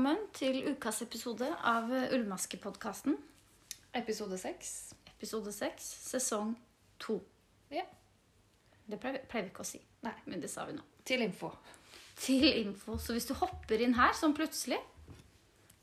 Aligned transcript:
velkommen 0.00 0.30
til 0.32 0.62
ukas 0.72 1.02
episode 1.04 1.44
av 1.68 1.90
Ullmaskepodkasten. 1.92 3.18
Episode 3.92 4.38
seks. 4.40 4.94
Episode 5.10 5.52
seks, 5.52 5.84
sesong 6.08 6.54
to. 7.02 7.18
Ja. 7.68 7.82
Det 8.88 8.96
pleier 9.02 9.20
pleier 9.28 9.44
vi 9.44 9.50
ikke 9.52 9.60
å 9.60 9.68
si, 9.68 9.80
Nei. 10.06 10.14
men 10.24 10.40
det 10.40 10.48
sa 10.48 10.64
vi 10.64 10.72
nå. 10.78 10.80
Til 11.04 11.20
info. 11.26 11.50
Til 12.16 12.46
info. 12.62 12.96
Så 12.96 13.12
hvis 13.12 13.28
du 13.28 13.34
hopper 13.42 13.84
inn 13.84 13.92
her 13.98 14.16
sånn 14.16 14.32
plutselig, 14.38 14.78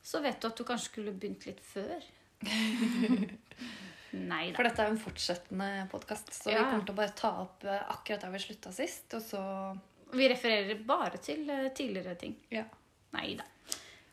så 0.02 0.24
vet 0.26 0.42
du 0.42 0.48
at 0.50 0.58
du 0.58 0.66
kanskje 0.66 0.90
skulle 0.96 1.14
begynt 1.14 1.46
litt 1.46 1.62
før. 1.62 2.02
Nei 4.32 4.48
da. 4.50 4.56
For 4.58 4.66
dette 4.66 4.82
er 4.82 4.90
jo 4.90 4.96
en 4.96 5.04
fortsettende 5.04 5.70
podkast, 5.94 6.34
så 6.40 6.56
Ja. 6.56 6.64
vi 6.64 6.72
kommer 6.72 6.90
til 6.90 6.96
å 6.96 7.02
bare 7.04 7.14
ta 7.22 7.36
opp 7.44 7.70
eh, 7.70 7.86
akkurat 7.94 8.26
der 8.26 8.34
vi 8.34 8.42
slutta 8.48 8.74
sist, 8.74 9.14
og 9.14 9.22
så 9.22 9.44
Vi 10.18 10.26
refererer 10.34 10.82
bare 10.90 11.22
til 11.22 11.46
eh, 11.54 11.70
tidligere 11.70 12.18
ting. 12.18 12.34
Ja. 12.50 12.66
Nei 13.14 13.36
da. 13.38 13.46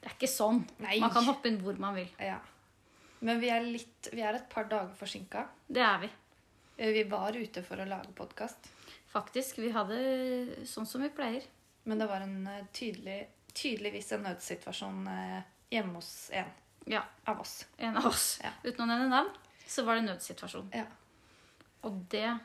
Det 0.05 0.11
er 0.11 0.17
ikke 0.19 0.29
sånn. 0.29 0.59
Nei. 0.85 0.99
Man 1.01 1.13
kan 1.15 1.25
hoppe 1.25 1.49
inn 1.49 1.57
hvor 1.65 1.79
man 1.81 1.95
vil. 1.97 2.11
ja. 2.21 2.37
Men 3.25 3.39
vi 3.41 3.49
er 3.49 3.63
litt 3.65 4.11
Vi 4.13 4.21
er 4.21 4.37
et 4.37 4.49
par 4.53 4.67
dager 4.69 4.93
forsinka. 4.99 5.47
Det 5.73 5.81
er 5.81 5.99
vi. 6.03 6.11
Vi 6.77 7.05
var 7.09 7.33
ute 7.33 7.63
for 7.65 7.81
å 7.81 7.87
lage 7.89 8.13
podkast, 8.13 8.69
Faktisk. 9.15 9.59
Vi 9.63 9.71
hadde 9.73 10.67
sånn 10.67 10.85
som 10.87 11.01
vi 11.01 11.09
pleier. 11.09 11.43
men 11.85 11.99
det 11.99 12.07
var 12.09 12.21
en 12.25 12.47
eh, 12.47 12.65
tydelig 12.73 13.27
tydeligvis 13.55 14.13
en 14.13 14.23
nødsituasjon 14.27 15.07
eh, 15.09 15.43
hjemme 15.71 15.95
hos 15.95 16.31
en 16.33 16.51
Ja. 16.87 17.03
av 17.27 17.41
oss. 17.41 17.65
En 17.79 17.97
av 17.97 18.07
oss. 18.07 18.41
Ja. 18.43 18.51
Uten 18.65 18.83
å 18.85 18.87
nevne 18.91 19.09
navn, 19.09 19.31
så 19.67 19.85
var 19.85 19.95
det 19.95 20.03
nødsituasjon. 20.09 20.69
Ja. 20.75 20.85
Og 21.85 22.03
det 22.11 22.39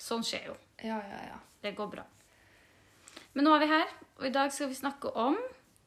Sånn 0.00 0.22
skjer 0.24 0.46
jo. 0.46 0.54
Ja, 0.82 0.96
ja, 1.02 1.18
ja. 1.28 1.38
Det 1.62 1.74
går 1.76 1.90
bra. 1.92 2.04
Men 3.34 3.44
nå 3.44 3.54
er 3.56 3.60
vi 3.60 3.66
her, 3.72 3.88
og 4.18 4.24
i 4.26 4.30
dag 4.32 4.52
skal 4.52 4.68
vi 4.68 4.74
snakke 4.78 5.10
om 5.16 5.36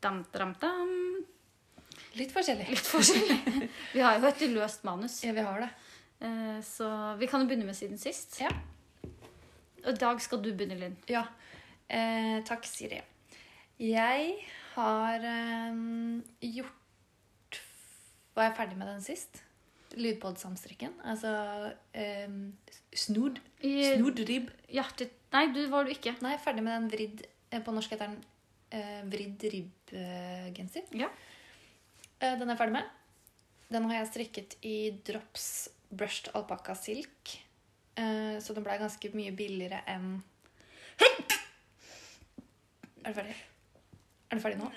dam, 0.03 0.23
dam, 0.33 0.53
dam. 0.61 0.91
Litt 2.19 2.33
forskjellig. 2.33 2.67
Litt 2.69 2.89
forskjellig. 2.89 3.37
Vi 3.95 4.03
har 4.03 4.19
jo 4.19 4.27
et 4.29 4.43
løst 4.53 4.83
manus, 4.87 5.21
Ja, 5.25 5.33
vi 5.33 5.45
har 5.45 5.63
det. 5.63 5.69
eh, 6.27 6.59
så 6.65 6.87
vi 7.19 7.27
kan 7.27 7.41
jo 7.41 7.47
begynne 7.49 7.65
med 7.65 7.75
siden 7.77 7.97
sist. 8.01 8.37
Ja. 8.41 8.51
Og 9.83 9.89
i 9.93 9.99
dag 9.99 10.21
skal 10.21 10.41
du 10.43 10.51
begynne, 10.53 10.77
Linn. 10.79 10.97
Ja. 11.09 11.23
Eh, 11.89 12.41
takk, 12.47 12.65
Siri. 12.69 13.01
Jeg 13.81 14.35
har 14.75 15.25
eh, 15.25 15.81
gjort 16.53 17.59
Var 18.35 18.47
jeg 18.47 18.55
ferdig 18.57 18.77
med 18.77 18.87
den 18.89 19.01
sist? 19.05 19.41
Lydpodsamstrikken. 19.93 20.93
Altså 21.05 21.33
eh, 21.93 22.29
snood. 22.97 23.37
I 23.61 23.73
Snoodrib. 23.95 24.49
hjertet 24.73 25.11
Nei, 25.33 25.47
du 25.53 25.63
var 25.69 25.85
du 25.85 25.91
ikke. 25.93 26.15
Nei, 26.21 26.33
er 26.35 26.41
ferdig 26.41 26.63
med 26.65 26.73
den 26.77 26.89
vridd 26.93 27.25
eh, 27.51 27.61
På 27.65 27.73
norsk 27.73 27.93
heter 27.93 28.09
den 28.13 28.21
vridd 29.11 29.43
ribb-genser. 29.53 30.89
Ja. 30.97 31.09
Eh, 32.19 32.35
den 32.39 32.47
er 32.47 32.53
jeg 32.55 32.61
ferdig 32.61 32.77
med. 32.77 32.91
Den 33.73 33.87
har 33.89 33.99
jeg 33.99 34.11
strikket 34.11 34.57
i 34.65 34.77
drops 35.05 35.47
brushed 35.93 36.29
alpakka 36.37 36.75
silk. 36.77 37.33
Eh, 37.95 38.37
så 38.41 38.55
den 38.55 38.65
ble 38.65 38.77
ganske 38.81 39.11
mye 39.13 39.33
billigere 39.37 39.83
enn 39.89 40.15
Er 43.03 43.11
du 43.11 43.17
ferdig? 43.17 43.35
Er 44.31 44.39
du 44.39 44.41
ferdig 44.41 44.57
nå? 44.61 44.69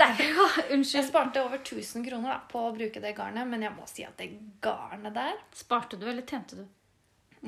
Nei, 0.00 0.08
ja, 0.18 0.46
Jeg 0.76 1.06
sparte 1.06 1.40
over 1.44 1.62
1000 1.62 2.04
kroner 2.04 2.34
da, 2.34 2.38
på 2.50 2.66
å 2.66 2.74
bruke 2.76 3.00
det 3.00 3.14
garnet, 3.16 3.48
men 3.48 3.64
jeg 3.64 3.72
må 3.76 3.86
si 3.88 4.04
at 4.04 4.18
det 4.20 4.32
garnet 4.60 5.14
der 5.16 5.38
Sparte 5.56 5.96
du, 6.00 6.04
eller 6.10 6.26
tjente 6.26 6.58
du? 6.58 6.66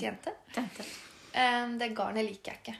Tjente. 0.00 0.34
Tjente. 0.52 0.84
Eh, 1.32 1.64
det 1.80 1.92
garnet 1.96 2.26
liker 2.26 2.52
jeg 2.52 2.60
ikke. 2.60 2.76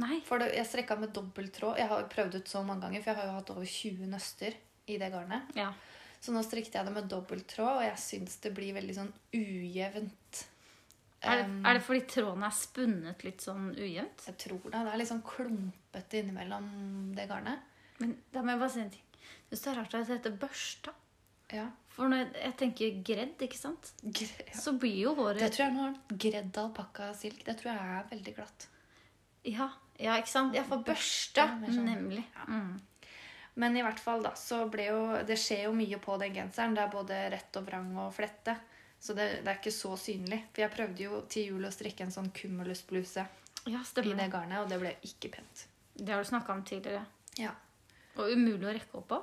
Nei. 0.00 0.20
For 0.24 0.40
jeg 0.40 0.64
strekka 0.66 0.96
med 1.00 1.12
dobbelt 1.12 1.52
tråd. 1.52 1.76
Jeg 1.78 1.88
har 1.90 2.06
prøvd 2.08 2.38
ut 2.40 2.48
så 2.48 2.62
mange 2.64 2.86
ganger, 2.86 3.02
for 3.04 3.12
jeg 3.12 3.20
har 3.20 3.28
jo 3.28 3.34
hatt 3.40 3.50
over 3.52 3.66
20 3.68 4.06
nøster 4.12 4.56
i 4.88 4.96
det 5.00 5.10
garnet. 5.12 5.50
Ja. 5.58 5.72
Så 6.22 6.32
nå 6.32 6.40
strikket 6.46 6.78
jeg 6.78 6.86
det 6.86 6.94
med 6.94 7.10
dobbelt 7.10 7.46
tråd, 7.50 7.80
og 7.80 7.84
jeg 7.84 7.98
syns 8.00 8.38
det 8.44 8.54
blir 8.56 8.72
veldig 8.78 8.94
sånn 8.96 9.12
ujevnt. 9.36 10.44
Er 11.22 11.38
det, 11.38 11.46
er 11.68 11.76
det 11.78 11.82
fordi 11.86 12.00
tråden 12.10 12.42
er 12.46 12.54
spunnet 12.56 13.20
litt 13.26 13.44
sånn 13.44 13.68
ujevnt? 13.76 14.24
Jeg 14.26 14.38
tror 14.42 14.64
det. 14.64 14.72
Det 14.74 14.94
er 14.94 14.98
litt 14.98 15.10
sånn 15.12 15.22
klumpete 15.26 16.18
innimellom 16.22 16.66
det 17.14 17.28
garnet. 17.30 17.68
Men 18.00 18.16
da 18.34 18.42
må 18.42 18.54
jeg 18.54 18.62
bare 18.64 18.74
si 18.74 18.82
en 18.82 18.90
ting. 18.96 19.04
Jeg 19.52 19.60
det 19.60 19.70
er 19.70 19.78
rart 19.78 19.94
at 19.94 20.08
det 20.08 20.16
heter 20.16 20.36
børsta. 20.40 20.94
Ja. 21.52 21.68
For 21.92 22.08
når 22.08 22.22
jeg, 22.24 22.30
jeg 22.40 22.56
tenker 22.62 22.98
gredd, 23.12 23.42
ikke 23.44 23.60
sant? 23.60 23.92
Gre- 24.02 24.46
ja. 24.48 24.58
Så 24.58 24.72
blir 24.80 24.96
jo 25.04 25.12
håret 25.18 25.42
Det 25.44 25.50
tror 25.52 25.66
jeg 25.66 25.74
nå 25.76 25.82
har 25.84 25.98
gredd 26.26 26.58
alpakka 26.62 27.10
silk. 27.18 27.42
Det 27.46 27.58
tror 27.60 27.70
jeg 27.74 27.96
er 27.98 28.06
veldig 28.14 28.34
glatt. 28.38 28.66
Ja, 29.48 29.68
ja 29.98 30.16
ikke 30.20 30.30
sant? 30.30 30.54
Ja, 30.56 30.64
for 30.68 30.84
Børsta, 30.86 31.46
mer 31.60 31.72
sånn. 31.74 31.88
Nemlig. 31.88 32.24
Mm. 32.46 32.80
Men 33.54 33.76
i 33.76 33.82
hvert 33.84 34.00
fall 34.00 34.22
da, 34.24 34.32
så 34.38 34.62
ble 34.72 34.86
jo 34.86 35.00
Det 35.28 35.36
skjer 35.36 35.66
jo 35.66 35.72
mye 35.76 35.98
på 36.00 36.16
den 36.20 36.36
genseren. 36.36 36.76
Det 36.76 36.84
er 36.86 36.92
både 36.92 37.18
rett 37.34 37.58
og 37.60 37.66
vrang 37.66 37.90
og 38.00 38.14
flette. 38.16 38.56
Så 39.02 39.16
det, 39.18 39.42
det 39.42 39.50
er 39.50 39.58
ikke 39.58 39.74
så 39.74 39.96
synlig. 39.98 40.38
For 40.54 40.62
jeg 40.62 40.72
prøvde 40.76 41.04
jo 41.04 41.20
til 41.30 41.50
jul 41.50 41.66
å 41.66 41.72
strikke 41.74 42.06
en 42.06 42.14
sånn 42.14 42.30
cumulusbluse 42.30 43.26
Ja, 43.66 43.80
i 43.82 43.84
stemmer. 43.88 44.16
Det. 44.16 44.28
garnet, 44.30 44.62
og 44.62 44.70
det 44.70 44.78
ble 44.78 44.94
ikke 45.08 45.32
pent. 45.36 45.66
det 45.94 46.14
har 46.14 46.22
du 46.22 46.28
snakka 46.28 46.54
om 46.54 46.62
tidligere. 46.64 47.04
Ja. 47.36 47.52
Og 48.16 48.30
umulig 48.30 48.68
å 48.68 48.74
rekke 48.76 49.00
opp 49.00 49.08
på. 49.10 49.18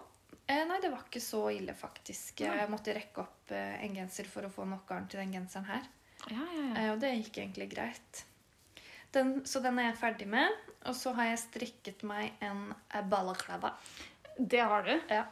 Eh, 0.50 0.66
nei, 0.66 0.80
det 0.82 0.90
var 0.92 1.06
ikke 1.06 1.22
så 1.22 1.46
ille, 1.54 1.76
faktisk. 1.78 2.42
Ja. 2.42 2.56
Jeg 2.58 2.72
måtte 2.74 2.94
rekke 2.96 3.22
opp 3.22 3.52
eh, 3.54 3.80
en 3.86 3.96
genser 3.96 4.28
for 4.30 4.48
å 4.48 4.52
få 4.52 4.66
nok 4.66 4.88
garn 4.90 5.08
til 5.08 5.22
den 5.22 5.36
genseren 5.38 5.68
her. 5.70 5.88
Ja, 6.26 6.42
ja, 6.42 6.64
ja. 6.64 6.72
Eh, 6.74 6.92
og 6.94 7.00
det 7.04 7.14
gikk 7.20 7.38
egentlig 7.44 7.70
greit. 7.72 8.24
Den, 9.16 9.40
så 9.50 9.62
den 9.64 9.80
er 9.82 9.90
jeg 9.90 10.00
ferdig 10.02 10.28
med. 10.30 10.54
Og 10.88 10.96
så 10.96 11.14
har 11.18 11.32
jeg 11.32 11.42
strikket 11.44 12.06
meg 12.08 12.38
en 12.46 12.70
eh, 12.72 13.04
balaklava. 13.04 13.74
Det 14.38 14.62
har 14.62 14.86
du. 14.86 14.94
Ja. 15.12 15.26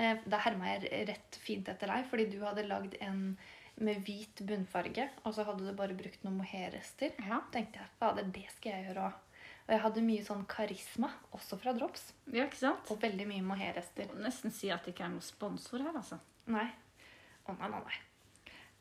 Eh, 0.00 0.22
da 0.24 0.40
herma 0.44 0.76
jeg 0.76 1.08
rett 1.10 1.40
fint 1.42 1.68
etter 1.68 1.90
deg, 1.92 2.06
fordi 2.08 2.30
du 2.32 2.38
hadde 2.44 2.64
lagd 2.68 2.96
en 3.04 3.34
med 3.82 4.02
hvit 4.04 4.42
bunnfarge, 4.46 5.06
og 5.24 5.32
så 5.34 5.46
hadde 5.48 5.64
du 5.64 5.72
bare 5.76 5.96
brukt 5.96 6.24
noen 6.26 6.36
mohairrester. 6.42 7.14
Ja. 7.24 7.40
tenkte 7.54 7.80
jeg, 7.80 7.88
fader, 7.98 8.28
det 8.34 8.44
skal 8.52 8.76
jeg 8.76 8.88
gjøre 8.90 9.06
òg. 9.08 9.20
Og 9.62 9.72
jeg 9.72 9.82
hadde 9.84 10.04
mye 10.04 10.26
sånn 10.26 10.44
karisma, 10.50 11.08
også 11.32 11.56
fra 11.62 11.72
Drops. 11.76 12.08
ja, 12.34 12.44
ikke 12.44 12.60
sant? 12.60 12.88
Og 12.92 13.00
veldig 13.02 13.26
mye 13.30 13.44
mohairrester. 13.46 14.10
Nesten 14.20 14.54
si 14.54 14.72
at 14.74 14.84
det 14.84 14.94
ikke 14.94 15.06
er 15.06 15.14
noen 15.14 15.24
sponsor 15.24 15.84
her, 15.86 15.94
altså. 15.94 16.18
Nei. 16.52 16.66
Å 17.46 17.54
nei, 17.58 17.70
nei, 17.70 17.82
nei. 17.86 18.00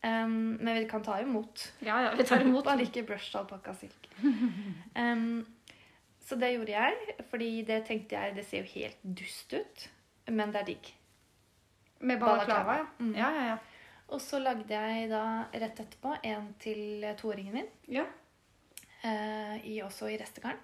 Um, 0.02 0.58
men 0.58 0.76
vi 0.80 0.86
kan 0.90 1.04
ta 1.04 1.20
imot. 1.22 1.74
Ja, 1.86 2.00
ja, 2.02 2.14
vi 2.18 2.24
tar 2.26 2.42
imot. 2.42 2.66
Bare 2.66 2.82
ikke 2.88 3.04
brushed 3.06 3.38
alpakka 3.38 3.74
silk. 3.78 4.08
Um, 4.98 5.46
så 6.26 6.38
det 6.42 6.54
gjorde 6.56 6.74
jeg, 6.74 7.18
fordi 7.30 7.50
det 7.68 7.84
tenkte 7.88 8.16
jeg 8.16 8.36
Det 8.36 8.46
ser 8.46 8.64
jo 8.64 8.72
helt 8.74 9.04
dust 9.04 9.54
ut, 9.54 9.86
men 10.32 10.54
det 10.54 10.62
er 10.62 10.68
digg. 10.72 10.90
Med 12.00 12.20
Balaklava, 12.20 12.80
ja. 12.80 12.88
Mm. 12.98 13.14
Ja, 13.16 13.30
ja, 13.36 13.44
ja. 13.52 13.58
Og 14.12 14.22
så 14.22 14.40
lagde 14.42 14.74
jeg 14.74 15.10
da 15.12 15.24
rett 15.54 15.80
etterpå 15.84 16.16
en 16.28 16.50
til 16.60 17.06
toåringen 17.20 17.54
min, 17.60 17.70
ja. 17.88 18.08
Uh, 19.04 19.58
i, 19.66 19.82
også 19.86 20.10
i 20.10 20.18
restegarn. 20.18 20.58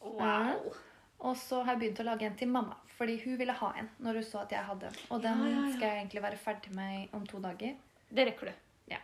Wow. 0.00 0.72
Og 1.18 1.36
så 1.36 1.60
har 1.62 1.74
jeg 1.74 1.82
begynt 1.82 2.00
å 2.00 2.06
lage 2.08 2.26
en 2.28 2.36
til 2.38 2.48
mamma, 2.48 2.76
fordi 2.96 3.18
hun 3.24 3.36
ville 3.40 3.54
ha 3.60 3.72
en 3.80 3.88
når 4.04 4.20
hun 4.20 4.26
så 4.26 4.42
at 4.44 4.56
jeg 4.56 4.64
hadde 4.70 4.88
en. 4.88 4.98
Og 5.10 5.22
den 5.22 5.44
Ja, 5.44 5.52
ja, 5.52 5.60
ja. 5.66 5.76
skal 5.76 5.88
jeg 5.88 6.02
egentlig 6.02 6.22
være 6.22 6.40
ferdig 6.40 6.74
med 6.74 7.14
om 7.18 7.26
to 7.26 7.40
dager. 7.42 7.76
Det 8.10 8.24
rekker 8.26 8.46
du. 8.46 8.52
Ja. 8.94 8.98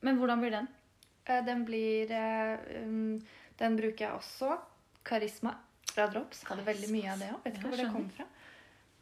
Men 0.00 0.16
hvordan 0.20 0.40
blir 0.40 0.50
den? 0.54 0.68
Eh, 1.26 1.42
Den 1.44 1.64
blir 1.68 2.10
eh, 2.10 2.82
um, 2.84 3.20
Den 3.60 3.76
bruker 3.76 4.06
jeg 4.06 4.12
også. 4.16 4.58
Karisma 5.04 5.54
fra 5.90 6.06
Drops. 6.12 6.44
Hadde 6.48 6.64
veldig 6.64 6.90
mye 6.92 7.12
av 7.12 7.18
det 7.20 7.30
òg. 7.34 7.40
Vet 7.44 7.54
ikke 7.58 7.64
Ja, 7.64 7.70
hvor 7.70 7.82
det 7.84 7.92
kom 7.92 8.10
fra. 8.16 8.26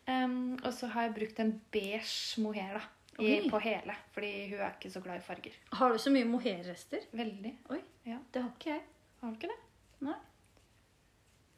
Um, 0.09 0.56
og 0.65 0.72
så 0.72 0.88
har 0.94 1.03
jeg 1.09 1.15
brukt 1.19 1.41
en 1.44 1.53
beige 1.75 2.41
mohair 2.41 2.78
da, 2.78 2.82
i, 3.21 3.48
på 3.50 3.59
hele, 3.60 3.93
fordi 4.15 4.31
hun 4.48 4.60
er 4.65 4.71
ikke 4.78 4.91
så 4.94 5.03
glad 5.04 5.19
i 5.21 5.25
farger. 5.27 5.56
Har 5.77 5.93
du 5.93 5.98
så 6.00 6.10
mye 6.15 6.25
mohairrester? 6.25 7.04
Veldig. 7.12 7.53
Oi, 7.75 7.81
Ja. 8.09 8.16
det 8.32 8.43
har 8.43 8.50
ikke 8.56 8.71
jeg. 8.72 8.82
Har 9.21 9.31
du 9.31 9.37
ikke 9.37 9.50
det? 9.53 9.59
Nei. 10.07 10.15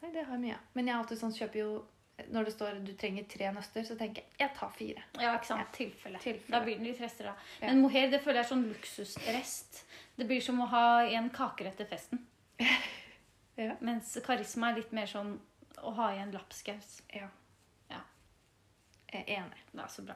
Nei, 0.03 0.11
det 0.17 0.25
har 0.27 0.35
jeg 0.35 0.43
mye. 0.49 0.55
av. 0.57 0.67
Men 0.75 0.89
jeg 0.91 0.97
alltid 0.97 1.21
sånn, 1.21 1.37
kjøper 1.37 1.61
jo 1.63 1.71
Når 2.29 2.49
det 2.49 2.53
står 2.55 2.79
du 2.85 2.93
trenger 2.99 3.27
tre 3.31 3.51
nøster, 3.57 3.85
så 3.87 3.97
tenker 3.99 4.23
jeg 4.23 4.41
jeg 4.43 4.55
tar 4.57 4.71
fire. 4.77 5.03
Ja, 5.21 5.35
ikke 5.37 5.51
sant? 5.51 5.65
Ja. 5.65 5.75
Tilfelle. 5.77 6.23
Tilfelle. 6.23 6.53
Da 6.55 6.63
blir 6.65 6.79
det 6.79 6.87
litt 6.89 7.03
rester, 7.03 7.31
da. 7.31 7.35
Ja. 7.61 7.67
Men 7.69 7.83
mohair 7.85 8.11
det 8.13 8.23
føler 8.25 8.41
jeg 8.41 8.47
er 8.47 8.51
sånn 8.53 8.65
luksusrest. 8.71 9.83
Det 10.17 10.27
blir 10.29 10.45
som 10.45 10.61
å 10.61 10.69
ha 10.73 10.87
en 11.09 11.31
kakerett 11.35 11.81
til 11.81 11.91
festen. 11.91 12.27
Ja. 13.61 13.75
Mens 13.85 14.15
karisma 14.25 14.71
er 14.71 14.79
litt 14.79 14.93
mer 14.97 15.09
sånn 15.11 15.35
å 15.85 15.91
ha 15.99 16.07
i 16.15 16.21
en 16.23 16.31
lapskaus. 16.33 17.03
ja. 17.13 17.27
Ja. 17.91 17.99
Jeg 19.13 19.27
er 19.27 19.43
enig. 19.43 19.59
Det 19.75 19.83
er 19.85 19.91
så 19.93 20.05
bra. 20.07 20.15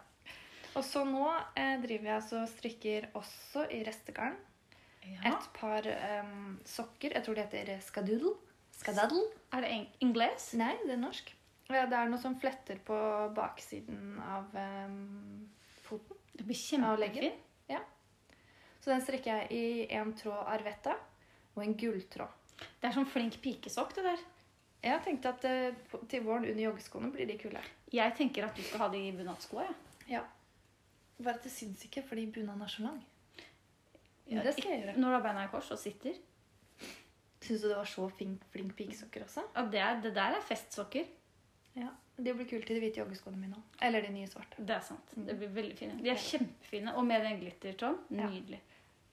Og 0.78 0.84
så 0.86 1.02
nå 1.04 1.26
eh, 1.58 1.74
driver 1.82 2.08
jeg 2.08 2.14
altså 2.14 2.38
og 2.40 2.48
strikker 2.48 3.10
også 3.20 3.66
i 3.74 3.82
restegarn. 3.84 4.38
Et 5.04 5.48
par 5.58 5.84
um, 6.22 6.54
sokker. 6.64 7.12
Jeg 7.12 7.26
tror 7.26 7.36
det 7.36 7.44
heter 7.50 7.74
skadoodle. 7.84 8.32
Skadaddle? 8.78 9.26
Er 9.52 9.66
det 9.66 9.72
engelsk? 10.00 10.54
Nei, 10.56 10.72
det 10.86 10.96
er 10.96 11.02
norsk. 11.02 11.33
Ja, 11.72 11.86
det 11.88 11.96
er 11.96 12.10
noe 12.12 12.20
som 12.20 12.36
fletter 12.40 12.80
på 12.84 12.96
baksiden 13.36 14.18
av 14.20 14.52
um, 14.52 15.46
foten. 15.86 16.20
Det 16.34 16.44
blir 16.44 16.58
kjempefint. 16.58 17.40
Ja. 17.70 17.80
Så 18.82 18.92
den 18.92 19.04
strikker 19.04 19.38
jeg 19.38 19.56
i 19.56 19.86
en 19.96 20.12
tråd 20.18 20.50
arvetta 20.52 20.96
og 21.54 21.62
en 21.64 21.76
gulltråd. 21.78 22.42
Det 22.80 22.88
er 22.88 22.94
sånn 22.94 23.08
flink 23.08 23.38
pikesokk, 23.42 23.94
det 23.96 24.04
der. 24.06 24.24
Jeg 24.84 25.00
tenkte 25.06 25.32
at 25.32 25.46
uh, 25.48 25.98
til 26.10 26.26
våren 26.26 26.44
under 26.44 26.64
joggeskoene 26.66 27.08
blir 27.14 27.30
de 27.30 27.38
kule. 27.40 27.62
Jeg 27.94 28.16
tenker 28.18 28.44
at 28.44 28.58
du 28.58 28.62
skal 28.66 28.84
ha 28.84 28.90
de 28.92 29.00
bunadskoa. 29.16 29.64
Ja. 29.64 30.18
ja. 30.18 30.22
Bare 31.22 31.38
at 31.38 31.46
det 31.46 31.54
syns 31.54 31.86
ikke 31.86 32.04
fordi 32.04 32.26
bunaden 32.34 32.66
er 32.66 32.72
så 32.72 32.84
lang. 32.84 33.00
Ja, 34.28 34.42
det 34.44 34.54
skal 34.56 34.72
jeg 34.72 34.84
gjøre. 34.84 34.96
Når 34.98 35.08
du 35.08 35.16
har 35.16 35.24
beina 35.24 35.44
i 35.46 35.52
kors 35.52 35.70
og 35.72 35.80
sitter. 35.80 36.16
Syns 37.44 37.60
du 37.60 37.68
det 37.68 37.76
var 37.76 37.88
så 37.88 38.06
flink, 38.08 38.44
flink 38.52 38.72
pikesokker 38.76 39.26
også? 39.26 39.44
Ja, 39.54 39.64
det, 39.72 39.80
er, 39.80 40.00
det 40.04 40.14
der 40.16 40.36
er 40.38 40.44
festsokker. 40.44 41.08
Ja. 41.78 41.90
De 42.16 42.30
blir 42.30 42.46
kule 42.46 42.62
til 42.62 42.78
de 42.78 42.82
hvite 42.84 43.00
joggeskoene 43.00 43.40
mine 43.40 43.58
òg. 43.58 43.78
Eller 43.82 44.04
de 44.04 44.12
nye 44.14 44.28
svarte. 44.30 44.62
Det 44.62 44.76
er 44.76 44.84
sant. 44.86 45.14
Det 45.16 45.34
blir 45.38 45.50
veldig 45.56 45.78
fine. 45.78 45.96
De 46.02 46.12
er 46.12 46.20
kjempefine. 46.20 46.94
Og 46.94 47.06
med 47.08 47.24
den 47.26 47.40
glittertåen. 47.40 47.98
Nydelig. 48.14 48.60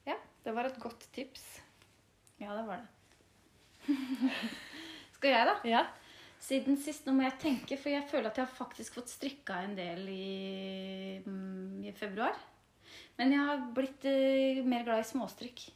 Ja, 0.06 0.19
det 0.46 0.54
var 0.54 0.69
et 0.69 0.78
godt 0.81 1.08
tips. 1.16 1.48
Ja, 2.42 2.54
det 2.58 2.68
var 2.68 2.84
det. 2.84 3.98
Skal 5.18 5.34
jeg, 5.34 5.50
da? 5.50 5.58
Ja. 5.66 5.81
Siden 6.42 6.78
sist, 6.81 7.06
nå 7.06 7.13
må 7.13 7.25
jeg 7.28 7.38
tenke, 7.42 7.78
for 7.78 7.94
jeg 7.94 8.08
føler 8.10 8.31
at 8.31 8.40
jeg 8.40 8.48
har 8.48 8.56
faktisk 8.58 8.98
fått 8.98 9.12
strikka 9.12 9.60
en 9.62 9.75
del 9.78 10.08
i, 10.10 11.19
mm, 11.25 11.84
i 11.86 11.94
februar. 11.98 12.38
Men 13.19 13.36
jeg 13.36 13.46
har 13.50 13.68
blitt 13.75 14.08
uh, 14.10 14.63
mer 14.66 14.86
glad 14.88 15.04
i 15.04 15.10
småstrikk. 15.10 15.68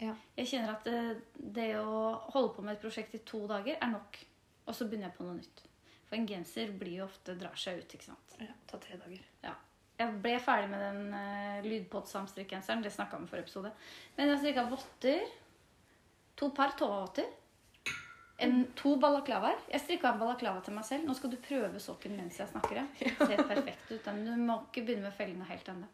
Ja. 0.00 0.12
Jeg 0.36 0.50
kjenner 0.52 0.76
at 0.76 0.88
uh, 0.92 1.16
det 1.36 1.72
å 1.80 2.20
holde 2.34 2.52
på 2.56 2.64
med 2.64 2.76
et 2.76 2.84
prosjekt 2.84 3.16
i 3.16 3.24
to 3.24 3.46
dager 3.48 3.80
er 3.80 3.92
nok. 3.92 4.20
Og 4.68 4.76
så 4.76 4.86
begynner 4.88 5.08
jeg 5.08 5.16
på 5.16 5.24
noe 5.24 5.38
nytt. 5.40 5.64
For 6.10 6.18
en 6.18 6.26
genser 6.26 6.72
blir 6.74 6.96
jo 7.00 7.04
ofte 7.06 7.36
drar 7.38 7.54
seg 7.56 7.78
ut, 7.84 7.92
ikke 7.94 8.08
sant. 8.10 8.32
ja. 8.42 8.52
Ta 8.66 8.78
tre 8.82 8.98
dager. 8.98 9.22
Ja. 9.46 9.54
Jeg 10.00 10.16
ble 10.24 10.32
ferdig 10.42 10.70
med 10.72 10.80
den 10.80 11.12
uh, 11.14 11.60
lydpod-samstrikkgenseren. 11.68 12.82
Det 12.82 12.90
snakka 12.92 13.16
vi 13.16 13.20
om 13.20 13.28
i 13.28 13.30
forrige 13.30 13.46
episode. 13.46 13.70
Men 14.16 14.32
jeg 14.32 14.38
strikka 14.42 14.64
votter. 14.70 15.26
To 16.40 16.48
par 16.56 16.72
tåvotter. 16.80 17.28
To 18.80 18.94
balaklavaer. 18.96 19.58
Jeg 19.68 19.82
strikka 19.84 20.14
en 20.14 20.20
balaklava 20.22 20.62
til 20.64 20.72
meg 20.72 20.86
selv. 20.88 21.04
Nå 21.04 21.12
skal 21.18 21.34
du 21.34 21.36
prøve 21.44 21.82
sokken 21.84 22.14
mens 22.16 22.38
jeg 22.40 22.48
snakker. 22.48 22.80
Det 22.96 23.12
ser 23.28 23.42
perfekt 23.44 23.90
ut. 23.92 24.06
Men 24.08 24.22
Du 24.24 24.32
må 24.48 24.56
ikke 24.70 24.86
begynne 24.88 25.10
med 25.10 25.16
fellene 25.18 25.44
helt 25.50 25.68
ennå. 25.68 25.88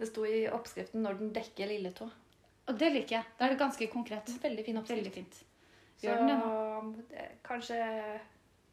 Det 0.00 0.08
sto 0.08 0.24
i 0.24 0.46
oppskriften 0.48 1.02
'når 1.04 1.18
den 1.20 1.32
dekker 1.36 1.68
lilletå'. 1.68 2.08
Og 2.72 2.78
det 2.78 2.88
liker 2.94 3.16
jeg. 3.18 3.24
Da 3.38 3.44
er 3.44 3.50
det 3.52 3.58
ganske 3.60 3.86
konkret. 3.92 4.32
Veldig 4.42 4.64
fin 4.64 4.76
oppskrift. 4.80 5.02
Veldig 5.02 5.12
fint. 5.12 5.44
Så 6.00 6.08
den 6.08 6.28
det 6.28 6.38
nå. 6.40 7.04
eh, 7.12 7.34
kanskje 7.44 7.76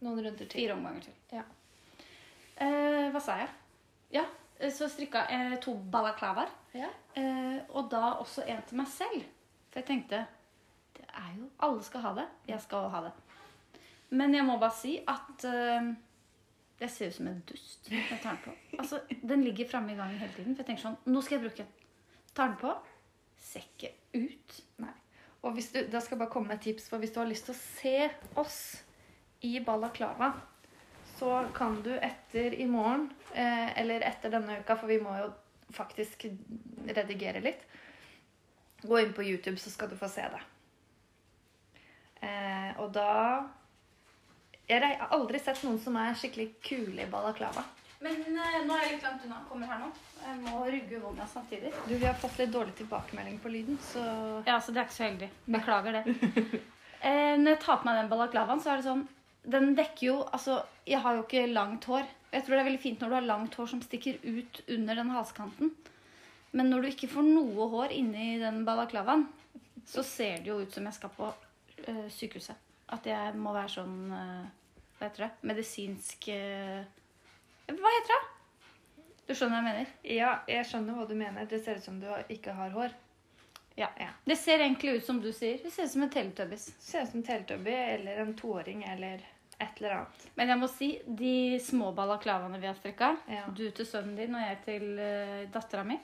noen 0.06 0.22
runder 0.26 0.46
til. 0.46 0.56
Fire 0.56 0.76
omganger 0.76 1.08
til. 1.08 1.16
Ja. 1.36 1.46
Eh, 2.60 3.08
hva 3.14 3.22
sa 3.24 3.38
jeg? 3.40 3.50
Ja, 4.16 4.26
eh, 4.60 4.72
så 4.74 4.90
strikka 4.92 5.26
jeg 5.32 5.62
to 5.64 5.76
balaklavaer. 5.92 6.52
Ja. 6.76 6.90
Eh, 7.18 7.62
og 7.70 7.90
da 7.92 8.16
også 8.20 8.46
en 8.48 8.62
til 8.68 8.82
meg 8.82 8.92
selv. 8.92 9.24
For 9.70 9.82
jeg 9.82 9.90
tenkte 9.90 10.26
det 10.98 11.06
er 11.14 11.34
jo, 11.38 11.50
Alle 11.66 11.84
skal 11.84 12.02
ha 12.02 12.14
det. 12.18 12.28
Jeg 12.48 12.62
skal 12.62 12.90
ha 12.90 13.02
det. 13.08 13.16
Men 14.10 14.34
jeg 14.34 14.46
må 14.46 14.58
bare 14.58 14.74
si 14.74 14.98
at 15.08 15.46
eh, 15.46 15.92
jeg 16.80 16.90
ser 16.90 17.12
ut 17.12 17.18
som 17.20 17.28
en 17.28 17.44
dust 17.50 17.90
når 17.92 18.00
jeg 18.00 18.22
tar 18.24 18.38
den 18.38 18.44
på. 18.46 18.78
Altså, 18.80 19.02
Den 19.22 19.44
ligger 19.44 19.68
framme 19.70 19.94
i 19.94 19.96
gangen 20.00 20.18
hele 20.18 20.34
tiden. 20.34 20.56
For 20.56 20.64
jeg 20.64 20.72
tenker 20.72 20.88
sånn 20.88 20.98
Nå 21.12 21.22
skal 21.22 21.38
jeg 21.38 21.48
bruke 21.48 21.64
den. 21.64 21.74
Tar 22.34 22.52
den 22.52 22.60
på. 22.62 22.74
Ser 23.40 23.68
ikke 23.68 23.94
ut. 24.16 24.60
Nei. 24.84 24.96
Og 25.42 25.56
du, 25.56 25.62
da 25.88 26.02
skal 26.04 26.16
jeg 26.18 26.20
bare 26.20 26.32
komme 26.32 26.52
med 26.52 26.60
et 26.60 26.66
tips, 26.68 26.90
for 26.92 27.00
hvis 27.00 27.14
du 27.16 27.22
har 27.22 27.30
lyst 27.30 27.48
til 27.48 27.56
å 27.56 27.60
se 27.60 27.94
oss 28.42 28.60
i 29.42 29.60
balaklava, 29.60 30.32
så 31.20 31.48
kan 31.56 31.82
du 31.84 31.92
etter 31.96 32.54
i 32.54 32.66
morgen, 32.68 33.10
eh, 33.34 33.80
eller 33.80 34.02
etter 34.02 34.32
denne 34.32 34.60
uka, 34.60 34.76
for 34.76 34.88
vi 34.88 35.00
må 35.04 35.16
jo 35.20 35.32
faktisk 35.76 36.26
redigere 36.88 37.42
litt, 37.44 37.66
gå 38.82 39.00
inn 39.00 39.14
på 39.14 39.24
YouTube, 39.24 39.60
så 39.60 39.70
skal 39.70 39.90
du 39.90 39.98
få 40.00 40.08
se 40.12 40.24
det. 40.32 40.42
Eh, 42.22 42.80
og 42.80 42.92
da 42.92 43.48
Jeg 44.70 44.86
har 44.86 45.08
aldri 45.16 45.40
sett 45.42 45.64
noen 45.66 45.80
som 45.82 45.96
er 45.98 46.14
skikkelig 46.14 46.52
kule 46.62 47.02
i 47.02 47.10
balaklava. 47.10 47.64
Men 48.06 48.20
eh, 48.22 48.60
nå 48.68 48.76
er 48.76 48.84
jeg 48.84 48.92
litt 48.94 49.06
langt 49.08 49.24
unna. 49.26 49.40
Kommer 49.50 49.68
her 49.68 49.80
nå. 49.82 49.88
Jeg 50.22 50.36
må 50.44 50.60
rygge 50.68 51.00
vogna 51.02 51.26
samtidig. 51.28 51.72
Du, 51.88 51.96
Vi 51.96 52.06
har 52.06 52.14
fått 52.22 52.38
litt 52.38 52.52
dårlig 52.54 52.76
tilbakemelding 52.78 53.40
på 53.42 53.50
lyden, 53.50 53.80
så 53.82 54.04
Ja, 54.46 54.60
så 54.62 54.72
det 54.72 54.84
er 54.84 54.86
ikke 54.86 54.98
så 55.00 55.08
heldig. 55.08 55.30
Beklager 55.58 55.98
det. 55.98 56.04
eh, 57.08 57.34
når 57.40 57.56
jeg 57.56 57.62
tar 57.66 57.82
på 57.82 57.90
meg 57.90 57.98
den 57.98 58.12
balaklavaen, 58.14 58.62
så 58.62 58.76
er 58.76 58.80
det 58.80 58.88
sånn 58.92 59.08
Den 59.44 59.76
dekker 59.78 60.06
jo 60.08 60.16
Altså, 60.34 60.64
jeg 60.88 61.00
har 61.04 61.16
jo 61.16 61.26
ikke 61.26 61.48
langt 61.48 61.86
hår. 61.90 62.08
Jeg 62.32 62.44
tror 62.46 62.56
det 62.56 62.62
er 62.62 62.70
veldig 62.70 62.82
fint 62.84 63.02
når 63.02 63.10
du 63.10 63.18
har 63.18 63.28
langt 63.28 63.56
hår 63.58 63.70
som 63.72 63.82
stikker 63.82 64.20
ut 64.24 64.62
under 64.68 65.00
den 65.00 65.12
halskanten. 65.16 65.72
Men 66.52 66.70
når 66.70 66.82
du 66.82 66.90
ikke 66.90 67.12
får 67.12 67.26
noe 67.26 67.68
hår 67.72 67.94
inni 67.94 68.40
den 68.42 68.64
balaklavaen, 68.66 69.28
så 69.86 70.04
ser 70.06 70.42
det 70.42 70.52
jo 70.52 70.60
ut 70.62 70.74
som 70.74 70.86
jeg 70.86 70.98
skal 70.98 71.14
på 71.14 71.30
eh, 71.88 72.08
sykehuset. 72.14 72.58
At 72.94 73.06
jeg 73.06 73.38
må 73.38 73.54
være 73.54 73.70
sånn 73.70 73.98
eh, 74.14 74.46
Hva 74.98 75.08
heter 75.08 75.28
det? 75.28 75.30
Medisinsk 75.46 76.30
eh, 76.34 76.82
Hva 77.70 77.94
heter 77.96 78.14
det? 78.16 78.22
Du 79.30 79.36
skjønner 79.38 79.60
hva 79.60 79.62
jeg 79.62 79.68
mener? 79.68 79.92
Ja, 80.10 80.32
jeg 80.50 80.66
skjønner 80.66 80.98
hva 80.98 81.06
du 81.06 81.14
mener. 81.18 81.46
Det 81.46 81.62
ser 81.62 81.78
ut 81.78 81.86
som 81.86 82.00
du 82.02 82.08
ikke 82.34 82.56
har 82.58 82.74
hår. 82.74 82.96
Ja. 83.80 83.88
Ja. 84.00 84.10
Det 84.28 84.36
ser 84.36 84.60
egentlig 84.60 84.98
ut 85.00 85.06
som 85.08 85.22
du 85.24 85.30
sier. 85.34 85.60
Det 85.64 85.72
ser 85.72 85.88
ut 85.88 85.92
som 85.94 86.04
en 86.04 86.10
teletubbies. 86.12 86.66
Ser 86.84 87.06
ut 87.06 87.12
som 87.14 87.24
Teletubby 87.24 87.72
eller 87.72 88.18
en 88.26 88.34
toåring 88.36 88.84
eller 88.84 89.22
et 89.60 89.80
eller 89.80 89.96
annet. 90.02 90.26
Men 90.36 90.52
jeg 90.52 90.60
må 90.60 90.68
si, 90.72 90.90
de 91.08 91.34
små 91.64 91.94
balaklavaene 91.96 92.60
vi 92.60 92.68
har 92.68 92.76
strikka, 92.80 93.14
Ja. 93.32 93.46
du 93.56 93.66
til 93.72 93.88
sønnen 93.88 94.16
din 94.20 94.36
og 94.36 94.42
jeg 94.44 94.60
til 94.66 94.86
uh, 95.00 95.50
dattera 95.52 95.84
mi 95.88 95.98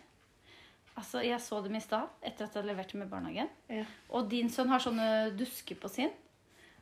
Altså, 0.96 1.20
Jeg 1.28 1.42
så 1.44 1.60
dem 1.64 1.76
i 1.76 1.82
stad 1.84 2.08
etter 2.24 2.46
at 2.46 2.54
jeg 2.54 2.62
hadde 2.62 2.70
levert 2.70 2.92
dem 2.94 3.02
i 3.04 3.10
barnehagen. 3.12 3.50
Ja. 3.68 3.84
Og 4.16 4.30
din 4.32 4.48
sønn 4.50 4.70
har 4.72 4.80
sånne 4.80 5.36
dusker 5.36 5.76
på 5.76 5.90
sin. 5.92 6.12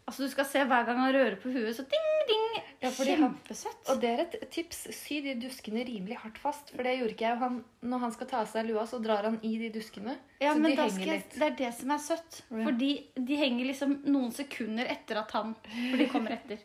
Altså, 0.06 0.24
Du 0.28 0.30
skal 0.30 0.46
se 0.46 0.62
hver 0.70 0.86
gang 0.86 1.00
han 1.02 1.14
rører 1.16 1.40
på 1.42 1.50
huet, 1.50 1.74
så 1.74 1.86
ding, 1.90 2.10
ding! 2.30 2.64
Ja, 2.84 2.90
Kjempesøtt. 2.92 3.90
Og 3.94 4.00
det 4.02 4.10
er 4.12 4.22
et 4.26 4.34
tips. 4.52 4.82
Sy 4.92 5.22
de 5.24 5.34
duskene 5.40 5.86
rimelig 5.88 6.18
hardt 6.20 6.40
fast. 6.42 6.74
For 6.74 6.84
det 6.84 6.98
gjorde 6.98 7.14
ikke 7.16 7.26
jeg. 7.30 7.40
Han, 7.40 7.60
når 7.82 8.02
han 8.04 8.14
skal 8.16 8.28
ta 8.28 8.42
av 8.44 8.50
seg 8.52 8.68
lua, 8.68 8.84
så 8.90 9.00
drar 9.04 9.24
han 9.30 9.38
i 9.46 9.54
de 9.62 9.70
duskene. 9.72 10.18
Ja, 10.44 10.52
så 10.52 10.60
men 10.60 10.74
de 10.74 10.82
henger 10.82 10.96
skal 10.98 11.12
litt. 11.14 11.38
Det 11.40 11.48
er 11.48 11.58
det 11.62 11.72
som 11.80 11.94
er 11.96 12.02
søtt. 12.04 12.40
Ja. 12.50 12.64
Fordi 12.68 12.92
de 13.16 13.40
henger 13.40 13.70
liksom 13.72 13.96
noen 14.12 14.34
sekunder 14.36 14.92
etter 14.92 15.22
at 15.24 15.32
han 15.38 15.54
For 15.64 16.02
de 16.04 16.10
kommer 16.12 16.36
etter. 16.36 16.64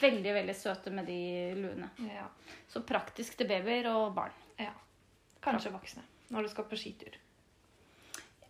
Veldig, 0.00 0.32
veldig 0.40 0.54
søte 0.56 0.92
med 0.94 1.08
de 1.10 1.20
luene. 1.60 1.90
Ja. 2.08 2.28
Så 2.70 2.80
praktisk 2.86 3.36
til 3.36 3.50
babyer 3.50 3.90
og 3.92 4.14
barn. 4.16 4.36
ja. 4.60 4.72
Kanskje 5.44 5.72
voksne. 5.72 6.02
Når 6.30 6.46
du 6.46 6.48
skal 6.52 6.66
på 6.68 6.76
skitur. 6.76 7.14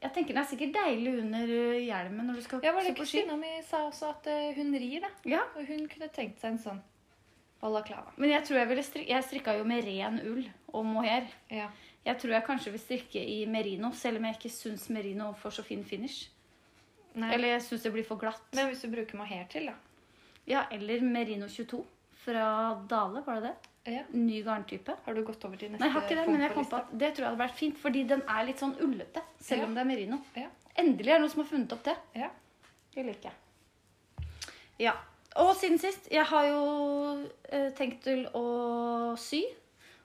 Jeg 0.01 0.13
tenker 0.17 0.35
Det 0.35 0.41
er 0.41 0.49
sikkert 0.49 0.77
deilig 0.79 1.11
under 1.21 1.51
hjelmen 1.77 2.31
når 2.31 2.39
du 2.41 2.45
skal 2.47 2.63
Ja, 2.65 2.73
var 2.73 2.87
det 2.87 2.95
se 2.95 3.01
på 3.01 3.05
ski. 3.09 3.21
Kristina 3.21 3.37
mi 3.37 3.51
sa 3.69 3.83
også 3.89 4.09
at 4.15 4.27
eh, 4.33 4.55
hun 4.57 4.73
rir, 4.75 5.01
da. 5.05 5.11
Ja, 5.29 5.43
Og 5.57 5.67
hun 5.69 5.85
kunne 5.93 6.09
tenkt 6.15 6.41
seg 6.41 6.55
en 6.55 6.63
sånn 6.63 6.81
balaklava. 7.61 8.15
Men 8.17 8.33
jeg 8.33 8.47
tror 8.49 8.59
jeg 8.63 8.69
ville 8.71 8.85
strikke 8.87 9.13
Jeg 9.13 9.27
strikka 9.29 9.57
jo 9.59 9.67
med 9.69 9.85
ren 9.85 10.21
ull 10.25 10.45
og 10.73 10.87
mohair. 10.89 11.29
Ja. 11.53 11.69
Jeg 12.07 12.17
tror 12.23 12.33
jeg 12.33 12.47
kanskje 12.47 12.73
vil 12.73 12.81
strikke 12.81 13.21
i 13.21 13.43
merino, 13.45 13.91
selv 13.93 14.17
om 14.17 14.25
jeg 14.25 14.39
ikke 14.39 14.53
syns 14.55 14.87
merino 14.89 15.35
får 15.37 15.59
så 15.59 15.65
fin 15.67 15.83
finish. 15.85 16.31
Nei. 17.13 17.35
Eller 17.35 17.57
jeg 17.59 17.67
syns 17.67 17.85
det 17.85 17.93
blir 17.93 18.07
for 18.09 18.17
glatt. 18.17 18.47
Men 18.57 18.71
hvis 18.71 18.81
du 18.87 18.89
bruker 18.89 19.19
mohair 19.21 19.45
til, 19.53 19.67
da. 19.69 19.75
Ja, 20.49 20.63
Eller 20.73 21.03
merino 21.05 21.49
22 21.49 21.83
fra 22.25 22.47
Dale, 22.89 23.21
var 23.27 23.41
det 23.43 23.51
det? 23.51 23.70
Ja. 23.91 24.03
Ny 24.15 24.43
garntype. 24.47 24.95
Har 25.05 25.15
du 25.17 25.23
gått 25.27 25.45
over 25.45 25.57
til 25.61 25.71
neste 25.73 25.83
Nei, 25.83 25.89
jeg 25.91 25.95
har 25.97 26.07
ikke 26.07 26.17
det, 26.21 26.27
men 26.31 26.41
jeg 26.47 26.55
kom 26.55 26.67
på 26.71 26.77
at 26.81 26.91
det 26.93 27.13
tror 27.15 27.25
jeg 27.25 27.31
hadde 27.33 27.43
vært 27.45 27.59
fint, 27.59 27.79
fordi 27.83 28.05
den 28.15 28.23
er 28.29 28.45
litt 28.49 28.63
sånn 28.63 28.75
ullete, 28.87 29.23
selv 29.41 29.61
Ja. 29.63 29.67
om 29.67 29.75
det 29.75 29.81
er 29.85 29.89
merino. 29.91 30.19
Ja. 30.37 30.49
Endelig 30.79 31.09
er 31.11 31.19
det 31.19 31.21
noen 31.25 31.31
som 31.35 31.43
har 31.43 31.51
funnet 31.51 31.73
opp 31.77 31.83
det. 31.85 31.97
Ja. 32.15 32.31
Det 32.95 33.05
liker 33.07 33.31
jeg. 33.31 34.29
Ja. 34.81 34.93
Og 35.39 35.53
siden 35.57 35.79
sist 35.79 36.09
Jeg 36.11 36.25
har 36.27 36.47
jo 36.49 36.61
eh, 37.53 37.71
tenkt 37.79 38.03
til 38.07 38.25
å 38.35 39.17
sy. 39.21 39.45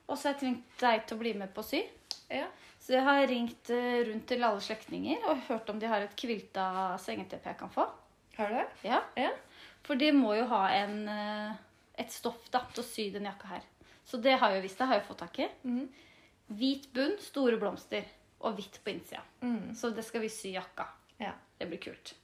Og 0.06 0.14
så 0.16 0.28
har 0.28 0.34
jeg 0.36 0.40
trengt 0.44 0.80
deg 0.80 1.06
til 1.08 1.16
å 1.16 1.20
bli 1.20 1.32
med 1.34 1.52
på 1.54 1.64
å 1.64 1.66
sy. 1.66 1.80
Ja. 2.30 2.46
Så 2.78 2.92
jeg 2.94 3.02
har 3.02 3.24
ringt 3.26 3.70
eh, 3.74 4.04
rundt 4.06 4.26
til 4.30 4.44
alle 4.46 4.60
slektninger 4.62 5.24
og 5.26 5.40
hørt 5.48 5.70
om 5.72 5.80
de 5.82 5.88
har 5.90 6.04
et 6.06 6.14
kvilta 6.18 6.94
sengeteppe 7.02 7.50
jeg 7.50 7.58
kan 7.58 7.72
få. 7.74 7.88
Har 8.36 8.52
du 8.52 8.54
det? 8.60 8.66
Ja. 8.86 9.00
Ja. 9.18 9.32
For 9.82 9.98
de 9.98 10.12
må 10.14 10.36
jo 10.38 10.44
ha 10.52 10.68
en, 10.76 11.08
eh, 11.08 11.56
et 11.98 12.12
stoff 12.14 12.46
da, 12.54 12.60
til 12.74 12.84
å 12.84 12.86
sy 12.86 13.08
den 13.14 13.26
jakka 13.26 13.50
her. 13.56 13.66
Så 14.06 14.20
det 14.22 14.36
har 14.40 14.54
jeg 14.54 14.62
visst. 14.66 14.78
Det 14.78 14.86
har 14.86 15.00
jeg 15.00 15.06
fått 15.08 15.24
tak 15.24 15.40
i. 15.42 15.48
Mm. 15.66 15.88
Hvit 16.56 16.86
bunn, 16.94 17.16
store 17.22 17.58
blomster 17.58 18.06
og 18.46 18.54
hvitt 18.58 18.78
på 18.84 18.92
innsida. 18.92 19.24
Mm. 19.42 19.74
Så 19.74 19.90
det 19.94 20.04
skal 20.06 20.22
vi 20.22 20.30
sy 20.30 20.52
jakka. 20.54 20.86
Ja. 21.18 21.32
Det 21.58 21.66
blir 21.70 21.80
kult. 21.82 22.14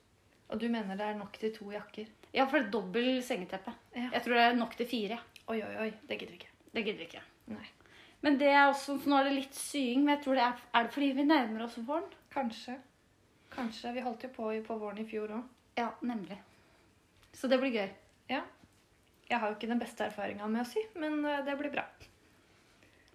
Og 0.53 0.61
du 0.61 0.69
mener 0.71 0.99
det 0.99 1.07
er 1.09 1.19
nok 1.19 1.39
til 1.41 1.55
to 1.57 1.71
jakker? 1.73 2.11
Ja, 2.33 2.45
for 2.47 2.59
det 2.59 2.69
er 2.69 2.73
dobbel 2.75 3.11
sengeteppe. 3.25 3.73
Ja. 3.97 4.11
Jeg 4.13 4.25
tror 4.25 4.39
det 4.39 4.45
er 4.47 4.59
nok 4.59 4.77
til 4.79 4.89
fire. 4.89 5.19
Oi, 5.49 5.59
oi, 5.59 5.73
oi. 5.87 5.91
Det 6.09 6.19
gidder 6.21 6.37
vi 6.37 6.43
ikke. 6.43 6.53
Det 6.73 6.85
gidder 6.85 7.01
vi 7.01 7.09
ikke. 7.09 7.25
Nei. 7.53 7.67
Men 8.23 8.39
det 8.39 8.53
er 8.53 8.69
også, 8.69 8.99
for 9.03 9.11
nå 9.11 9.19
er 9.19 9.29
det 9.29 9.35
litt 9.41 9.57
sying, 9.59 10.05
men 10.05 10.15
jeg 10.15 10.23
tror 10.25 10.39
det 10.39 10.45
er, 10.47 10.61
er 10.79 10.87
det 10.87 10.95
fordi 10.95 11.09
vi 11.17 11.25
nærmer 11.27 11.65
oss 11.67 11.81
våren? 11.83 12.07
Kanskje. 12.33 12.77
Kanskje. 13.53 13.93
Vi 13.97 14.05
holdt 14.05 14.29
jo 14.29 14.31
på 14.37 14.53
på 14.69 14.79
våren 14.79 15.01
i 15.03 15.09
fjor 15.09 15.35
òg. 15.41 15.49
Ja, 15.81 15.89
nemlig. 16.07 16.39
Så 17.35 17.49
det 17.49 17.59
blir 17.59 17.75
gøy. 17.75 17.89
Ja. 18.31 18.45
Jeg 19.33 19.41
har 19.41 19.49
jo 19.49 19.57
ikke 19.57 19.71
den 19.71 19.81
beste 19.81 20.05
erfaringa 20.05 20.49
med 20.53 20.65
å 20.65 20.69
sy, 20.69 20.83
men 21.01 21.23
eh, 21.25 21.41
det 21.47 21.57
blir 21.61 21.73
bra. 21.73 21.87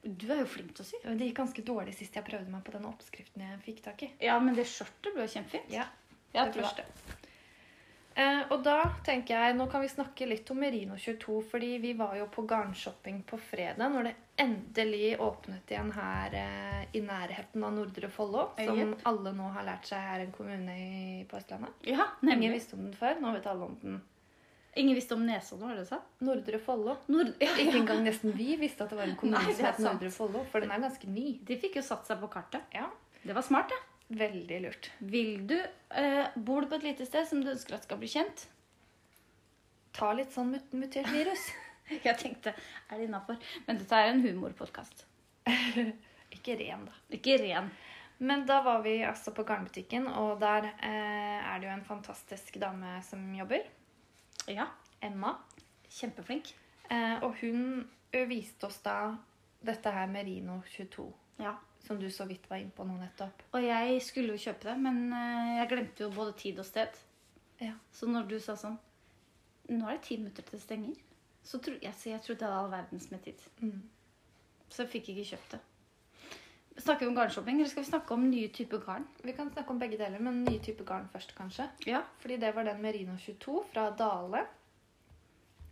Du 0.08 0.28
er 0.32 0.42
jo 0.42 0.50
flink 0.50 0.74
til 0.74 0.86
å 0.86 0.88
sy. 0.88 0.98
Det 1.04 1.30
gikk 1.30 1.40
ganske 1.42 1.64
dårlig 1.68 1.94
sist 1.98 2.16
jeg 2.18 2.26
prøvde 2.26 2.52
meg 2.52 2.64
på 2.66 2.74
den 2.74 2.88
oppskriften 2.90 3.44
jeg 3.44 3.62
fikk 3.66 3.86
tak 3.86 4.04
i. 4.08 4.12
Ja, 4.24 4.38
men 4.42 4.58
det 4.58 4.66
skjørtet 4.70 5.14
ble 5.14 5.28
jo 5.28 5.34
kjempefint. 5.36 5.74
Ja, 5.74 5.90
det 6.34 6.50
tror 6.56 6.66
jeg. 6.66 6.86
første. 6.88 7.24
Eh, 8.18 8.40
og 8.50 8.64
da 8.66 8.80
tenker 9.06 9.36
jeg, 9.38 9.56
Nå 9.60 9.68
kan 9.70 9.84
vi 9.84 9.90
snakke 9.92 10.26
litt 10.26 10.48
om 10.50 10.58
Merino 10.58 10.96
22, 10.98 11.36
fordi 11.52 11.76
vi 11.84 11.92
var 12.00 12.16
jo 12.18 12.26
på 12.34 12.48
garnshopping 12.50 13.20
på 13.30 13.38
fredag 13.38 13.92
når 13.94 14.10
det 14.10 14.14
endelig 14.42 15.12
åpnet 15.22 15.70
igjen 15.70 15.92
her 15.94 16.38
eh, 16.40 16.82
i 16.98 17.04
nærheten 17.06 17.66
av 17.68 17.76
Nordre 17.78 18.10
Follo. 18.10 18.48
Som 18.58 18.82
yep. 18.82 19.06
alle 19.12 19.36
nå 19.38 19.52
har 19.54 19.68
lært 19.70 19.92
seg 19.92 20.02
er 20.16 20.26
en 20.26 20.34
kommune 20.34 20.78
i, 20.82 21.26
på 21.30 21.38
Østlandet. 21.38 21.78
Ja, 21.86 22.10
nemlig. 22.24 22.40
Ingen 22.40 22.58
visste 22.58 22.80
om 22.80 22.88
den 22.88 22.98
før. 22.98 23.22
Nå 23.22 23.36
vet 23.38 23.52
alle 23.54 23.70
om 23.70 23.78
den. 23.84 24.00
Ingen 24.78 24.96
visste 24.98 25.16
om 25.18 25.26
Nesodden, 25.26 25.68
var 25.68 25.76
det 25.76 25.86
du 25.88 25.90
sa? 25.90 26.00
Nordre 26.26 26.60
Follo. 26.62 26.98
Nord... 27.10 27.34
Ja, 27.42 27.54
Ikke 27.64 27.80
engang 27.82 28.04
nesten 28.06 28.34
vi 28.38 28.56
visste 28.62 28.86
at 28.86 28.94
det 28.94 29.00
var 29.00 29.10
en 29.10 29.16
kommune 29.20 29.42
Nei, 29.42 29.56
som 29.58 29.68
het 29.68 29.80
Nordre 29.82 30.12
Follo, 30.14 30.44
for 30.52 30.64
den 30.64 30.74
er 30.74 30.84
ganske 30.84 31.10
ny. 31.10 31.40
De 31.48 31.58
fikk 31.62 31.80
jo 31.80 31.86
satt 31.86 32.10
seg 32.10 32.22
på 32.22 32.30
kartet. 32.34 32.66
Ja, 32.76 32.90
Det 33.24 33.36
var 33.36 33.46
smart, 33.46 33.74
det. 33.74 33.80
Veldig 34.18 34.60
lurt. 34.64 34.92
Vil 35.00 35.34
du, 35.50 35.58
eh, 36.00 36.28
Bor 36.36 36.62
du 36.64 36.70
på 36.72 36.78
et 36.78 36.86
lite 36.92 37.08
sted 37.10 37.28
som 37.28 37.42
du 37.44 37.50
ønsker 37.52 37.76
at 37.76 37.88
skal 37.88 38.00
bli 38.00 38.08
kjent? 38.12 38.46
Ta 39.98 40.14
litt 40.16 40.32
sånn 40.32 40.54
mut 40.54 40.78
mutert 40.78 41.10
virus. 41.12 41.50
Jeg 42.06 42.16
tenkte, 42.20 42.54
er 42.88 43.00
det 43.00 43.08
innafor? 43.08 43.42
Men 43.66 43.82
dette 43.82 44.00
er 44.00 44.14
en 44.14 44.24
humorpodkast. 44.24 45.06
Ikke 46.38 46.56
ren, 46.60 46.86
da. 46.88 46.96
Ikke 47.18 47.40
ren. 47.42 47.72
Men 48.18 48.46
da 48.50 48.62
var 48.66 48.82
vi 48.86 48.98
altså 49.06 49.34
på 49.36 49.46
garnbutikken, 49.46 50.08
og 50.08 50.40
der 50.42 50.72
eh, 50.72 51.42
er 51.42 51.60
det 51.60 51.68
jo 51.68 51.74
en 51.76 51.86
fantastisk 51.86 52.58
dame 52.62 52.98
som 53.06 53.22
jobber. 53.36 53.66
Ja, 54.48 54.68
Emma. 55.02 55.36
kjempeflink. 55.90 56.54
Eh, 56.90 57.24
og 57.24 57.36
hun 57.42 57.88
viste 58.30 58.68
oss 58.68 58.78
da 58.84 59.16
dette 59.66 59.92
her 59.92 60.08
Merino 60.08 60.62
22, 60.76 61.08
Ja. 61.40 61.56
som 61.80 62.00
du 62.00 62.10
så 62.12 62.26
vidt 62.28 62.50
var 62.50 62.58
innpå 62.58 62.84
nå 62.86 62.98
nettopp. 63.00 63.44
Og 63.54 63.64
jeg 63.64 64.02
skulle 64.02 64.36
jo 64.36 64.38
kjøpe 64.52 64.64
det, 64.70 64.78
men 64.80 65.14
eh, 65.14 65.58
jeg 65.60 65.70
glemte 65.70 66.04
jo 66.04 66.10
både 66.12 66.34
tid 66.38 66.60
og 66.60 66.66
sted. 66.66 66.88
Ja. 67.62 67.74
Så 67.92 68.08
når 68.08 68.28
du 68.30 68.40
sa 68.40 68.54
sånn 68.56 68.78
Nå 69.70 69.84
er 69.90 69.98
det 69.98 70.04
ti 70.08 70.16
minutter 70.18 70.44
til 70.48 70.52
det 70.56 70.62
stenger. 70.64 70.94
Så 71.44 71.60
tro, 71.60 71.74
jeg, 71.82 71.92
så 71.94 72.10
jeg 72.10 72.22
trodde 72.24 72.40
jeg 72.46 72.48
hadde 72.54 72.60
all 72.62 72.70
verdens 72.72 73.10
med 73.12 73.20
tid. 73.26 73.42
Mm. 73.60 73.82
Så 74.70 74.84
jeg 74.86 74.90
fikk 74.94 75.10
ikke 75.12 75.26
kjøpt 75.34 75.52
det. 75.52 75.60
Snakker 76.78 77.06
vi 77.06 77.10
om 77.10 77.16
garnshopping, 77.18 77.58
eller 77.58 77.70
skal 77.72 77.84
vi 77.84 77.90
snakke 77.90 78.14
om 78.14 78.28
nye 78.30 78.52
typer 78.54 78.82
garn? 78.86 79.08
Vi 79.26 79.34
kan 79.34 79.50
snakke 79.50 79.74
om 79.74 79.80
begge 79.82 79.98
deler, 79.98 80.22
men 80.22 80.44
nye 80.46 80.62
typer 80.62 80.86
garn 80.86 81.08
først, 81.14 81.34
kanskje. 81.38 81.66
Ja. 81.90 82.04
Fordi 82.22 82.38
det 82.38 82.54
var 82.56 82.68
den 82.68 82.82
Merino 82.84 83.18
22 83.18 83.64
fra 83.72 83.90
Dale. 83.98 84.44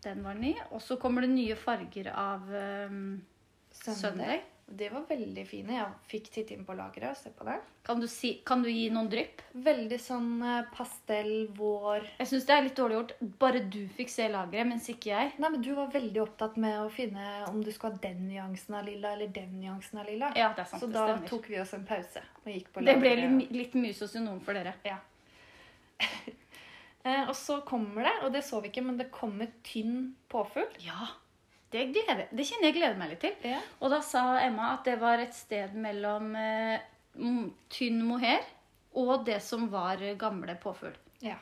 Den 0.04 0.24
var 0.26 0.34
ny. 0.34 0.56
Og 0.72 0.82
så 0.82 0.98
kommer 1.02 1.22
det 1.22 1.30
nye 1.36 1.56
farger 1.56 2.10
av 2.10 2.50
um, 2.90 3.22
Sunday. 3.72 4.42
De 4.68 4.88
var 4.90 5.04
veldig 5.08 5.44
fine. 5.48 5.76
Jeg 5.78 6.10
fikk 6.10 6.30
titte 6.34 6.56
inn 6.56 6.64
på 6.66 6.74
lageret 6.76 7.12
og 7.12 7.20
se 7.20 7.30
på 7.38 7.46
det. 7.46 7.60
Kan 7.86 8.00
du, 8.02 8.08
si, 8.10 8.32
kan 8.48 8.64
du 8.66 8.70
gi 8.72 8.88
noen 8.90 9.08
drypp? 9.12 9.44
Veldig 9.66 10.00
sånn 10.02 10.30
eh, 10.42 10.72
pastell, 10.74 11.34
vår 11.54 12.08
Jeg 12.18 12.30
syns 12.32 12.48
det 12.48 12.56
er 12.56 12.64
litt 12.66 12.80
dårlig 12.80 12.98
gjort. 12.98 13.14
Bare 13.44 13.62
du 13.62 13.84
fikk 13.96 14.10
se 14.10 14.26
lageret, 14.34 14.66
mens 14.72 14.88
ikke 14.90 15.12
jeg. 15.12 15.34
Nei, 15.38 15.52
men 15.54 15.62
Du 15.66 15.70
var 15.78 15.92
veldig 15.94 16.24
opptatt 16.24 16.58
med 16.62 16.80
å 16.82 16.88
finne 16.94 17.44
om 17.52 17.60
du 17.62 17.70
skulle 17.72 17.94
ha 17.94 18.02
den 18.08 18.24
nyansen 18.26 18.80
av 18.80 18.90
lilla 18.90 19.12
eller 19.14 19.30
den 19.36 19.54
nyansen 19.62 20.02
av 20.02 20.10
lilla. 20.10 20.32
Ja, 20.40 20.50
det 20.58 20.66
er 20.66 20.72
sant. 20.72 20.82
Så 20.82 20.90
det 20.90 20.98
da 20.98 21.06
stemmer. 21.12 21.30
tok 21.30 21.52
vi 21.52 21.60
oss 21.62 21.76
en 21.78 21.86
pause 21.86 22.24
og 22.42 22.50
gikk 22.52 22.72
på 22.74 22.86
Det 22.88 22.96
ble 23.04 23.12
litt, 23.22 23.54
litt 23.54 23.78
mye 23.78 23.98
sosionom 23.98 24.40
for 24.46 24.58
dere. 24.58 24.74
Ja. 24.88 24.98
eh, 27.06 27.22
og 27.22 27.36
så 27.38 27.60
kommer 27.70 28.10
det, 28.10 28.16
og 28.26 28.34
det 28.34 28.42
så 28.50 28.64
vi 28.66 28.74
ikke, 28.74 28.84
men 28.90 28.98
det 28.98 29.12
kommer 29.14 29.54
tynn 29.68 30.16
påfugl. 30.34 30.74
Ja, 30.84 31.14
det, 31.76 31.86
gleder, 31.94 32.28
det 32.32 32.48
kjenner 32.48 32.70
jeg 32.72 32.78
gleder 32.80 33.00
meg 33.00 33.14
litt 33.14 33.24
til. 33.28 33.36
Ja. 33.52 33.60
Og 33.84 33.92
da 33.94 34.00
sa 34.06 34.26
Emma 34.42 34.72
at 34.74 34.88
det 34.88 34.96
var 35.02 35.22
et 35.24 35.36
sted 35.38 35.76
mellom 35.78 36.32
eh, 36.40 36.80
tynn 37.76 38.02
mohair 38.08 38.44
og 38.96 39.26
det 39.28 39.42
som 39.44 39.68
var 39.72 40.00
gamle 40.20 40.56
påfugl. 40.64 40.96
ja. 41.24 41.36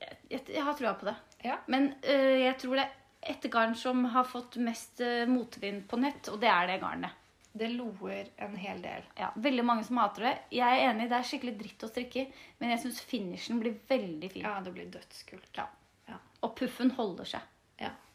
Jeg, 0.00 0.16
jeg, 0.30 0.40
jeg 0.54 0.62
har 0.64 0.76
trua 0.78 0.94
på 0.96 1.06
det. 1.10 1.12
Ja. 1.44 1.58
Men 1.68 1.90
eh, 2.00 2.40
jeg 2.46 2.54
tror 2.62 2.78
det 2.78 2.86
er 2.86 3.34
et 3.34 3.46
garn 3.52 3.74
som 3.76 4.06
har 4.14 4.24
fått 4.24 4.56
mest 4.64 5.02
eh, 5.04 5.26
motvind 5.28 5.82
på 5.90 5.98
nett, 6.00 6.30
og 6.32 6.38
det 6.40 6.48
er 6.48 6.70
det 6.70 6.78
garnet. 6.80 7.18
Det 7.52 7.66
loer 7.74 8.30
en 8.46 8.54
hel 8.56 8.80
del. 8.80 9.04
Ja, 9.18 9.28
Veldig 9.36 9.64
mange 9.66 9.84
som 9.84 9.98
hater 10.00 10.24
det. 10.28 10.32
Jeg 10.54 10.70
er 10.78 10.86
enig, 10.92 11.08
det 11.10 11.18
er 11.18 11.26
skikkelig 11.26 11.54
dritt 11.60 11.84
å 11.84 11.90
strikke, 11.90 12.24
men 12.62 12.72
jeg 12.72 12.80
syns 12.84 13.00
finishen 13.10 13.60
blir 13.60 13.74
veldig 13.90 14.30
fin. 14.32 14.46
Ja, 14.46 14.54
det 14.64 14.72
blir 14.76 14.88
dødskult. 14.94 15.50
Ja. 15.58 15.66
Ja. 16.08 16.20
Og 16.46 16.54
puffen 16.58 16.94
holder 16.96 17.28
seg. 17.36 17.48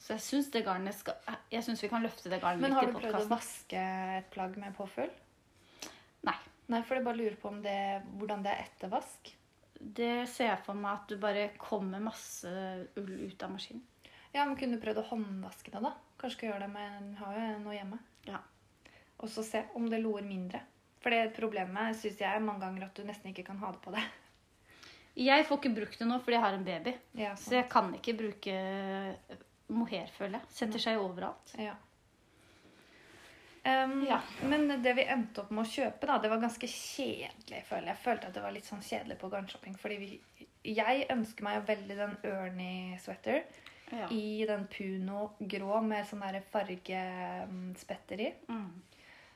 Så 0.06 0.14
jeg 0.14 0.22
syns 0.22 0.52
det 0.54 0.62
garnet 0.68 0.94
skal 0.94 1.18
Jeg 1.50 1.66
synes 1.66 1.82
vi 1.82 1.90
kan 1.90 2.04
løfte 2.06 2.30
det 2.30 2.38
garnet 2.44 2.62
Men 2.62 2.76
har 2.78 2.86
du 2.86 2.94
prøvd 2.94 3.24
å 3.24 3.30
vaske 3.32 3.86
et 4.20 4.28
plagg 4.34 4.54
med 4.62 4.76
påfugl? 4.78 5.10
Nei. 6.28 6.38
Nei, 6.70 6.82
for 6.86 6.98
jeg 6.98 7.06
bare 7.08 7.18
lurer 7.18 7.40
på 7.42 7.50
om 7.50 7.58
det, 7.64 7.80
hvordan 8.20 8.46
det 8.46 8.54
er 8.54 8.68
etter 8.68 8.92
vask. 8.94 9.32
Det 9.76 10.14
ser 10.30 10.52
jeg 10.52 10.62
for 10.66 10.78
meg 10.78 10.92
at 10.94 11.10
du 11.10 11.18
bare 11.22 11.50
kommer 11.62 12.02
masse 12.02 12.50
ull 12.98 13.12
ut 13.26 13.46
av 13.46 13.54
maskinen. 13.54 13.84
Ja, 14.36 14.44
men 14.44 14.58
kunne 14.60 14.78
du 14.78 14.84
prøvd 14.84 15.00
å 15.00 15.08
håndvaske 15.14 15.72
det, 15.72 15.82
da? 15.86 15.94
Kanskje 16.20 16.38
skal 16.38 16.50
gjøre 16.50 16.66
det 16.66 16.72
med 16.74 16.96
en 16.98 17.12
har 17.22 17.38
jo 17.38 17.50
noe 17.64 17.76
hjemme. 17.76 18.00
Ja. 18.28 18.42
Og 19.24 19.32
så 19.32 19.46
se 19.48 19.62
om 19.78 19.86
det 19.90 20.02
loer 20.04 20.26
mindre. 20.28 20.60
For 21.04 21.14
det 21.14 21.36
problemet 21.38 21.98
syns 22.00 22.20
jeg 22.20 22.44
mange 22.44 22.66
ganger 22.66 22.88
at 22.88 22.98
du 22.98 23.06
nesten 23.08 23.32
ikke 23.32 23.46
kan 23.48 23.62
ha 23.62 23.72
det 23.72 23.82
på 23.84 23.94
deg. 23.96 24.06
Jeg 25.16 25.46
får 25.48 25.60
ikke 25.62 25.76
brukt 25.78 26.02
det 26.02 26.08
nå 26.10 26.18
fordi 26.20 26.36
jeg 26.36 26.44
har 26.44 26.58
en 26.58 26.66
baby. 26.68 26.94
Ja, 27.16 27.36
Så 27.40 27.56
jeg 27.56 27.70
kan 27.72 27.94
ikke 27.96 28.18
bruke 28.20 28.56
mohair, 29.68 30.08
føler 30.18 30.40
jeg. 30.40 30.50
Setter 30.50 30.80
seg 30.80 30.98
overalt. 31.02 31.54
Ja. 31.58 31.76
Um, 33.66 34.06
Ja. 34.06 34.20
Men 34.46 34.68
det 34.84 34.94
vi 34.96 35.04
endte 35.10 35.42
opp 35.42 35.50
med 35.52 35.66
å 35.66 35.70
kjøpe, 35.70 36.06
da, 36.06 36.18
det 36.22 36.30
var 36.30 36.38
ganske 36.44 36.68
kjedelig. 36.70 37.64
føler 37.66 37.88
Jeg 37.88 37.96
Jeg 37.96 38.04
følte 38.04 38.28
at 38.28 38.34
det 38.34 38.44
var 38.44 38.52
litt 38.54 38.66
sånn 38.70 38.82
kjedelig 38.86 39.18
på 39.20 39.30
garnshopping. 39.32 39.78
Fordi 39.82 39.98
vi, 39.98 40.20
jeg 40.64 41.08
ønsker 41.10 41.44
meg 41.48 41.56
jo 41.60 41.66
veldig 41.74 41.98
den 41.98 42.18
Ernie 42.24 43.00
sweater 43.00 43.44
Ja. 43.92 44.08
i 44.10 44.46
den 44.46 44.68
Puno 44.68 45.32
grå 45.40 45.82
med 45.84 46.06
sånn 46.10 46.20
der 46.22 46.42
fargespetter 46.52 48.20
i. 48.22 48.34
Mm. 48.50 48.82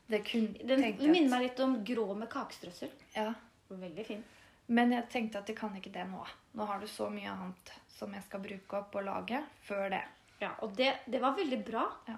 Det 0.10 0.24
kunne 0.26 0.68
Den 0.68 0.84
at, 0.84 1.02
minner 1.02 1.30
meg 1.30 1.42
litt 1.42 1.60
om 1.60 1.84
grå 1.86 2.14
med 2.18 2.30
kakestrøssel. 2.30 2.90
ja. 3.16 3.34
Veldig 3.70 4.06
fin. 4.06 4.24
Men 4.68 4.92
jeg 4.92 5.10
tenkte 5.10 5.38
at 5.38 5.48
jeg 5.48 5.58
kan 5.58 5.76
ikke 5.78 5.92
det 5.94 6.08
nå. 6.10 6.24
Nå 6.58 6.66
har 6.66 6.80
du 6.80 6.88
så 6.88 7.08
mye 7.10 7.30
annet 7.30 7.72
som 7.88 8.12
jeg 8.14 8.24
skal 8.24 8.40
bruke 8.42 8.78
opp 8.80 8.96
og 8.96 9.04
lage 9.06 9.44
før 9.62 9.90
det. 9.94 10.02
Ja, 10.40 10.54
og 10.64 10.76
det, 10.78 10.94
det 11.10 11.20
var 11.22 11.36
veldig 11.38 11.60
bra. 11.68 11.86
Ja. 12.08 12.18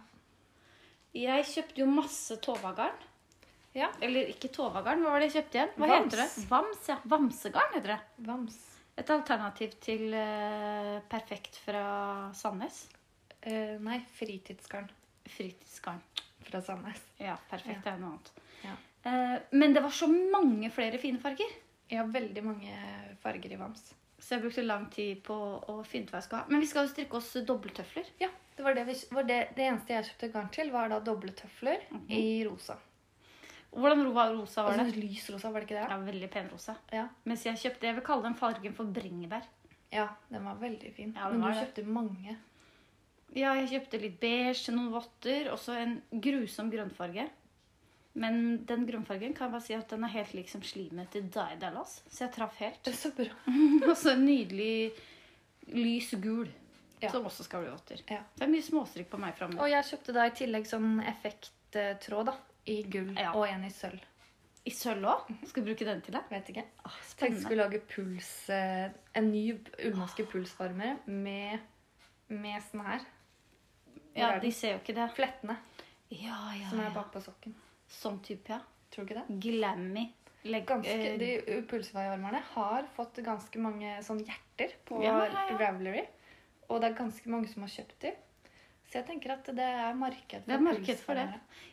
Jeg 1.18 1.48
kjøpte 1.50 1.82
jo 1.82 1.88
masse 1.92 2.38
tovagarn. 2.44 3.08
Ja. 3.76 3.88
Eller 4.04 4.30
ikke 4.32 4.52
tovagarn, 4.52 5.04
hva 5.04 5.14
var 5.14 5.24
det 5.24 5.30
jeg 5.30 5.38
kjøpte 5.40 5.58
igjen? 5.60 5.72
Hva 5.78 5.88
Vams. 5.88 6.06
heter 6.06 6.22
det? 6.22 6.46
Vams, 6.52 6.84
ja. 6.92 6.98
Vamsegarn 7.14 7.76
heter 7.78 7.94
det. 7.94 8.00
Vams. 8.28 8.58
Et 9.00 9.14
alternativ 9.16 9.76
til 9.84 10.12
uh, 10.14 10.98
Perfekt 11.12 11.58
fra 11.64 11.84
Sandnes. 12.38 12.84
Uh, 13.42 13.80
nei, 13.82 14.02
fritidsgarn 14.20 14.90
Fritidsgarn. 15.32 16.02
fra 16.46 16.62
Sandnes. 16.66 17.00
Ja, 17.22 17.38
perfekt 17.50 17.88
er 17.88 17.98
noe 18.02 18.18
annet. 18.18 18.32
Ja. 18.66 18.76
Uh, 19.08 19.38
men 19.56 19.74
det 19.74 19.82
var 19.86 19.96
så 19.96 20.10
mange 20.12 20.70
flere 20.76 21.00
fine 21.02 21.24
farger. 21.24 21.56
Ja, 21.92 22.04
veldig 22.08 22.44
mange 22.46 22.76
farger 23.24 23.56
i 23.56 23.60
Vams. 23.60 23.88
Så 24.22 24.36
jeg 24.36 24.44
brukte 24.44 24.64
lang 24.64 24.84
tid 24.94 25.24
på 25.26 25.34
å 25.34 25.80
finne 25.88 26.06
ut 26.06 26.12
hva 26.14 26.20
jeg 26.22 26.28
skal 26.28 26.44
ha. 26.44 26.46
Men 26.52 26.62
vi 26.62 26.68
skal 26.70 26.86
jo 26.86 26.92
strikke 26.94 27.18
oss 27.18 27.32
dobbelttøfler. 27.48 28.12
Ja, 28.22 28.30
det 28.56 28.64
var 28.64 28.76
det, 28.78 28.84
vi, 28.86 28.96
var 29.18 29.26
det, 29.26 29.40
det 29.58 29.66
eneste 29.66 29.96
jeg 29.96 30.06
kjøpte 30.12 30.30
garn 30.36 30.52
til, 30.54 30.70
var 30.72 30.92
da 30.94 31.00
dobbeltøfler 31.00 31.80
mm 31.90 32.00
-hmm. 32.00 32.12
i 32.20 32.44
rosa. 32.46 32.78
Hvordan 33.72 34.04
ro- 34.06 34.42
rosa 34.42 34.64
var 34.64 34.78
Altså 34.78 34.96
det? 34.96 35.04
lys 35.04 35.30
rosa, 35.30 35.50
var 35.50 35.60
det 35.60 35.70
ikke 35.70 35.80
det? 35.82 35.90
Ja, 35.90 35.98
veldig 35.98 36.30
pen 36.30 36.50
rosa. 36.52 36.76
Ja. 36.92 37.08
Mens 37.24 37.46
jeg 37.46 37.56
kjøpte, 37.58 37.88
jeg 37.88 37.96
vil 37.96 38.04
kalle 38.04 38.24
den 38.24 38.36
fargen 38.36 38.74
for 38.74 38.84
bringebær. 38.86 39.42
ja, 39.92 40.08
den 40.30 40.46
var 40.46 40.56
veldig 40.56 40.94
fin. 40.96 41.14
Ja, 41.18 41.30
Men 41.30 41.42
du 41.42 41.48
det. 41.48 41.56
kjøpte 41.56 41.84
mange. 41.86 42.38
Ja, 43.36 43.54
jeg 43.54 43.70
kjøpte 43.70 44.02
litt 44.02 44.20
beige, 44.20 44.72
noen 44.72 44.92
votter, 44.92 45.52
og 45.52 45.60
så 45.60 45.72
en 45.74 46.02
grusom 46.12 46.72
grønnfarge. 46.72 47.30
Men 48.14 48.66
den 48.68 48.86
grønnfargen 48.86 49.34
kan 49.34 49.48
jeg 49.48 49.54
bare 49.54 49.64
si 49.64 49.74
at 49.78 49.88
den 49.94 50.04
er 50.04 50.12
helt 50.12 50.34
lik 50.36 50.50
som 50.52 50.62
slimet 50.68 51.12
til 51.14 51.30
Daidalas. 51.32 52.02
Så 52.12 52.26
jeg 52.26 52.34
traff 52.36 52.58
helt. 52.60 52.82
Det 52.84 52.92
er 52.92 52.98
så 53.00 53.12
bra. 53.16 53.30
Og 53.90 53.96
så 53.98 54.12
en 54.18 54.26
nydelig 54.26 54.92
lys 55.72 56.12
gul, 56.20 56.50
Ja. 57.02 57.10
som 57.10 57.24
også 57.26 57.44
skal 57.48 57.64
bli 57.64 57.72
votter. 57.72 58.02
Ja. 58.12 58.20
Det 58.38 58.44
er 58.46 58.52
mye 58.52 58.62
småstrikk 58.66 59.08
på 59.10 59.18
meg 59.18 59.34
framme. 59.40 59.58
Og 59.64 59.70
jeg 59.72 59.88
kjøpte 59.88 60.14
da 60.14 60.26
i 60.28 60.34
tillegg 60.38 60.68
sånn 60.70 61.00
effekttråd 61.10 62.28
da, 62.30 62.36
i 62.70 62.82
gull 62.84 63.16
Ja. 63.18 63.32
og 63.34 63.48
en 63.48 63.64
i 63.66 63.72
sølv. 63.74 64.04
I 64.68 64.70
sølv 64.70 65.08
òg? 65.10 65.32
Skal 65.50 65.64
du 65.64 65.72
bruke 65.72 65.86
den 65.88 66.02
til 66.06 66.14
det? 66.14 66.22
Vet 66.30 66.52
ikke. 66.54 66.66
Åh, 66.86 67.00
Tenkte 67.18 67.32
jeg 67.40 67.42
skulle 67.48 67.64
lage 67.64 67.80
puls, 67.90 68.30
eh, 68.54 68.92
en 69.18 69.32
ny 69.32 69.48
ullmaske 69.88 70.28
pulsvarmer 70.30 71.00
med, 71.08 71.60
med 72.30 72.62
sånn 72.68 72.86
her. 72.86 73.02
Ja, 74.14 74.38
de 74.44 74.52
ser 74.54 74.76
jo 74.76 74.84
ikke 74.84 74.94
det. 75.00 75.10
Flettene 75.16 75.58
Ja, 76.12 76.52
ja, 76.60 76.70
som 76.70 76.80
er 76.84 76.92
bakpå 76.92 77.00
bak 77.00 77.14
på 77.16 77.24
sokken. 77.26 77.56
Sånn 77.92 78.18
type, 78.24 78.50
ja. 78.56 78.62
Tror 78.92 79.06
du 79.06 79.12
ikke 79.14 79.22
det? 79.22 79.40
Glammy. 79.46 80.08
Legg, 80.44 80.66
Ganske, 80.66 80.96
eh, 80.96 81.18
de 81.22 81.62
pulsvarmerne 81.70 82.40
har 82.56 82.88
fått 82.96 83.20
ganske 83.24 83.60
mange 83.62 83.92
sånn 84.04 84.24
hjerter 84.26 84.74
på 84.88 85.04
Ja, 85.04 85.20
ja, 85.28 85.44
ja. 85.52 85.58
Ravelry. 85.60 86.02
Og 86.72 86.82
det 86.82 86.90
er 86.92 86.98
ganske 86.98 87.30
mange 87.30 87.48
som 87.52 87.62
har 87.68 87.70
kjøpt 87.70 88.00
dem. 88.08 88.16
Så 88.90 88.98
jeg 89.00 89.06
tenker 89.08 89.32
at 89.36 89.46
det 89.56 89.64
er 89.64 89.94
marked 89.96 90.42
for 90.42 90.48
Det 90.50 90.56
er 90.58 90.64
marked 90.66 90.98
for 91.06 91.16
det. 91.16 91.28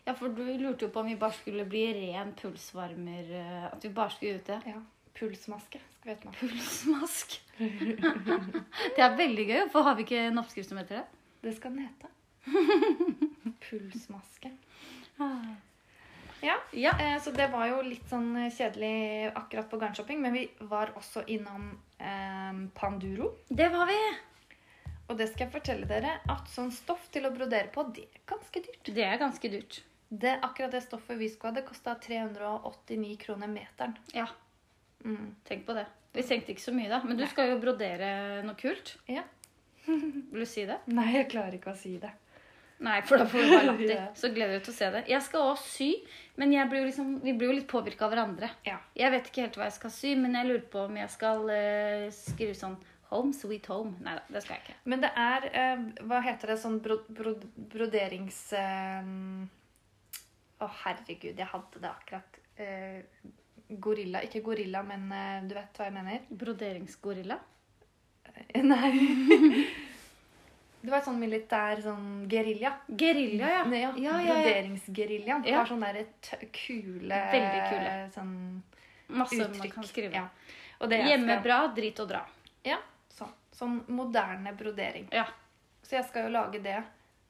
Ja, 0.06 0.12
for 0.14 0.28
du 0.36 0.42
lurte 0.60 0.84
jo 0.86 0.90
på 0.94 1.00
om 1.00 1.06
vi 1.08 1.16
bare 1.18 1.32
skulle 1.34 1.64
bli 1.66 1.86
ren 1.96 2.34
pulsvarmer. 2.38 3.30
eh, 3.40 3.64
At 3.72 3.82
vi 3.82 3.88
bare 3.88 4.10
skulle 4.14 4.36
ut 4.38 4.46
det. 4.46 4.60
Ja. 4.66 4.82
Pulsmaske. 5.18 5.80
Skal 5.98 6.04
vi 6.04 6.14
hete. 6.14 6.34
Pulsmask. 6.38 7.40
det 7.58 9.02
er 9.02 9.16
veldig 9.18 9.46
gøy, 9.48 9.64
for 9.72 9.82
har 9.82 9.96
vi 9.98 10.04
ikke 10.06 10.20
en 10.28 10.38
oppskrift 10.38 10.68
som 10.70 10.78
heter 10.78 11.00
det? 11.00 11.06
Det 11.42 11.56
skal 11.56 11.74
den 11.74 11.88
hete. 11.88 12.12
Pulsmaske. 13.68 14.52
Ja, 16.42 16.56
Ja. 16.72 16.92
eh, 17.00 17.18
så 17.20 17.32
det 17.34 17.48
var 17.52 17.66
jo 17.68 17.80
litt 17.82 18.06
sånn 18.10 18.34
kjedelig 18.50 19.32
akkurat 19.34 19.68
på 19.70 19.78
garnshopping, 19.80 20.20
men 20.22 20.32
vi 20.32 20.44
var 20.60 20.92
også 20.96 21.24
innom 21.26 21.70
eh, 21.98 22.60
Panduro. 22.74 23.32
Det 23.48 23.68
var 23.72 23.86
vi. 23.86 23.98
Og 25.08 25.16
det 25.16 25.28
skal 25.30 25.46
jeg 25.46 25.52
fortelle 25.54 25.86
dere 25.88 26.18
at 26.28 26.48
sånn 26.52 26.70
stoff 26.72 27.08
til 27.10 27.24
å 27.24 27.32
brodere 27.32 27.70
på, 27.72 27.86
det 27.96 28.04
er 28.12 28.20
ganske 28.28 28.60
dyrt. 28.60 28.90
Det 28.94 29.04
er 29.04 29.16
ganske 29.18 29.48
dyrt. 29.50 29.80
Det, 30.10 30.34
akkurat 30.44 30.70
det 30.72 30.82
stoffet 30.84 31.18
vi 31.20 31.28
skulle 31.28 31.52
ha, 31.54 31.60
det 31.60 31.66
kosta 31.68 31.94
389 32.00 33.16
kroner 33.24 33.48
meteren. 33.48 33.96
Ja, 34.14 34.26
Mm. 35.04 35.34
tenk 35.44 35.64
på 35.64 35.74
det. 35.74 35.86
Vi 36.12 36.22
tenkte 36.22 36.50
ikke 36.52 36.60
så 36.64 36.72
mye 36.74 36.88
da, 36.90 37.00
men 37.04 37.16
du 37.16 37.24
skal 37.26 37.50
jo 37.52 37.58
brodere 37.60 38.42
noe 38.44 38.54
kult. 38.58 38.96
Ja. 39.06 39.22
Vil 39.86 40.40
du 40.42 40.46
si 40.46 40.64
det? 40.66 40.78
Nei, 40.90 41.12
jeg 41.14 41.28
klarer 41.30 41.54
ikke 41.54 41.70
å 41.72 41.76
si 41.78 41.96
det. 42.02 42.10
Nei, 42.78 43.00
for 43.02 43.18
da 43.18 43.26
får 43.26 43.42
vi 43.42 43.48
bare 43.50 43.66
latter. 43.72 43.90
Ja. 43.90 44.04
Så 44.18 44.30
gleder 44.34 44.54
jeg 44.54 44.60
oss 44.60 44.68
til 44.68 44.74
å 44.74 44.78
se 44.78 44.90
det. 44.94 45.00
Jeg 45.10 45.24
skal 45.26 45.48
også 45.52 45.70
sy, 45.72 45.88
men 46.38 46.54
blir 46.70 46.84
jo 46.84 46.90
liksom, 46.90 47.08
vi 47.24 47.34
blir 47.34 47.50
jo 47.50 47.56
litt 47.56 47.70
påvirka 47.70 48.06
av 48.06 48.14
hverandre. 48.14 48.50
Ja. 48.68 48.76
Jeg 48.98 49.14
vet 49.14 49.30
ikke 49.30 49.46
helt 49.46 49.58
hva 49.58 49.66
jeg 49.66 49.76
skal 49.80 49.94
sy, 49.94 50.12
men 50.20 50.38
jeg 50.38 50.46
lurer 50.46 50.68
på 50.70 50.84
om 50.86 51.00
jeg 51.00 51.10
skal 51.14 51.42
uh, 51.50 52.06
skrive 52.14 52.54
sånn 52.58 52.78
Home 53.08 53.32
sweet 53.32 53.64
home. 53.72 53.94
Nei 54.04 54.18
da, 54.18 54.22
det 54.28 54.42
skal 54.44 54.58
jeg 54.58 54.66
ikke. 54.66 54.74
Men 54.92 55.00
det 55.00 55.08
er 55.16 55.46
uh, 55.48 55.84
Hva 56.10 56.18
heter 56.26 56.52
det? 56.52 56.58
Sånn 56.60 56.76
bro, 56.84 56.98
bro, 57.08 57.32
broderings... 57.72 58.42
eh, 58.52 59.08
Å, 60.58 60.68
herregud, 60.82 61.32
jeg 61.32 61.48
hadde 61.48 61.80
det 61.80 61.88
akkurat. 61.88 62.38
Gorilla. 63.80 64.20
Ikke 64.26 64.42
gorilla, 64.44 64.82
men 64.84 65.08
du 65.48 65.54
vet 65.56 65.78
hva 65.80 65.86
jeg 65.88 65.94
mener? 65.96 66.26
Broderingsgorilla. 66.42 67.38
Nei. 68.68 68.92
Det 70.80 70.90
var 70.92 71.00
sånn 71.02 71.18
militær 71.18 71.80
sånn 71.82 72.28
gerilja. 72.30 72.72
Gerilja, 72.88 73.48
ja. 73.50 73.62
Nei, 73.66 73.80
ja. 73.82 73.92
Ja, 73.96 74.20
ja, 74.20 74.20
ja. 74.20 74.34
Broderingsgeriljaen. 74.34 75.44
Ja. 75.48 75.58
Har 75.58 75.66
sånne 75.66 75.88
derre 75.92 76.50
kule 76.54 77.18
Veldig 77.32 77.62
kule. 77.72 77.94
Sånn 78.14 78.34
Masse 79.08 79.48
man 79.58 79.70
kan 79.72 79.84
skrive. 79.88 80.12
Ja. 80.14 80.28
Og 80.80 80.90
det 80.90 81.00
jeg 81.00 81.08
Hjemme 81.14 81.34
skal- 81.34 81.42
bra, 81.42 81.58
drit 81.74 82.00
og 82.00 82.08
dra. 82.08 82.22
Ja, 82.64 82.76
sånn. 83.10 83.32
Sånn 83.52 83.80
moderne 83.88 84.52
brodering. 84.56 85.08
Ja. 85.12 85.24
Så 85.82 85.96
jeg 85.96 86.04
skal 86.08 86.28
jo 86.28 86.34
lage 86.36 86.62
det. 86.62 86.82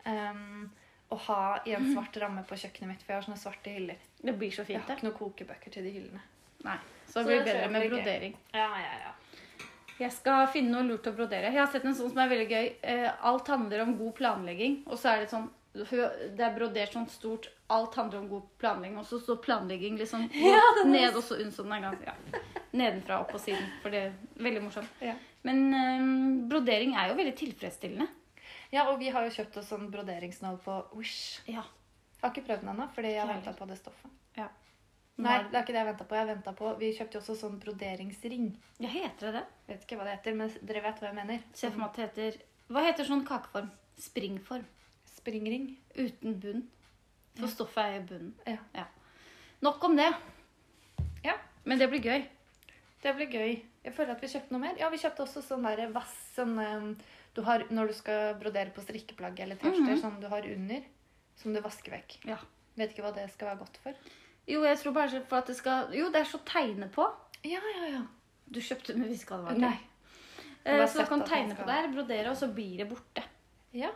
Um, 0.05 0.71
og 1.11 1.19
ha 1.29 1.59
i 1.65 1.73
en 1.73 1.87
svart 1.95 2.17
ramme 2.21 2.43
på 2.45 2.55
kjøkkenet 2.59 2.89
mitt, 2.89 3.03
for 3.03 3.13
jeg 3.15 3.23
har 3.23 3.27
sånne 3.31 3.41
svarte 3.41 3.73
hyller. 3.73 3.97
Det 4.21 4.35
blir 4.39 4.51
så 4.51 4.67
Jeg 4.69 4.81
har 4.81 4.97
ikke 4.97 5.09
noen 5.09 5.17
kokebøker 5.19 5.71
til 5.73 5.85
de 5.85 5.91
hyllene. 5.91 6.21
Nei. 6.65 6.77
Så 7.07 7.13
Så 7.13 7.23
det 7.23 7.27
blir 7.29 7.45
det 7.45 7.55
bedre 7.55 7.71
med 7.71 7.91
brodering. 7.91 8.35
Ja, 8.53 8.69
ja, 8.77 8.95
ja. 9.07 9.13
Jeg 9.99 10.13
skal 10.15 10.47
finne 10.53 10.71
noe 10.75 10.87
lurt 10.87 11.07
å 11.11 11.13
brodere. 11.17 11.51
Jeg 11.51 11.59
har 11.59 11.71
sett 11.73 11.87
en 11.89 11.97
sånn 11.99 12.13
som 12.13 12.21
er 12.23 12.31
veldig 12.31 12.49
gøy. 12.53 12.67
Eh, 12.83 13.07
alt 13.31 13.49
handler 13.51 13.83
om 13.83 13.97
god 13.99 14.13
planlegging. 14.19 14.77
Og 14.87 14.99
så 15.01 15.15
er 15.15 15.25
det 15.25 15.31
sånn 15.33 15.49
Det 15.79 16.43
er 16.43 16.55
brodert 16.57 16.95
sånn 16.95 17.09
stort. 17.13 17.49
Alt 17.71 17.95
handler 17.99 18.23
om 18.23 18.29
god 18.31 18.47
planlegging. 18.59 18.99
Og 18.99 19.07
så 19.07 19.19
står 19.23 19.41
planlegging 19.45 19.99
liksom 20.01 20.29
ned 20.93 21.17
og 21.17 21.23
så 21.23 21.39
unnsom 21.43 21.67
sånn 21.69 21.83
gangen. 21.83 22.07
Ja. 22.07 22.43
Nedenfra, 22.73 23.21
opp 23.25 23.33
på 23.35 23.41
siden. 23.43 23.67
For 23.83 23.95
det 23.95 24.05
er 24.07 24.15
veldig 24.43 24.63
morsomt. 24.65 25.03
Ja. 25.05 25.15
Men 25.47 25.67
um, 25.75 26.49
brodering 26.51 26.95
er 26.99 27.11
jo 27.13 27.19
veldig 27.19 27.35
tilfredsstillende. 27.39 28.09
ja, 28.75 28.89
og 28.91 28.99
vi 29.03 29.11
har 29.15 29.27
jo 29.27 29.35
kjøpt 29.35 29.61
oss 29.61 29.69
sånn 29.71 29.91
broderingsnål 29.93 30.59
på 30.65 30.79
Wish. 30.99 31.43
Ja. 31.47 31.63
Jeg 32.19 32.25
har 32.25 32.33
ikke 32.35 32.49
prøvd 32.49 32.65
den 32.65 32.73
ennå, 32.75 32.89
fordi 32.95 33.13
jeg 33.15 33.23
har 33.23 33.31
venta 33.31 33.53
på 33.55 33.69
det 33.71 33.79
stoffet. 33.79 34.11
ja. 34.39 34.49
Nei, 35.19 35.39
det 35.51 35.55
er 35.59 35.63
ikke 35.65 35.75
det 35.75 35.81
jeg 35.83 35.87
venta 35.89 36.05
på. 36.05 36.15
Jeg 36.15 36.27
ventet 36.29 36.57
på. 36.57 36.69
Vi 36.79 36.93
kjøpte 36.95 37.17
jo 37.19 37.21
også 37.25 37.35
sånn 37.41 37.59
broderingsring. 37.61 38.45
Ja, 38.79 38.89
heter 38.93 39.27
det 39.27 39.33
det? 39.41 39.45
Vet 39.67 39.83
ikke 39.87 39.97
hva 39.99 40.05
det 40.07 40.13
heter, 40.19 40.35
men 40.39 40.53
dere 40.63 40.83
vet 40.85 41.01
hva 41.03 41.09
jeg 41.11 41.17
mener. 41.19 41.41
Se 41.59 41.71
for 41.71 41.79
meg 41.83 41.89
at 41.89 41.97
det 41.97 42.09
heter 42.09 42.43
Hva 42.71 42.83
heter 42.85 43.05
sånn 43.09 43.25
kakeform? 43.27 43.71
Springform. 43.99 44.65
Springring. 45.17 45.77
Uten 45.97 46.39
bunn. 46.41 46.63
For 47.35 47.47
Ja. 47.47 47.53
stoffet 47.55 47.85
er 47.85 47.97
i 48.01 48.05
bunnen. 48.07 48.35
Ja. 48.75 48.85
Nok 49.63 49.83
om 49.85 49.97
det. 49.97 50.13
Ja. 51.25 51.35
Men 51.65 51.79
det 51.79 51.89
blir 51.91 52.01
gøy. 52.03 52.25
Det 53.03 53.15
blir 53.17 53.27
gøy. 53.31 53.63
Jeg 53.85 53.95
føler 53.95 54.11
at 54.13 54.21
vi 54.23 54.27
kjøpte 54.29 54.53
noe 54.53 54.61
mer. 54.61 54.77
Ja, 54.79 54.89
vi 54.91 54.99
kjøpte 54.99 55.25
også 55.25 55.43
sånn 55.43 55.63
derre 55.67 55.91
vass 55.93 56.15
sånn, 56.37 56.59
um, 56.59 56.97
du 57.35 57.43
har 57.43 57.65
når 57.71 57.89
du 57.89 57.95
skal 57.95 58.35
brodere 58.41 58.71
på 58.75 58.83
strikkeplagg 58.85 59.39
eller 59.41 59.57
T-skjorter 59.57 59.95
Mhm. 59.97 60.01
som 60.01 60.21
du 60.21 60.29
har 60.29 60.43
under, 60.43 60.83
som 61.37 61.53
du 61.55 61.61
vasker 61.61 61.91
vekk. 61.93 62.25
Ja. 62.27 62.39
Vet 62.77 62.91
ikke 62.95 63.03
hva 63.03 63.15
det 63.15 63.31
skal 63.33 63.49
være 63.49 63.59
godt 63.65 63.77
for. 63.83 63.95
Jo, 64.49 64.63
jeg 64.65 64.79
tror 64.81 64.95
bare 64.97 65.23
for 65.29 65.37
at 65.43 65.47
det 65.51 65.57
skal 65.59 65.93
Jo, 65.95 66.09
det 66.11 66.23
er 66.23 66.29
så 66.31 66.39
tegne 66.49 66.89
på. 66.93 67.05
Ja, 67.45 67.61
ja, 67.77 67.89
ja. 67.99 68.03
Du 68.49 68.61
kjøpte 68.65 68.97
med 68.97 69.13
til. 69.13 69.59
Nei. 69.61 69.75
Eh, 70.65 70.85
så 70.89 71.03
du 71.05 71.07
kan 71.11 71.21
tegne 71.29 71.55
skal- 71.55 71.65
på 71.65 71.69
der, 71.69 71.89
brodere, 71.93 72.31
og 72.31 72.37
så 72.37 72.49
blir 72.53 72.79
det 72.79 72.89
borte. 72.91 73.23
Ja, 73.73 73.91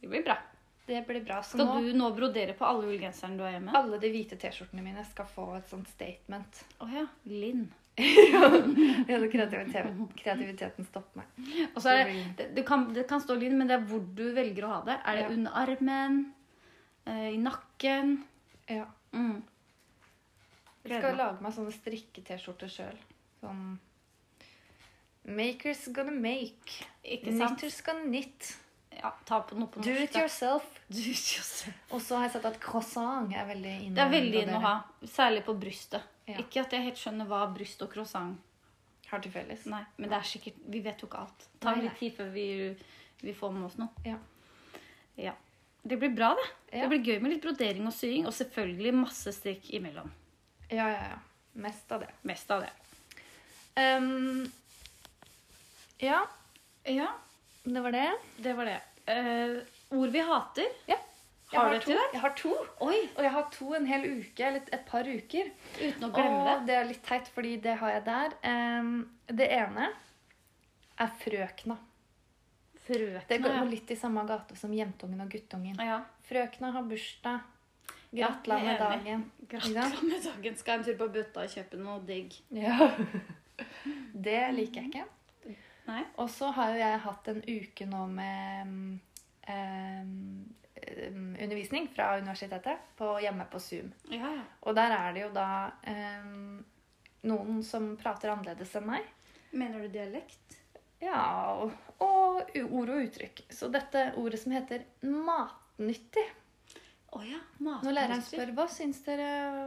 Det 0.00 0.08
blir 0.08 0.24
bra. 0.24 0.38
det 0.86 1.06
blir 1.06 1.20
bra. 1.24 1.42
Så 1.42 1.56
Skal 1.58 1.66
nå, 1.66 1.80
du 1.84 1.92
nå 1.92 2.08
brodere 2.16 2.54
på 2.56 2.64
alle 2.64 2.86
ullgenserne 2.88 3.36
du 3.36 3.42
har 3.44 3.52
hjemme? 3.52 3.72
alle 3.74 3.98
de 4.00 4.08
hvite 4.10 4.36
T-skjortene 4.40 4.82
mine 4.82 5.04
skal 5.04 5.26
få 5.26 5.56
et 5.58 5.68
sånt 5.68 5.86
statement. 5.88 6.64
Å 6.80 6.88
ja. 6.92 7.06
Linn. 7.26 7.68
ja, 8.00 8.48
kreativiteten, 9.28 10.08
kreativiteten 10.16 10.86
stopper 10.86 11.20
meg. 11.20 11.26
Og 11.74 11.82
så 11.82 11.90
er 11.92 12.04
det, 12.08 12.36
det, 12.38 12.46
det, 12.56 12.64
kan, 12.66 12.86
det 12.94 13.06
kan 13.10 13.20
stå 13.20 13.36
Linn, 13.38 13.58
men 13.58 13.68
det 13.68 13.76
er 13.76 13.84
hvor 13.90 14.00
du 14.16 14.32
velger 14.34 14.64
å 14.64 14.72
ha 14.72 14.80
det. 14.86 14.96
Er 15.04 15.16
det 15.16 15.22
Ja. 15.26 15.28
under 15.36 15.50
armen? 15.52 16.20
Eh, 17.06 17.34
I 17.34 17.36
nakken? 17.36 18.22
Ja. 18.70 18.86
Mm. 19.12 19.42
Jeg 20.84 21.00
skal 21.02 21.16
lage 21.18 21.44
meg 21.44 21.54
sånne 21.54 21.72
strikke-T-skjorter 21.76 22.72
sjøl. 22.72 22.98
Sånn 23.42 23.78
Makers 25.30 25.84
gonna 25.92 26.14
make. 26.14 26.80
Ikke 27.04 27.34
sant? 27.36 27.58
Knitters 27.60 27.80
gonna 27.84 28.06
knit. 28.06 28.54
Ja, 29.00 29.12
ta 29.28 29.40
på 29.46 29.56
noe 29.56 29.70
på 29.70 29.82
Do 29.84 29.92
it 29.92 30.16
yourself. 30.16 30.66
Do 30.92 31.00
it 31.00 31.26
yourself. 31.36 31.74
Og 31.92 32.02
så 32.04 32.18
har 32.18 32.26
jeg 32.26 32.34
sett 32.38 32.48
at 32.50 32.58
croissant 32.62 33.32
er 33.36 33.46
veldig 33.48 33.74
inne. 33.86 33.96
Det 33.96 34.04
er 34.04 34.14
veldig 34.14 34.40
inne 34.44 34.56
å 34.58 34.62
ha. 34.64 34.74
Særlig 35.08 35.44
på 35.46 35.54
brystet. 35.60 36.06
Ja. 36.28 36.38
Ikke 36.42 36.64
at 36.64 36.74
jeg 36.74 36.88
helt 36.88 37.00
skjønner 37.00 37.28
hva 37.28 37.44
bryst 37.50 37.80
og 37.82 37.90
croissant 37.92 38.38
Har 39.10 39.22
til 39.24 39.32
felles. 39.34 39.64
Nei, 39.66 39.80
men 39.98 40.12
det 40.12 40.18
er 40.20 40.26
sikkert 40.28 40.58
Vi 40.70 40.82
vet 40.84 41.00
jo 41.02 41.08
ikke 41.08 41.22
alt. 41.24 41.46
Det 41.50 41.62
tar 41.64 41.80
litt 41.80 41.96
tid 41.98 42.14
før 42.14 42.28
vi, 42.34 42.44
vi 43.24 43.32
får 43.34 43.54
med 43.56 43.66
oss 43.66 43.78
noe. 43.80 44.04
Ja. 44.06 44.18
Ja. 45.18 45.32
Det 45.82 45.96
blir 45.98 46.12
bra, 46.14 46.34
det. 46.38 46.46
Ja. 46.76 46.84
Det 46.84 46.90
blir 46.92 47.08
gøy 47.08 47.22
med 47.24 47.34
litt 47.34 47.42
brodering 47.42 47.88
og 47.88 47.94
sying, 47.96 48.28
og 48.28 48.36
selvfølgelig 48.36 48.92
masse 48.94 49.32
strikk 49.34 49.70
imellom. 49.74 50.12
Ja, 50.70 50.86
ja, 50.88 51.02
ja. 51.10 51.18
Mest 51.52 51.92
av 51.92 52.00
det. 52.00 52.10
Mest 52.22 52.50
av 52.50 52.64
det. 52.64 52.70
Um, 53.80 54.52
ja, 55.98 56.26
Ja, 56.84 57.08
det 57.64 57.80
var 57.80 57.92
det. 57.92 58.08
det 58.36 58.52
var 58.52 58.64
det. 58.70 58.80
Uh, 59.10 59.62
ord 59.98 60.08
vi 60.10 60.20
hater. 60.20 60.68
Ja. 60.86 60.96
Har 61.50 61.64
har 61.64 61.70
du 61.70 61.76
et 61.76 61.88
i 61.88 61.92
dag? 61.92 62.12
Jeg 62.12 62.20
har 62.22 62.34
to. 62.38 62.52
Oi! 62.86 62.98
Og 63.16 63.24
jeg 63.26 63.32
har 63.34 63.46
to 63.50 63.72
en 63.74 63.86
hel 63.86 64.04
uke, 64.06 64.44
eller 64.46 64.62
et 64.70 64.84
par 64.86 65.08
uker. 65.08 65.50
Uten 65.80 66.06
å 66.06 66.10
glemme 66.14 66.38
Og 66.38 66.46
det. 66.46 66.58
det 66.68 66.76
er 66.78 66.88
litt 66.92 67.02
teit, 67.06 67.30
fordi 67.34 67.56
det 67.64 67.74
har 67.80 67.90
jeg 67.96 68.04
der. 68.06 68.36
Um, 68.46 68.92
det 69.26 69.48
ene 69.56 69.88
er 71.00 71.14
frøkna. 71.24 71.76
Frøkna. 72.86 73.24
Det 73.28 73.40
går 73.42 73.56
ja. 73.58 73.64
litt 73.66 73.90
i 73.90 73.98
samme 73.98 74.22
gate 74.28 74.56
som 74.56 74.72
jentungen 74.74 75.24
og 75.24 75.32
guttungen. 75.32 75.82
Ja. 75.82 76.04
Frøkna 76.28 76.70
har 76.76 76.86
bursdag. 76.86 77.42
Gratulerer 78.10 78.60
er 78.60 78.66
med 78.66 78.80
dagen. 78.82 79.24
Gratulerer 79.48 80.02
med 80.02 80.24
dagen. 80.24 80.56
Skal 80.58 80.78
en 80.78 80.86
tur 80.86 80.96
på 80.98 81.08
bøtta 81.14 81.44
og 81.46 81.54
kjøpe 81.54 81.80
noe 81.80 82.00
digg. 82.06 82.34
Ja. 82.54 82.90
Det 84.26 84.40
liker 84.56 84.80
jeg 84.80 84.90
ikke. 84.90 85.06
Nei? 85.90 86.02
Og 86.22 86.30
så 86.30 86.50
har 86.54 86.72
jo 86.74 86.80
jeg 86.80 87.02
hatt 87.04 87.28
en 87.32 87.40
uke 87.44 87.86
nå 87.88 88.02
med 88.10 88.74
um, 89.50 90.50
undervisning 91.40 91.88
fra 91.94 92.12
universitetet 92.18 92.82
på, 92.98 93.12
hjemme 93.22 93.46
på 93.50 93.60
Zoom. 93.62 93.92
Ja, 94.10 94.32
ja. 94.38 94.44
Og 94.66 94.76
der 94.78 94.94
er 94.96 95.14
det 95.16 95.24
jo 95.24 95.30
da 95.34 95.48
um, 96.22 96.60
noen 97.30 97.62
som 97.66 97.92
prater 98.00 98.32
annerledes 98.32 98.74
enn 98.78 98.88
meg. 98.90 99.06
Mener 99.50 99.82
du 99.82 99.92
dialekt? 99.92 100.58
Ja, 101.00 101.20
og, 101.56 101.72
og 102.04 102.52
ord 102.60 102.92
og 102.92 103.06
uttrykk. 103.06 103.46
Så 103.52 103.70
dette 103.72 104.10
ordet 104.20 104.40
som 104.42 104.54
heter 104.54 104.84
matnyttig. 105.00 106.26
Å 107.10 107.20
ja. 107.26 107.38
Når 107.58 107.92
læreren 107.92 108.22
spør 108.22 108.52
hva 108.54 108.66
syns 108.70 109.00
dere, 109.02 109.26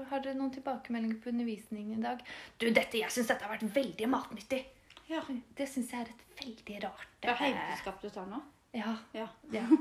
har 0.09 0.19
dere 0.23 0.37
noen 0.39 0.51
tilbakemeldinger 0.55 1.17
på 1.23 1.29
undervisningen 1.33 1.99
i 1.99 2.03
dag? 2.05 2.21
Du, 2.57 2.69
dette, 2.71 2.97
jeg 3.01 3.11
syns 3.11 3.27
dette 3.27 3.43
har 3.43 3.51
vært 3.57 3.67
veldig 3.75 4.07
matnyttig. 4.09 4.61
Ja. 5.09 5.19
Det 5.57 5.67
syns 5.67 5.91
jeg 5.91 6.05
er 6.05 6.11
et 6.13 6.21
veldig 6.39 6.77
rart 6.85 7.07
Det 7.21 7.29
er 7.33 7.35
heimkunnskap 7.41 7.99
du 8.01 8.09
tar 8.09 8.29
nå? 8.31 8.39
Ja. 8.73 8.93
Ja. 9.13 9.27
ja. 9.51 9.65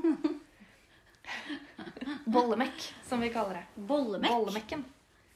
Bollemekk, 2.25 2.93
som 3.07 3.19
vi 3.23 3.29
kaller 3.33 3.53
det. 3.61 3.65
Bollemekk? 3.87 4.31
Bollemekken. 4.31 4.83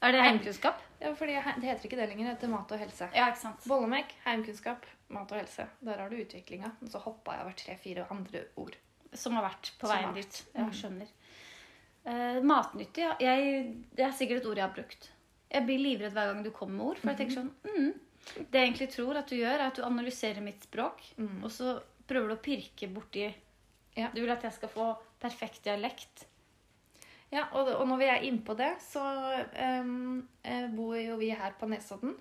Er 0.00 0.12
det 0.14 0.20
heimkunnskap? 0.22 0.82
Ja, 1.00 1.14
fordi 1.16 1.32
Det 1.34 1.66
heter 1.66 1.86
ikke 1.88 1.96
det 1.98 2.08
lenger. 2.10 2.24
Det 2.28 2.34
heter 2.36 2.52
mat 2.52 2.72
og 2.72 2.78
helse. 2.78 3.08
Ja, 3.16 3.28
ikke 3.32 3.40
sant. 3.40 3.64
Bollemekk, 3.66 4.12
heimkunnskap, 4.26 4.86
mat 5.14 5.32
og 5.32 5.40
helse. 5.40 5.66
Der 5.80 5.98
har 6.04 6.10
du 6.12 6.16
utviklinga. 6.20 6.70
Så 6.92 7.00
hoppa 7.02 7.34
jeg 7.38 7.46
over 7.46 7.56
tre-fire 7.58 8.06
andre 8.14 8.44
ord. 8.60 8.76
Som 9.16 9.34
har 9.38 9.46
vært 9.48 9.72
på 9.80 9.88
veien 9.90 10.12
dit. 10.14 10.42
Jeg 10.54 10.64
Mm. 10.68 10.72
skjønner. 10.72 11.08
Eh, 12.08 12.38
matnyttig, 12.46 13.02
ja. 13.04 13.14
Jeg, 13.20 13.64
det 13.96 14.04
er 14.06 14.14
sikkert 14.16 14.42
et 14.42 14.48
ord 14.50 14.60
jeg 14.60 14.64
har 14.66 14.74
brukt. 14.76 15.10
Jeg 15.52 15.64
blir 15.68 15.80
livredd 15.82 16.14
hver 16.16 16.30
gang 16.32 16.40
du 16.44 16.50
kommer 16.54 16.78
med 16.78 16.86
ord, 16.92 17.00
for 17.02 17.12
jeg 17.12 17.18
tenker 17.22 17.38
sånn 17.38 17.52
mm, 17.64 17.92
Det 18.52 18.60
jeg 18.60 18.66
egentlig 18.66 18.88
tror 18.92 19.20
at 19.20 19.30
du 19.30 19.36
gjør, 19.38 19.54
er 19.58 19.66
at 19.70 19.78
du 19.78 19.84
analyserer 19.86 20.44
mitt 20.44 20.64
språk, 20.68 21.04
Mm. 21.16 21.38
og 21.44 21.52
så 21.52 21.78
prøver 22.08 22.32
du 22.32 22.36
å 22.36 22.42
pirke 22.44 22.88
borti 22.92 23.28
Ja. 23.98 24.10
Du 24.14 24.20
vil 24.22 24.30
at 24.30 24.44
jeg 24.46 24.54
skal 24.54 24.70
få 24.72 24.88
perfekt 25.20 25.64
dialekt. 25.64 26.26
Ja, 27.32 27.48
og, 27.52 27.68
og 27.74 27.88
når 27.88 27.98
vi 28.00 28.06
er 28.08 28.22
innpå 28.28 28.54
det, 28.56 28.70
så 28.80 29.02
eh, 29.52 30.68
bor 30.72 30.94
jo 30.96 31.16
vi 31.20 31.32
her 31.34 31.56
på 31.58 31.68
Nesodden. 31.68 32.14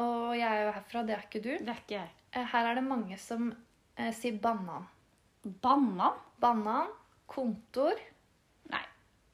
Og 0.00 0.32
jeg 0.34 0.48
er 0.48 0.64
jo 0.64 0.72
herfra, 0.74 1.02
det 1.06 1.14
er 1.14 1.26
ikke 1.26 1.42
du. 1.44 1.52
Det 1.60 1.70
er 1.70 1.82
ikke 1.84 1.98
jeg. 2.00 2.10
Eh, 2.32 2.46
her 2.50 2.70
er 2.70 2.80
det 2.80 2.86
mange 2.88 3.18
som 3.22 3.52
uh, 3.52 4.10
sier 4.16 4.40
banan. 4.42 4.88
Banan? 5.62 6.16
Banan, 6.42 6.90
kontor. 7.30 8.00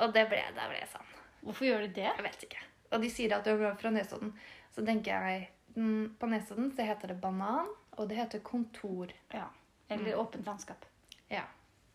Og 0.00 0.12
det 0.14 0.26
ble, 0.30 0.42
da 0.56 0.68
ble 0.70 0.80
sånn. 0.90 1.08
Hvorfor 1.44 1.66
gjør 1.66 1.86
de 1.86 1.94
det? 2.00 2.08
Jeg 2.08 2.26
vet 2.26 2.44
ikke. 2.48 2.62
Og 2.90 3.02
de 3.04 3.10
sier 3.12 3.34
at 3.36 3.46
du 3.46 3.52
er 3.54 3.78
fra 3.80 3.92
Nesodden. 3.94 4.32
Så 4.74 4.84
tenker 4.86 5.26
jeg 5.28 5.48
mm, 5.76 6.16
På 6.20 6.28
Nesodden 6.30 6.70
så 6.76 6.86
heter 6.86 7.12
det 7.12 7.20
banan, 7.22 7.68
og 7.96 8.08
det 8.10 8.18
heter 8.20 8.42
kontor. 8.44 9.12
Ja. 9.34 9.48
Eller 9.90 10.18
åpent 10.20 10.46
landskap. 10.46 10.84
Ja. 11.30 11.44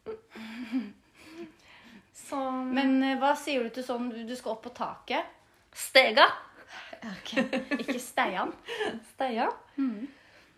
Så 2.16 2.38
Men 2.52 3.04
eh, 3.04 3.18
hva 3.20 3.34
sier 3.38 3.66
du 3.66 3.74
til 3.76 3.84
sånn 3.86 4.08
du 4.10 4.36
skal 4.38 4.56
opp 4.56 4.64
på 4.66 4.72
taket? 4.76 5.28
Stega! 5.76 6.26
Ikke 7.76 8.00
Steian. 8.02 8.54
Steia? 9.12 9.50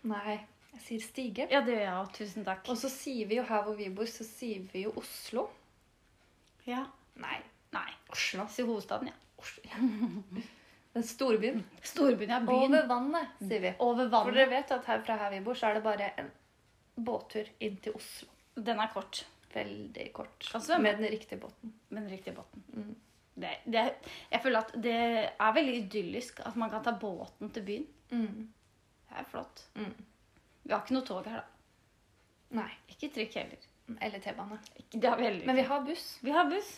Nei, 0.07 0.36
jeg 0.75 0.83
sier 0.86 1.03
stige. 1.03 1.47
Ja, 1.51 1.63
det 1.65 1.73
gjør 1.73 1.83
jeg 1.83 1.95
òg. 1.97 2.12
Tusen 2.15 2.45
takk. 2.47 2.69
Og 2.71 2.77
så 2.79 2.91
sier 2.93 3.27
vi 3.29 3.39
jo 3.39 3.45
her 3.49 3.65
hvor 3.65 3.75
vi 3.75 3.89
bor, 3.93 4.07
så 4.10 4.23
sier 4.27 4.63
vi 4.71 4.86
jo 4.86 4.93
Oslo. 5.01 5.47
Ja. 6.67 6.86
Nei, 7.21 7.39
Nei. 7.75 7.89
Oslo. 8.13 8.47
Si 8.51 8.65
hovedstaden, 8.67 9.12
ja. 9.12 9.13
Oslo. 9.38 10.43
Storbyen. 11.13 11.63
Storbyen, 11.86 12.30
ja. 12.30 12.39
Byen. 12.39 12.73
Over 12.73 12.88
vannet, 12.89 13.39
sier 13.39 13.62
vi. 13.62 13.73
Over 13.80 14.08
vannet. 14.10 14.30
For 14.30 14.38
dere 14.39 14.51
vet 14.53 14.71
at 14.73 14.88
her 14.89 15.01
fra 15.06 15.17
her 15.21 15.34
vi 15.36 15.41
bor, 15.45 15.58
så 15.58 15.69
er 15.69 15.77
det 15.77 15.84
bare 15.86 16.12
en 16.23 16.32
båttur 16.97 17.49
inn 17.63 17.77
til 17.84 17.97
Oslo. 17.97 18.30
Den 18.58 18.82
er 18.82 18.89
kort. 18.93 19.25
Veldig 19.53 20.08
kort. 20.13 20.47
Svømme. 20.47 20.82
Med 20.88 21.03
den 21.03 21.12
riktige 21.13 21.39
båten. 21.41 21.73
Med 21.89 22.01
den 22.01 22.10
riktige 22.15 22.36
båten. 22.36 22.63
Mm. 22.73 22.95
Det, 23.38 23.51
det, 23.69 23.84
jeg 24.32 24.41
føler 24.41 24.65
at 24.65 24.73
det 24.82 24.97
er 25.30 25.53
veldig 25.53 25.75
idyllisk 25.84 26.39
at 26.45 26.56
man 26.58 26.71
kan 26.73 26.84
ta 26.86 26.95
båten 26.97 27.51
til 27.53 27.65
byen. 27.67 27.86
Mm. 28.10 28.47
Det 29.08 29.21
er 29.21 29.30
flott. 29.30 29.67
Mm. 29.77 29.93
Vi 30.63 30.73
har 30.73 30.82
ikke 30.82 30.97
noe 30.97 31.06
tog 31.06 31.30
her, 31.30 31.43
da. 31.43 31.45
Nei. 32.58 32.69
Ikke 32.89 33.12
trikk 33.13 33.38
heller. 33.38 33.69
Eller 34.01 34.19
T-bane. 34.23 34.58
Men 35.45 35.56
vi 35.56 35.65
har 35.69 35.86
buss. 35.86 36.17
vi 36.23 36.34
har 36.34 36.49
buss. 36.49 36.73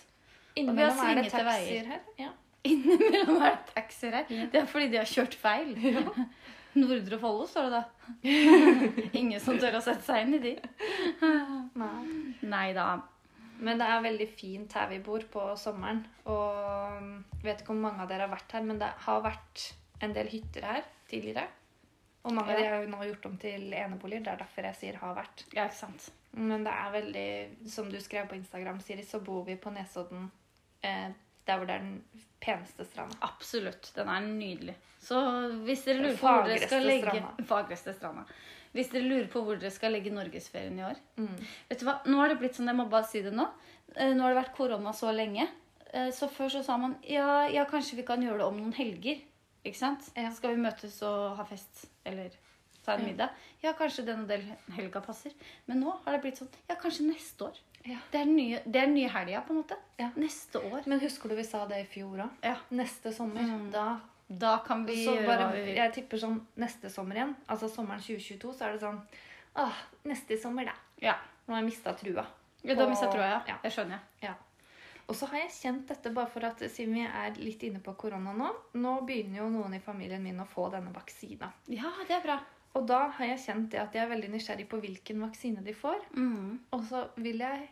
Innimellom 0.56 1.00
er 1.06 1.16
det 1.22 1.32
taxier 1.32 1.86
her. 1.86 2.02
Ja. 2.18 2.30
Innimellom 2.70 3.42
er 3.42 3.56
det 3.58 3.74
taxier 3.76 4.12
her. 4.20 4.26
Ja. 4.30 4.48
Det 4.52 4.62
er 4.62 4.66
fordi 4.66 4.90
de 4.90 4.98
har 4.98 5.06
kjørt 5.06 5.36
feil. 5.36 5.76
Nordre 6.80 7.18
Follo, 7.20 7.46
står 7.50 7.70
det 7.70 7.78
da. 7.80 7.84
Ingen 9.20 9.40
som 9.42 9.58
tør 9.60 9.80
å 9.80 9.82
sette 9.84 10.06
seg 10.06 10.28
inn 10.28 10.36
i 10.38 10.42
de. 10.44 10.52
Nei. 12.46 12.68
Da. 12.78 12.90
Men 13.60 13.82
det 13.82 13.88
er 13.92 14.04
veldig 14.06 14.28
fint 14.40 14.76
her 14.78 14.88
vi 14.92 15.00
bor 15.04 15.24
på 15.34 15.48
sommeren. 15.60 16.04
Og 16.30 17.00
jeg 17.40 17.48
vet 17.48 17.64
ikke 17.64 17.74
om 17.76 17.82
mange 17.88 18.06
av 18.06 18.12
dere 18.12 18.28
har 18.28 18.34
vært 18.36 18.54
her, 18.56 18.68
men 18.70 18.80
det 18.82 18.92
har 19.08 19.24
vært 19.26 19.66
en 20.06 20.14
del 20.16 20.30
hytter 20.32 20.68
her 20.70 20.86
tidligere. 21.10 21.48
Og 22.28 22.34
mange 22.36 22.54
av 22.54 22.60
de 22.60 22.64
Ja. 22.68 22.76
er 22.78 22.84
jo 22.84 22.92
nå 22.92 23.02
gjort 23.10 23.26
om 23.26 23.38
til 23.42 23.74
eneboliger. 23.74 24.24
Det 24.24 24.32
er 24.34 24.42
derfor 24.46 24.62
jeg 24.70 24.76
sier 24.76 24.98
'har 25.00 25.16
vært'. 25.16 25.46
Ja, 25.56 25.66
ikke 25.66 25.76
sant. 25.76 26.12
Men 26.38 26.64
det 26.64 26.72
er 26.72 26.92
veldig 26.94 27.70
Som 27.74 27.88
du 27.92 27.98
skrev 28.00 28.28
på 28.30 28.36
Instagram, 28.38 28.80
Siri, 28.86 29.04
så 29.04 29.20
bor 29.24 29.44
vi 29.48 29.56
på 29.58 29.72
Nesodden 29.74 30.28
eh, 30.86 31.10
der 31.48 31.58
hvor 31.58 31.66
det 31.66 31.76
er 31.80 31.82
den 31.82 32.04
peneste 32.42 32.86
stranda. 32.86 33.16
Absolutt. 33.26 33.92
Den 33.96 34.08
er 34.14 34.22
nydelig. 34.22 34.76
Så 35.02 35.18
hvis 35.66 35.82
dere 35.88 36.04
lurer 36.04 36.18
på 36.20 36.28
hvor 36.30 36.46
dere 36.46 36.68
skal 36.68 36.86
legge 36.86 37.08
stranda. 37.10 37.46
Fagreste 37.50 37.94
stranda. 37.98 38.26
Hvis 38.76 38.92
dere 38.94 39.08
lurer 39.10 39.28
på 39.34 39.42
hvor 39.42 39.58
dere 39.58 39.72
skal 39.74 39.96
legge 39.96 40.12
norgesferien 40.14 40.78
i 40.78 40.84
år 40.86 41.00
Mm. 41.18 41.40
Vet 41.72 41.80
du 41.82 41.86
hva? 41.88 41.96
Nå 42.06 42.20
har 42.22 42.30
det 42.30 42.38
blitt 42.44 42.56
sånn, 42.60 42.70
jeg 42.70 42.78
må 42.78 42.86
bare 42.92 43.08
si 43.10 43.24
det 43.26 43.34
nå. 43.34 43.48
Eh, 43.96 44.14
Nå 44.14 44.22
har 44.28 44.36
det 44.36 44.44
vært 44.44 44.56
korona 44.60 44.94
så 44.94 45.10
lenge. 45.16 45.48
Eh, 45.92 46.12
Så 46.14 46.30
før 46.30 46.50
så 46.54 46.62
sa 46.64 46.78
man 46.78 46.96
ja, 47.04 47.48
ja, 47.50 47.66
kanskje 47.66 47.98
vi 47.98 48.06
kan 48.06 48.22
gjøre 48.22 48.38
det 48.44 48.46
om 48.46 48.58
noen 48.62 48.74
helger. 48.78 49.18
Ikke 49.66 49.78
sant? 49.82 50.12
Ja. 50.16 50.30
Skal 50.32 50.54
vi 50.54 50.62
møtes 50.62 51.02
og 51.02 51.36
ha 51.36 51.44
fest 51.50 51.88
eller 52.06 52.30
ta 52.90 52.98
en 52.98 53.06
middag? 53.08 53.30
Ja, 53.64 53.74
kanskje 53.78 54.06
den 54.10 54.26
og 54.26 54.30
den 54.34 54.50
helga 54.76 55.02
passer. 55.06 55.34
Men 55.70 55.82
nå 55.86 55.96
har 56.04 56.16
det 56.18 56.22
blitt 56.26 56.42
sånn 56.42 56.50
ja, 56.70 56.76
kanskje 56.82 57.08
neste 57.10 57.48
år. 57.50 57.58
Ja. 57.86 57.98
Det 58.12 58.20
er 58.20 58.26
den 58.28 58.36
nye, 58.36 58.60
det 58.68 58.82
er 58.84 58.90
nye 58.92 59.10
helga, 59.14 59.42
på 59.48 59.54
en 59.56 59.62
måte. 59.62 59.78
Ja. 60.02 60.10
Neste 60.20 60.60
år. 60.68 60.84
Men 60.90 61.00
husker 61.00 61.32
du 61.32 61.36
vi 61.40 61.46
sa 61.48 61.62
det 61.70 61.80
i 61.86 61.88
fjor 61.88 62.26
òg? 62.26 62.40
Ja. 62.44 62.58
Neste 62.76 63.14
sommer. 63.16 63.46
Mm. 63.48 63.70
Da 63.74 63.88
Da 64.30 64.58
kan 64.62 64.84
vi 64.86 65.00
gjøre 65.08 65.24
hva 65.26 65.48
vi 65.56 65.62
vil. 65.66 65.76
Jeg 65.80 65.94
tipper 65.96 66.20
sånn 66.22 66.36
neste 66.62 66.90
sommer 66.94 67.18
igjen. 67.18 67.32
Altså 67.50 67.66
sommeren 67.72 68.02
2022, 68.04 68.52
så 68.54 68.68
er 68.68 68.76
det 68.76 68.84
sånn 68.84 69.00
Åh, 69.58 69.80
neste 70.06 70.38
sommer, 70.38 70.68
da. 70.70 70.76
Ja. 71.02 71.16
Nå 71.48 71.56
har 71.56 71.64
jeg 71.64 71.70
mista 71.72 71.94
trua. 71.98 72.28
Ja, 72.62 72.76
da 72.76 72.84
Og- 72.84 72.92
mista 72.92 73.08
trua, 73.10 73.26
ja. 73.32 73.40
ja. 73.48 73.56
Det 73.64 73.72
skjønner 73.74 73.98
jeg. 73.98 74.28
Ja. 74.30 74.36
Og 75.10 75.16
så 75.18 75.26
har 75.32 75.40
jeg 75.40 75.50
kjent 75.56 75.88
dette 75.90 76.12
bare 76.14 76.30
for 76.30 76.46
at 76.46 76.60
siden 76.70 76.94
vi 76.94 77.02
er 77.08 77.34
litt 77.42 77.64
inne 77.66 77.80
på 77.82 77.96
korona 77.98 78.32
nå 78.38 78.52
Nå 78.78 78.92
begynner 79.08 79.38
jo 79.42 79.48
noen 79.50 79.74
i 79.74 79.80
familien 79.80 80.22
min 80.22 80.38
å 80.40 80.46
få 80.46 80.68
denne 80.70 80.94
vaksina. 80.94 81.50
Ja, 81.68 81.90
det 82.08 82.20
er 82.20 82.22
bra. 82.22 82.38
Og 82.80 82.86
da 82.88 83.00
har 83.18 83.26
jeg 83.34 83.42
kjent 83.44 83.70
det 83.74 83.80
at 83.82 83.96
jeg 83.98 84.06
er 84.06 84.12
veldig 84.14 84.30
nysgjerrig 84.32 84.68
på 84.72 84.80
hvilken 84.80 85.20
vaksine 85.26 85.64
de 85.66 85.74
får. 85.76 86.00
Mm. 86.16 86.60
Og 86.76 86.84
så 86.88 87.02
jeg, 87.20 87.66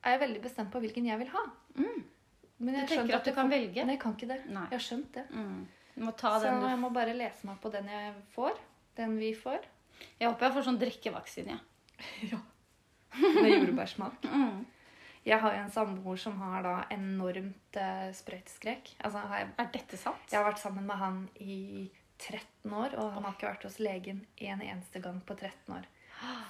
er 0.00 0.14
jeg 0.14 0.20
veldig 0.22 0.40
bestemt 0.46 0.70
på 0.72 0.80
hvilken 0.80 1.08
jeg 1.10 1.20
vil 1.20 1.28
ha. 1.34 1.42
Mm. 1.76 2.00
Men 2.60 2.74
Du 2.80 2.86
tenker 2.94 3.16
at 3.16 3.24
du 3.24 3.32
kan 3.36 3.46
får- 3.48 3.54
velge? 3.56 3.84
Nei, 3.84 3.94
jeg 3.96 4.00
kan 4.00 4.14
ikke 4.16 4.28
det. 4.30 4.40
Nei. 4.48 4.62
Jeg 4.70 4.78
har 4.78 4.86
skjønt 4.86 5.12
det. 5.14 5.26
Mm. 5.30 5.60
Du 5.96 6.06
Så 6.06 6.40
den 6.40 6.62
jeg 6.70 6.78
må 6.80 6.88
bare 6.94 7.14
lese 7.16 7.44
meg 7.46 7.60
på 7.60 7.70
den 7.72 7.86
jeg 7.88 8.14
får. 8.32 8.56
Den 8.96 9.18
vi 9.18 9.34
får. 9.34 9.60
Jeg 10.20 10.28
håper 10.30 10.46
jeg 10.46 10.54
får 10.56 10.62
sånn 10.70 10.80
drikkevaksine. 10.80 11.60
Ja. 12.32 12.38
Med 13.20 13.50
jordbærsmak. 13.58 14.24
Mm. 14.30 14.66
Jeg 15.26 15.36
har 15.38 15.52
jo 15.52 15.58
en 15.66 15.70
samboer 15.70 16.16
som 16.16 16.38
har 16.40 16.62
da 16.64 16.74
enormt 16.94 17.76
eh, 17.76 18.06
sprøyteskrekk. 18.16 18.94
Altså, 19.04 19.20
jeg, 19.36 19.48
Er 19.58 19.66
dette 19.74 19.98
sant? 20.00 20.16
jeg 20.32 20.38
har 20.40 20.46
vært 20.50 20.62
sammen 20.62 20.86
med 20.88 20.96
han 20.96 21.18
i 21.44 21.90
13 22.20 22.72
år, 22.72 22.96
og 23.00 23.14
han 23.16 23.26
har 23.26 23.36
ikke 23.36 23.48
vært 23.48 23.66
hos 23.68 23.78
legen 23.82 24.24
en 24.36 24.62
eneste 24.64 25.02
gang 25.02 25.20
på 25.26 25.36
13 25.38 25.76
år. 25.78 25.88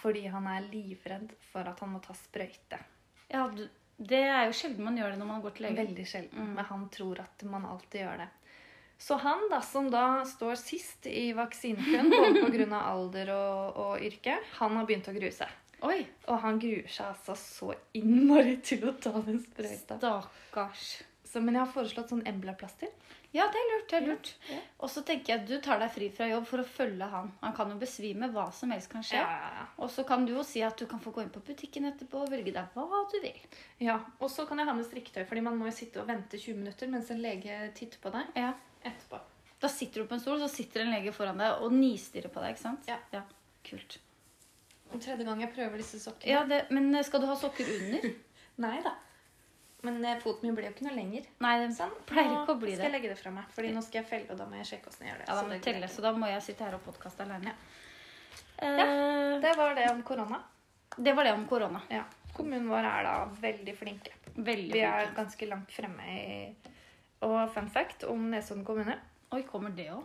Fordi 0.03 0.25
han 0.27 0.49
er 0.51 0.67
livredd 0.67 1.31
for 1.53 1.69
at 1.71 1.79
han 1.81 1.93
må 1.95 2.01
ta 2.03 2.17
sprøyte. 2.19 2.81
Ja, 3.31 3.45
det 4.01 4.23
er 4.25 4.49
jo 4.49 4.57
sjelden 4.57 4.87
man 4.89 4.99
gjør 4.99 5.15
det 5.15 5.21
når 5.21 5.29
man 5.29 5.43
går 5.45 5.55
til 5.57 5.69
legen. 5.69 5.81
Veldig 5.85 6.07
sjelden. 6.09 6.43
Mm. 6.43 6.53
Men 6.59 6.69
han 6.73 6.87
tror 6.95 7.23
at 7.23 7.45
man 7.47 7.67
alltid 7.69 8.03
gjør 8.03 8.23
det. 8.25 8.29
Så 9.01 9.17
han, 9.23 9.47
da, 9.49 9.63
som 9.65 9.87
da 9.93 10.05
står 10.29 10.59
sist 10.61 11.07
i 11.09 11.31
vaksinekøen, 11.33 12.11
både 12.13 12.43
pga. 12.53 12.81
alder 12.91 13.31
og, 13.33 13.79
og 13.81 14.03
yrke, 14.05 14.35
han 14.59 14.77
har 14.77 14.89
begynt 14.89 15.09
å 15.09 15.15
grue 15.17 15.33
seg. 15.33 15.55
Oi! 15.89 16.03
Og 16.29 16.43
han 16.43 16.59
gruer 16.61 16.91
seg 16.93 17.07
altså 17.15 17.37
så 17.41 17.71
innmari 17.97 18.59
til 18.65 18.85
å 18.91 18.93
ta 19.01 19.15
den 19.25 19.41
sprøyta. 19.41 19.97
Stakkars. 19.97 20.91
Så, 21.25 21.41
men 21.41 21.57
jeg 21.57 21.63
har 21.63 21.73
foreslått 21.73 22.13
sånn 22.13 22.27
Embla-plaster. 22.29 22.93
Ja, 23.33 23.45
det 23.47 23.61
er 23.61 23.69
lurt. 23.71 23.89
det 23.91 23.97
er 24.01 24.07
lurt. 24.09 24.29
Ja. 24.51 24.57
Og 24.83 24.91
så 24.91 25.03
tenker 25.07 25.33
jeg 25.33 25.41
at 25.43 25.47
du 25.47 25.61
tar 25.63 25.79
deg 25.79 25.91
fri 25.95 26.09
fra 26.11 26.27
jobb 26.27 26.47
for 26.51 26.59
å 26.63 26.67
følge 26.67 27.07
han. 27.13 27.29
Han 27.45 27.53
kan 27.55 27.71
jo 27.71 27.77
besvime. 27.79 28.27
Hva 28.35 28.49
som 28.53 28.73
helst 28.75 28.91
kan 28.91 29.05
skje. 29.07 29.21
Ja. 29.23 29.67
Og 29.79 29.91
så 29.95 30.03
kan 30.09 30.25
du 30.27 30.33
jo 30.35 30.43
si 30.43 30.63
at 30.67 30.77
du 30.77 30.87
kan 30.91 30.99
få 31.01 31.13
gå 31.15 31.23
inn 31.23 31.31
på 31.31 31.43
butikken 31.47 31.87
etterpå 31.93 32.25
og 32.25 32.31
velge 32.33 32.51
deg 32.57 32.75
hva 32.75 33.05
du 33.13 33.21
vil. 33.23 33.39
ja. 33.79 34.01
Og 34.19 34.31
så 34.31 34.47
kan 34.49 34.59
jeg 34.59 34.67
ha 34.67 34.75
med 34.75 34.85
strikketøy, 34.89 35.23
fordi 35.31 35.45
man 35.47 35.57
må 35.61 35.67
jo 35.71 35.77
sitte 35.79 36.01
og 36.03 36.09
vente 36.11 36.39
20 36.43 36.57
minutter 36.59 36.89
mens 36.91 37.11
en 37.15 37.23
lege 37.23 37.61
titter 37.79 37.99
på 38.03 38.11
deg 38.17 38.27
Ja. 38.37 38.53
etterpå. 38.83 39.21
Da 39.61 39.69
sitter 39.69 40.03
du 40.03 40.09
på 40.09 40.15
en 40.15 40.21
stol, 40.21 40.39
så 40.41 40.49
sitter 40.49 40.81
en 40.83 40.91
lege 40.95 41.13
foran 41.13 41.39
deg 41.39 41.61
og 41.63 41.71
nistirrer 41.73 42.33
på 42.33 42.41
deg. 42.41 42.57
ikke 42.57 42.63
sant? 42.67 42.89
Ja. 42.89 43.23
Kult. 43.63 43.99
Og 44.93 44.99
tredje 45.01 45.23
gang 45.25 45.39
jeg 45.41 45.53
prøver 45.55 45.77
disse 45.79 46.01
sokkene. 46.03 46.27
Ja, 46.33 46.43
det, 46.45 46.65
Men 46.71 46.91
skal 47.05 47.21
du 47.21 47.27
ha 47.31 47.37
sokker 47.37 47.63
under? 47.79 48.11
Nei 48.65 48.81
da. 48.83 48.97
Men 49.83 50.05
eh, 50.05 50.19
foten 50.21 50.45
min 50.49 50.55
blir 50.57 50.67
jo 50.69 50.73
ikke 50.75 50.85
noe 50.89 50.95
lenger. 50.97 51.27
Nei, 51.41 51.53
det 51.63 51.71
Sånn. 51.77 51.93
pleier 52.09 52.29
Nå 52.29 52.43
ikke 52.43 52.53
å 52.53 52.61
bli 52.61 52.75
skal 52.75 52.85
jeg 52.89 52.95
legge 52.97 53.09
det 53.13 53.19
fra 53.21 53.31
meg, 53.33 53.47
fordi 53.55 53.71
nå 53.73 53.83
skal 53.87 54.03
jeg 54.03 54.09
felle, 54.11 54.29
og 54.33 54.37
da 54.41 54.47
må 54.51 54.59
jeg 54.61 54.67
sjekke 54.75 54.91
hvordan 54.91 55.07
jeg 55.07 55.13
gjør 55.15 55.21
det. 55.23 55.29
Ja, 55.31 55.35
da 55.37 55.43
må 55.47 55.55
det 55.55 55.61
telle, 55.65 55.89
så 55.89 56.05
da 56.05 56.13
må 56.13 56.29
jeg 56.29 56.43
sitte 56.45 56.67
her 56.67 56.77
og 56.77 56.83
podkaste 56.85 57.25
alene. 57.25 57.55
Ja. 58.61 58.73
ja. 58.77 58.87
Det 59.41 59.55
var 59.57 59.75
det 59.79 59.87
om 59.91 60.03
korona. 60.05 60.43
det 60.97 61.15
var 61.17 61.25
det 61.25 61.33
om 61.33 61.47
korona. 61.49 61.81
Ja. 61.91 62.05
Kommunen 62.37 62.69
vår 62.71 62.85
er 62.87 63.03
da 63.09 63.15
veldig 63.41 63.75
flinke. 63.77 64.13
Veldig 64.37 64.73
Vi 64.75 64.81
er 64.85 65.01
flinke. 65.01 65.17
ganske 65.17 65.47
langt 65.49 65.73
fremme 65.75 66.05
i 66.13 66.55
Og 67.27 67.51
fun 67.53 67.69
fact 67.69 68.05
om 68.09 68.31
Nesodden 68.31 68.65
kommune. 68.65 68.95
Oi, 69.33 69.43
kommer 69.49 69.71
det 69.77 69.89
òg? 69.93 70.05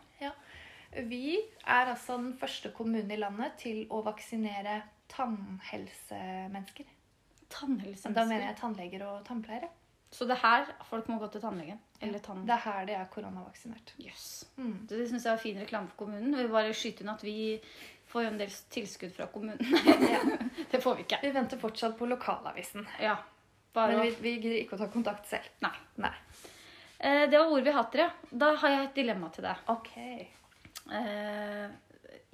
Vi 1.10 1.36
er 1.68 1.92
altså 1.92 2.16
den 2.18 2.34
første 2.40 2.72
kommunen 2.72 3.12
i 3.12 3.18
landet 3.20 3.58
til 3.60 3.86
å 3.92 4.02
vaksinere 4.06 4.82
tannhelsemennesker. 5.12 6.86
Tannhelse. 7.50 8.12
Da 8.14 8.26
mener 8.26 8.48
jeg 8.50 8.58
tannleger 8.60 9.04
og 9.08 9.26
tannpleiere. 9.28 9.70
Så 10.16 10.24
det 10.30 10.38
er 10.38 10.42
her 10.46 10.70
folk 10.88 11.08
må 11.12 11.18
gå 11.20 11.28
til 11.34 11.42
tannlegen. 11.44 11.80
Eller 12.02 12.20
tann... 12.24 12.46
Det 12.48 12.54
er 12.56 12.62
her 12.64 12.86
de 12.88 12.94
er 12.96 13.06
koronavaksinert. 13.12 13.92
Jøss. 14.00 14.46
Mm. 14.58 14.86
Det 14.88 15.08
syns 15.10 15.26
jeg 15.26 15.34
var 15.36 15.42
fin 15.44 15.60
reklame 15.60 15.90
for 15.92 16.06
kommunen. 16.06 16.36
Vi 16.38 16.46
bare 16.54 16.72
skyter 16.78 17.04
inn 17.04 17.12
at 17.12 17.24
vi 17.26 17.36
får 18.08 18.24
jo 18.24 18.30
en 18.32 18.38
del 18.40 18.54
tilskudd 18.72 19.12
fra 19.18 19.28
kommunen. 19.34 19.60
Ja. 20.14 20.22
det 20.72 20.80
får 20.84 20.96
vi 20.96 21.04
ikke. 21.08 21.20
Vi 21.26 21.34
venter 21.36 21.60
fortsatt 21.60 21.98
på 22.00 22.08
lokalavisen. 22.08 22.88
Ja. 23.04 23.18
Bare 23.76 23.98
Men 23.98 24.06
vi, 24.06 24.14
vi 24.24 24.36
gidder 24.40 24.60
ikke 24.62 24.78
å 24.78 24.84
ta 24.86 24.88
kontakt 24.94 25.28
selv. 25.28 25.50
Nei. 25.66 25.74
Nei. 26.06 26.14
Eh, 27.00 27.26
Det 27.28 27.36
var 27.42 27.52
ord 27.52 27.66
vi 27.68 27.74
hatt, 27.76 27.92
dere. 27.92 28.12
Da 28.32 28.54
har 28.62 28.72
jeg 28.78 28.86
et 28.88 28.96
dilemma 29.02 29.30
til 29.36 29.44
deg. 29.50 29.66
Ok. 29.74 29.92
eh, 30.96 31.66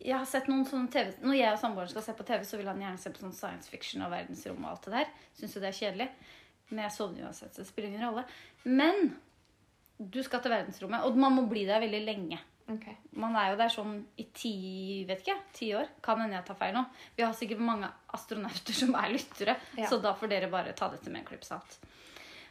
Jeg 0.01 0.17
har 0.17 0.25
sett 0.25 0.47
noen 0.49 0.63
sånne 0.65 0.89
TV 0.89 1.11
Når 1.21 1.35
jeg 1.37 1.53
og 1.53 1.59
samboeren 1.61 1.89
skal 1.91 2.03
se 2.05 2.13
på 2.17 2.25
TV, 2.25 2.45
så 2.47 2.57
vil 2.57 2.69
han 2.71 2.79
gjerne 2.81 2.97
se 3.01 3.11
på 3.13 3.21
sånn 3.21 3.35
science 3.37 3.69
fiction 3.69 4.01
og 4.05 4.09
verdensrom 4.13 4.63
og 4.65 4.71
alt 4.71 4.87
det 4.87 4.93
der. 4.95 5.11
Syns 5.37 5.55
jo 5.57 5.61
det 5.61 5.69
er 5.69 5.77
kjedelig. 5.77 6.07
Men 6.71 6.85
jeg 6.85 6.95
sovner 6.95 7.27
uansett, 7.27 7.51
så 7.53 7.61
det 7.61 7.67
spiller 7.69 7.91
ingen 7.91 8.07
rolle. 8.07 8.23
Men 8.63 9.11
du 10.01 10.21
skal 10.25 10.41
til 10.41 10.53
verdensrommet, 10.55 11.03
og 11.05 11.19
man 11.19 11.35
må 11.35 11.43
bli 11.51 11.65
der 11.67 11.83
veldig 11.83 11.99
lenge. 12.07 12.39
Okay. 12.71 12.95
Man 13.19 13.35
er 13.35 13.51
jo 13.51 13.57
der 13.59 13.71
sånn 13.73 13.97
i 14.21 14.25
ti 14.33 14.51
vet 15.09 15.21
ikke, 15.25 15.35
ti 15.53 15.71
år. 15.75 15.89
Kan 16.05 16.21
hende 16.23 16.37
jeg 16.37 16.45
tar 16.47 16.57
feil 16.61 16.73
nå. 16.77 16.85
Vi 17.17 17.25
har 17.25 17.33
sikkert 17.35 17.61
mange 17.67 17.89
astronauter 18.15 18.77
som 18.77 18.95
er 18.95 19.11
lyttere, 19.11 19.57
Ja. 19.77 19.89
så 19.91 19.99
da 20.01 20.13
får 20.15 20.31
dere 20.31 20.49
bare 20.49 20.73
ta 20.73 20.87
dette 20.93 21.11
med 21.11 21.21
en 21.21 21.27
klype 21.27 21.45
salt. 21.45 21.77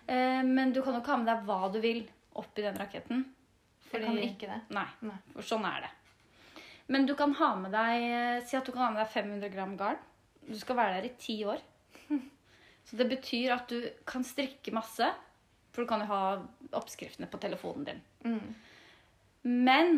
Eh, 0.07 0.43
men 0.45 0.73
du 0.73 0.83
kan 0.83 0.95
jo 0.95 1.01
ikke 1.01 1.15
ha 1.15 1.17
med 1.23 1.31
deg 1.33 1.47
hva 1.49 1.73
du 1.73 1.81
vil 1.81 2.03
oppi 2.37 2.63
den 2.63 2.77
raketten. 2.79 3.25
Jeg 3.91 4.05
kan 4.05 4.19
ikke 4.23 4.47
det. 4.53 4.61
Nei, 4.77 4.87
Nei. 5.03 5.17
for 5.33 5.43
sånn 5.43 5.65
er 5.67 5.87
det. 5.87 5.91
Men 6.91 7.07
du 7.07 7.15
kan 7.19 7.33
ha 7.39 7.51
med 7.59 7.71
deg 7.75 8.05
eh, 8.11 8.43
Si 8.43 8.57
at 8.59 8.67
du 8.67 8.73
kan 8.75 8.89
ha 8.89 8.93
med 8.95 9.03
deg 9.05 9.13
500 9.15 9.53
gram 9.55 9.77
garn. 9.79 10.01
Du 10.47 10.57
skal 10.59 10.79
være 10.79 10.99
der 10.99 11.11
i 11.11 11.17
ti 11.21 11.37
år. 11.47 11.61
Så 12.89 12.99
det 12.99 13.07
betyr 13.13 13.55
at 13.55 13.71
du 13.71 13.85
kan 14.09 14.25
strikke 14.27 14.75
masse, 14.75 15.07
for 15.71 15.85
du 15.85 15.91
kan 15.91 16.03
jo 16.03 16.09
ha 16.11 16.23
oppskriftene 16.75 17.29
på 17.31 17.39
telefonen 17.43 17.87
din. 17.87 18.01
Mm. 18.27 18.49
Men 19.47 19.93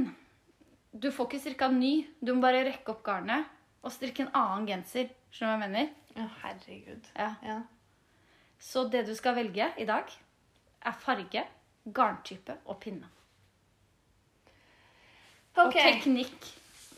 du 0.93 1.09
får 1.15 1.31
ikke 1.31 1.43
strikka 1.47 1.71
ny. 1.73 1.95
Du 2.21 2.35
må 2.35 2.45
bare 2.45 2.67
rekke 2.69 2.93
opp 2.93 3.01
garnet 3.07 3.49
og 3.83 3.95
strikke 3.95 4.27
en 4.27 4.35
annen 4.37 4.69
genser. 4.69 5.09
Skjønner 5.33 5.57
du 5.57 5.63
hva 5.63 5.69
jeg 5.71 5.73
mener? 5.73 5.89
Ja, 6.19 6.29
herregud. 6.43 7.09
Ja. 7.17 7.31
Ja. 7.49 7.59
Så 8.63 8.85
det 8.93 9.07
du 9.09 9.15
skal 9.17 9.39
velge 9.41 9.73
i 9.81 9.89
dag, 9.89 10.13
er 10.85 10.99
farge, 11.01 11.47
garntype 11.89 12.61
og 12.69 12.79
pinne. 12.85 13.09
Og 15.57 15.73
teknikk. 15.75 16.53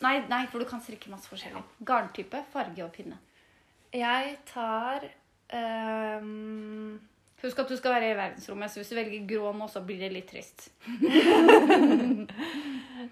Nei, 0.04 0.18
nei, 0.28 0.44
for 0.52 0.60
du 0.60 0.68
kan 0.68 0.82
strikke 0.84 1.10
masse 1.12 1.30
forskjellig. 1.30 1.62
Garntype, 1.88 2.44
farge 2.52 2.84
og 2.84 2.92
pinne. 2.94 3.18
Jeg 3.94 4.38
tar 4.50 5.06
um... 5.54 7.00
Husk 7.44 7.58
at 7.60 7.68
du 7.68 7.76
skal 7.76 7.98
være 7.98 8.10
i 8.10 8.16
verdensrommet, 8.16 8.72
så 8.72 8.80
hvis 8.80 8.90
du 8.92 8.96
velger 8.96 9.26
grå 9.28 9.50
nå, 9.52 9.66
så 9.68 9.82
blir 9.84 10.00
det 10.00 10.14
litt 10.14 10.30
trist. 10.32 10.70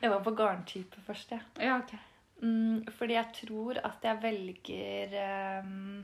Jeg 0.01 0.09
var 0.09 0.23
på 0.25 0.33
garntype 0.39 1.03
først, 1.05 1.35
jeg. 1.35 1.43
Ja, 1.61 1.75
ok. 1.83 1.93
Mm, 2.43 2.87
fordi 2.97 3.15
jeg 3.15 3.29
tror 3.37 3.79
at 3.87 4.07
jeg 4.07 4.19
velger 4.23 5.13
um, 5.63 6.01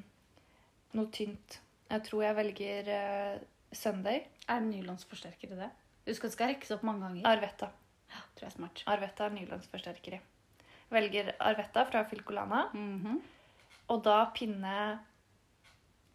noe 0.98 1.10
tynt. 1.14 1.56
Jeg 1.88 2.04
tror 2.06 2.22
jeg 2.22 2.36
velger 2.36 2.90
uh, 2.92 3.40
Sunday. 3.72 4.20
Er 4.46 4.60
nylonsforsterkere 4.66 5.58
det? 5.58 5.70
Husk 6.10 6.26
at 6.26 6.28
det 6.28 6.36
skal 6.36 6.52
rekkes 6.52 6.74
opp 6.76 6.84
mange 6.86 7.06
ganger. 7.06 7.24
Arvetta. 7.32 7.70
Ja, 8.12 8.20
tror 8.36 8.46
jeg 8.46 8.52
er 8.52 8.58
smart. 8.58 8.84
Arvetta 8.92 9.26
er 9.26 9.34
nylonsforsterkere. 9.38 10.20
Velger 10.88 11.34
Arvetta 11.38 11.84
fra 11.88 12.04
Filcolana. 12.08 12.68
Mhm. 12.74 13.20
Og 13.88 14.00
da 14.04 14.18
pinne 14.36 14.78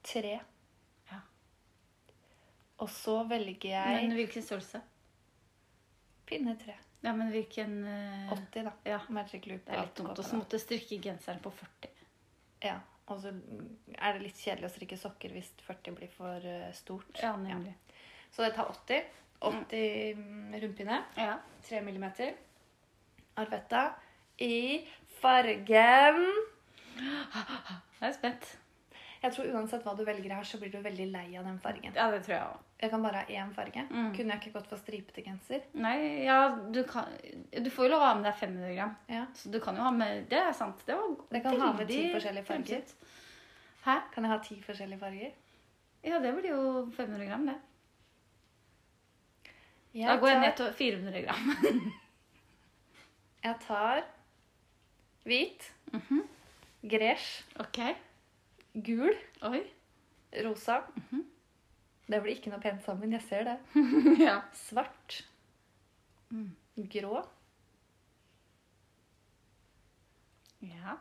tre. 0.05 0.33
Ja. 1.09 1.19
Og 2.77 2.89
så 2.89 3.23
velger 3.29 3.69
jeg 3.69 4.01
Men 4.01 4.17
hvilken 4.17 4.45
størrelse? 4.45 4.81
pinne 6.25 6.55
tre. 6.59 6.75
Ja, 7.03 7.11
men 7.11 7.29
hvilken 7.33 7.81
uh... 7.83 8.31
80, 8.31 8.63
da. 8.63 8.71
Ja, 8.87 8.99
Magic 9.09 9.45
loop. 9.49 9.65
det 9.65 9.75
er 9.75 9.81
litt 9.81 9.97
dumt. 9.97 10.17
Og 10.17 10.25
så 10.25 10.37
måtte 10.39 10.59
strikke 10.61 11.01
genseren 11.03 11.41
på 11.43 11.51
40. 11.51 11.89
Ja. 12.63 12.77
Og 13.11 13.19
så 13.19 13.33
er 13.33 14.15
det 14.15 14.23
litt 14.23 14.39
kjedelig 14.39 14.69
å 14.69 14.71
strikke 14.71 14.97
sokker 15.01 15.33
hvis 15.35 15.49
40 15.65 15.97
blir 15.97 16.13
for 16.13 16.47
eh, 16.47 16.69
stort. 16.77 17.11
Ja, 17.19 17.33
nemlig. 17.35 17.73
Så 18.31 18.45
det 18.45 18.53
tar 18.55 18.71
80. 18.71 19.09
80 19.43 20.21
mm. 20.21 20.55
rundpinne. 20.63 21.01
Ja. 21.19 21.35
3 21.67 21.81
millimeter. 21.83 22.31
Arvetta 23.41 23.83
i 24.41 24.85
fargen 25.21 26.19
Jeg 26.97 28.09
er 28.09 28.13
spent. 28.15 28.51
Jeg 29.23 29.31
tror 29.31 29.53
uansett 29.55 29.85
hva 29.85 29.93
du 29.95 30.03
velger 30.03 30.33
her, 30.35 30.43
så 30.43 30.57
blir 30.59 30.71
du 30.73 30.81
veldig 30.83 31.05
lei 31.13 31.27
av 31.39 31.45
den 31.47 31.59
fargen. 31.63 31.93
Ja, 31.95 32.09
det 32.11 32.25
tror 32.25 32.33
jeg 32.35 32.43
også. 32.43 32.69
Jeg 32.83 32.91
kan 32.91 33.03
bare 33.05 33.21
ha 33.21 33.37
én 33.39 33.51
farge. 33.55 33.85
Mm. 33.87 34.09
Kunne 34.17 34.35
jeg 34.35 34.41
ikke 34.41 34.57
gått 34.57 34.65
for 34.67 34.81
stripete 34.81 35.23
genser? 35.23 35.61
Nei, 35.79 35.95
ja, 36.25 36.39
du 36.75 36.81
kan 36.83 37.07
Du 37.55 37.69
får 37.71 37.87
jo 37.87 37.91
lov 37.93 38.03
å 38.03 38.09
ha 38.09 38.17
med 38.17 38.27
deg 38.27 38.35
500 38.41 38.73
gram. 38.75 38.97
Ja. 39.07 39.21
Så 39.39 39.51
du 39.53 39.59
kan 39.63 39.79
jo 39.79 39.85
ha 39.85 39.91
med 39.95 40.25
Det 40.31 40.41
er 40.41 40.51
sant. 40.57 40.83
Det 40.83 40.97
var 40.99 41.13
Jeg 41.31 41.45
kan 41.45 41.61
ha 41.61 41.71
med 41.77 41.87
ti 41.87 42.01
forskjellige 42.11 42.49
farger. 42.49 42.83
Hæ? 43.85 43.95
Kan 44.11 44.27
jeg 44.27 44.33
ha 44.33 44.39
ti 44.43 44.57
forskjellige 44.65 44.99
farger? 44.99 45.31
Ja, 46.03 46.19
det 46.19 46.33
blir 46.35 46.49
jo 46.51 46.63
500 46.97 47.29
gram, 47.29 47.47
det. 47.47 47.55
Jeg 49.93 50.09
Da 50.09 50.17
går 50.19 50.29
jeg 50.33 50.39
ned 50.41 50.57
til 50.57 50.73
400 50.73 51.21
gram. 51.23 51.47
Jeg 53.43 53.55
tar 53.67 54.03
hvit, 55.25 55.69
Mhm. 55.93 56.23
gresj, 56.83 57.43
Okay. 57.59 57.95
gul, 58.75 59.13
Oi. 59.43 59.63
rosa. 60.43 60.81
Det 62.09 62.21
blir 62.23 62.35
ikke 62.35 62.51
noe 62.51 62.59
pent 62.59 62.83
sammen, 62.83 63.11
jeg 63.11 63.21
ser 63.29 63.43
det. 63.43 63.57
ja. 64.19 64.41
Svart, 64.53 65.23
Mm. 66.33 66.49
grå 66.89 67.23
ja. 70.63 70.95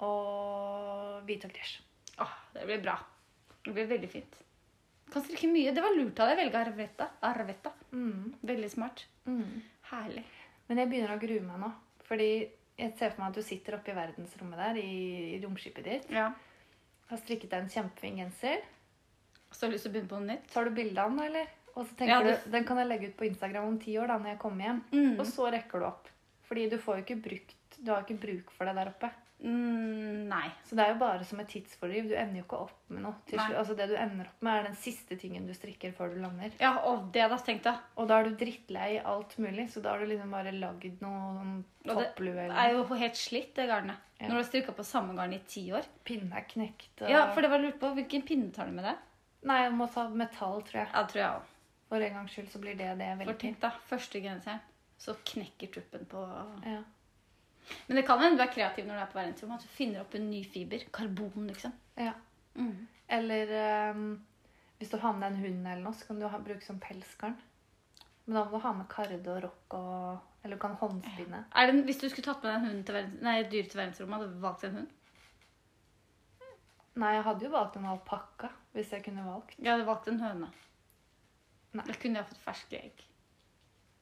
og 0.00 1.22
hvit 1.26 1.44
og 1.44 1.52
gresj. 1.54 1.80
Åh, 2.22 2.32
det 2.54 2.64
blir 2.68 2.82
bra. 2.84 2.94
Det 3.64 3.74
blir 3.76 3.86
veldig 3.90 4.08
fint. 4.10 4.38
Kan 5.12 5.22
strikke 5.26 5.48
mye. 5.52 5.74
Det 5.74 5.82
var 5.84 5.94
lurt 5.96 6.18
av 6.20 6.30
deg 6.30 6.38
å 6.38 6.42
velge 6.42 6.60
arvetta. 6.64 7.08
arvetta. 7.22 7.72
Mm. 7.92 8.34
Veldig 8.42 8.70
smart. 8.72 9.04
Mm. 9.26 9.62
Herlig. 9.90 10.24
Men 10.68 10.78
jeg 10.80 10.88
begynner 10.88 11.14
å 11.16 11.20
grue 11.20 11.40
meg 11.44 11.60
nå. 11.60 11.72
Fordi 12.08 12.28
jeg 12.78 12.94
ser 12.98 13.12
for 13.12 13.22
meg 13.22 13.32
at 13.32 13.38
du 13.38 13.46
sitter 13.46 13.76
oppe 13.76 13.92
i 13.92 13.96
verdensrommet 13.96 14.60
der 14.62 14.78
i, 14.80 14.92
i 15.36 15.40
romskipet 15.42 15.84
ditt. 15.86 16.12
Ja. 16.12 16.30
Har 17.10 17.20
strikket 17.20 17.52
deg 17.52 17.64
en 17.64 17.72
kjempefin 17.72 18.22
genser. 18.22 18.62
Så 19.52 19.66
har 19.66 19.72
du 19.72 19.76
lyst 19.76 19.84
til 19.86 19.92
å 19.92 19.96
begynne 19.96 20.10
på 20.10 20.20
noe 20.20 20.30
nytt? 20.30 20.46
Tar 20.52 20.68
du 20.68 20.76
bilde 20.76 21.02
av 21.02 21.12
den, 21.12 21.24
eller? 21.26 21.50
Og 21.72 21.84
så 21.86 21.96
tenker 21.96 22.12
Ja, 22.12 22.36
du, 22.36 22.50
Den 22.52 22.64
kan 22.68 22.80
jeg 22.80 22.88
legge 22.88 23.10
ut 23.10 23.18
på 23.18 23.28
Instagram 23.28 23.68
om 23.68 23.78
ti 23.80 23.96
år, 24.00 24.08
da, 24.12 24.18
når 24.20 24.34
jeg 24.34 24.40
kommer 24.42 24.68
hjem. 24.68 24.80
Mm. 24.92 25.12
Og 25.18 25.26
så 25.28 25.48
rekker 25.52 25.82
du 25.82 25.88
opp. 25.88 26.08
Fordi 26.48 26.68
du 26.72 26.78
får 26.80 26.98
jo 26.98 27.04
ikke 27.06 27.20
brukt 27.28 27.76
Du 27.78 27.92
har 27.92 28.02
ikke 28.04 28.20
bruk 28.20 28.50
for 28.56 28.68
det 28.68 28.76
der 28.76 28.90
oppe. 28.92 29.12
Mm, 29.42 30.28
nei. 30.30 30.44
Så 30.68 30.76
det 30.78 30.84
er 30.84 30.92
jo 30.92 31.00
bare 31.00 31.24
som 31.26 31.40
et 31.42 31.48
tidsfordriv. 31.50 32.06
Du 32.10 32.14
ender 32.14 32.38
jo 32.38 32.44
ikke 32.44 32.60
opp 32.68 32.92
med 32.94 33.02
noe. 33.02 33.14
Altså 33.50 33.74
Det 33.78 33.88
du 33.90 33.96
ender 33.98 34.28
opp 34.30 34.44
med, 34.46 34.54
er 34.54 34.68
den 34.68 34.78
siste 34.78 35.18
tingen 35.18 35.48
du 35.48 35.54
strikker 35.56 35.94
før 35.96 36.14
du 36.14 36.20
lander. 36.22 36.54
Ja, 36.62 36.76
og 36.88 37.08
det 37.14 37.26
da, 37.32 37.38
tenkte 37.42 37.72
jeg. 37.72 37.82
Og 37.98 38.08
da 38.10 38.20
er 38.20 38.30
du 38.30 38.38
drittlei 38.38 38.90
alt 39.00 39.34
mulig, 39.42 39.66
så 39.72 39.82
da 39.82 39.96
har 39.96 40.04
du 40.04 40.10
liksom 40.12 40.34
bare 40.34 40.54
lagd 40.54 41.02
noe 41.02 41.22
sånn 41.40 41.56
det 41.82 41.96
topplue 41.98 42.36
Det 42.38 42.60
er 42.64 42.76
jo 42.76 42.84
helt 43.02 43.18
slitt, 43.18 43.54
det 43.58 43.66
garnet. 43.70 44.08
Ja. 44.20 44.28
Når 44.28 44.36
du 44.36 44.40
har 44.40 44.50
strikka 44.52 44.76
på 44.78 44.86
samme 44.86 45.16
garn 45.18 45.34
i 45.34 45.42
ti 45.50 45.64
år. 45.74 45.88
Pinne 46.06 46.38
er 46.38 46.46
knekt. 46.46 46.92
Og... 47.00 47.08
Ja, 47.10 47.26
for 47.34 47.42
det 47.42 47.50
var 47.50 47.62
lurt 47.64 47.80
på. 47.82 47.90
Hvilken 47.98 48.22
pinne 48.28 48.52
tar 48.54 48.70
du 48.70 48.76
med 48.78 48.86
deg? 48.86 49.00
Nei, 49.50 49.64
jeg 49.64 49.74
må 49.74 49.90
ta 49.90 50.06
metall, 50.06 50.62
tror 50.68 50.84
jeg. 50.84 50.90
Ja, 50.94 51.02
tror 51.10 51.22
jeg 51.24 51.40
også. 51.40 51.58
For 51.90 52.06
en 52.06 52.14
gangs 52.16 52.32
skyld 52.32 52.52
så 52.54 52.60
blir 52.62 52.76
det 52.78 52.92
det 53.02 53.08
For 53.10 53.24
veldig 53.24 53.40
tenk 53.42 53.58
da, 53.60 53.72
første 53.90 54.20
genseren, 54.22 54.62
så 55.02 55.18
knekker 55.28 55.74
tuppen 55.74 56.06
på 56.08 56.22
Ja. 56.62 56.78
Men 57.86 57.98
det 57.98 58.04
kan 58.06 58.20
hende 58.22 58.40
du 58.40 58.44
er 58.44 58.52
kreativ 58.52 58.86
når 58.88 58.98
du 58.98 59.04
er 59.04 59.12
på 59.12 59.18
verdensrommet. 59.20 59.62
At 59.62 59.68
du 59.68 59.76
finner 59.76 60.02
opp 60.02 60.14
en 60.18 60.28
ny 60.30 60.42
fiber. 60.44 60.84
Karbon, 60.94 61.46
liksom. 61.50 61.74
ja. 62.00 62.14
Mm. 62.54 62.86
Eller 63.12 63.52
um, 63.92 64.06
hvis 64.78 64.90
du 64.90 64.98
har 64.98 65.14
med 65.16 65.22
deg 65.22 65.32
en 65.36 65.44
hund 65.44 65.66
eller 65.68 65.84
noe, 65.84 65.96
så 65.96 66.08
kan 66.08 66.20
du 66.20 66.26
ha, 66.28 66.38
bruke 66.42 66.64
som 66.66 66.80
pelsgarn. 66.82 67.36
Men 68.24 68.38
da 68.38 68.44
må 68.46 68.58
du 68.58 68.64
ha 68.64 68.72
med 68.76 68.88
karde 68.90 69.18
og 69.30 69.42
rock 69.44 69.76
og 69.78 70.28
Eller 70.42 70.58
du 70.58 70.62
kan 70.62 70.74
håndspinne. 70.80 71.44
Er 71.54 71.68
det, 71.70 71.84
hvis 71.86 72.00
du 72.00 72.08
skulle 72.08 72.26
tatt 72.26 72.42
med 72.42 72.50
deg 72.50 72.56
en 72.56 72.66
hund 72.66 72.86
til 72.88 73.10
nei, 73.22 73.36
et 73.38 73.50
dyr 73.52 73.68
til 73.70 73.78
verdensrommet, 73.78 74.18
hadde 74.18 74.32
du 74.32 74.42
valgt 74.42 74.64
en 74.66 74.80
hund? 74.80 74.88
Nei, 76.98 77.12
jeg 77.14 77.22
hadde 77.28 77.46
jo 77.46 77.52
valgt 77.52 77.78
en 77.78 77.86
alpakka 77.92 78.50
hvis 78.74 78.90
jeg 78.96 79.04
kunne 79.06 79.22
valgt. 79.28 79.54
Jeg 79.60 79.70
hadde 79.70 79.86
valgt 79.86 80.10
en 80.10 80.18
høne. 80.18 80.48
Nei. 81.72 81.84
Da 81.86 81.94
kunne 82.02 82.18
jeg 82.18 82.28
fått 82.32 82.42
ferske 82.42 82.80
egg. 82.80 83.04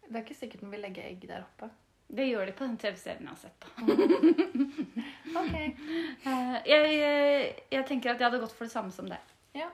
Det 0.07 0.17
er 0.17 0.25
ikke 0.25 0.39
sikkert 0.39 0.65
den 0.65 0.73
vil 0.73 0.83
legge 0.83 1.05
egg 1.05 1.29
der 1.29 1.45
oppe. 1.45 1.69
Det 2.11 2.27
gjør 2.27 2.49
de 2.49 2.53
på 2.59 2.67
den 2.67 2.77
TV-serien 2.83 3.29
jeg 3.29 3.31
har 3.31 3.39
sett 3.39 3.57
på. 3.63 3.69
Ok. 5.41 5.53
Eh, 5.55 6.57
jeg, 6.67 6.87
jeg, 6.99 7.51
jeg 7.71 7.85
tenker 7.87 8.11
at 8.11 8.19
jeg 8.19 8.27
hadde 8.27 8.41
gått 8.43 8.55
for 8.57 8.67
det 8.67 8.73
samme 8.73 8.91
som 8.95 9.07
deg. 9.07 9.29
Ja. 9.55 9.69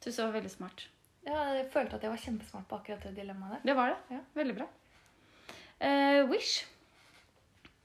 Syns 0.00 0.16
det 0.16 0.24
var 0.24 0.32
veldig 0.38 0.52
smart. 0.52 0.86
ja, 1.26 1.42
jeg 1.58 1.66
følte 1.72 1.98
at 1.98 2.02
jeg 2.06 2.12
var 2.14 2.22
kjempesmart 2.22 2.66
på 2.70 2.78
akkurat 2.80 3.04
det 3.04 3.12
dilemmaet 3.18 3.58
der. 3.58 3.66
Det 3.68 3.76
var 3.76 3.92
det. 3.92 4.16
Ja. 4.16 4.22
Veldig 4.40 4.56
bra. 4.62 4.66
Uh, 5.84 6.30
Wish. 6.32 6.64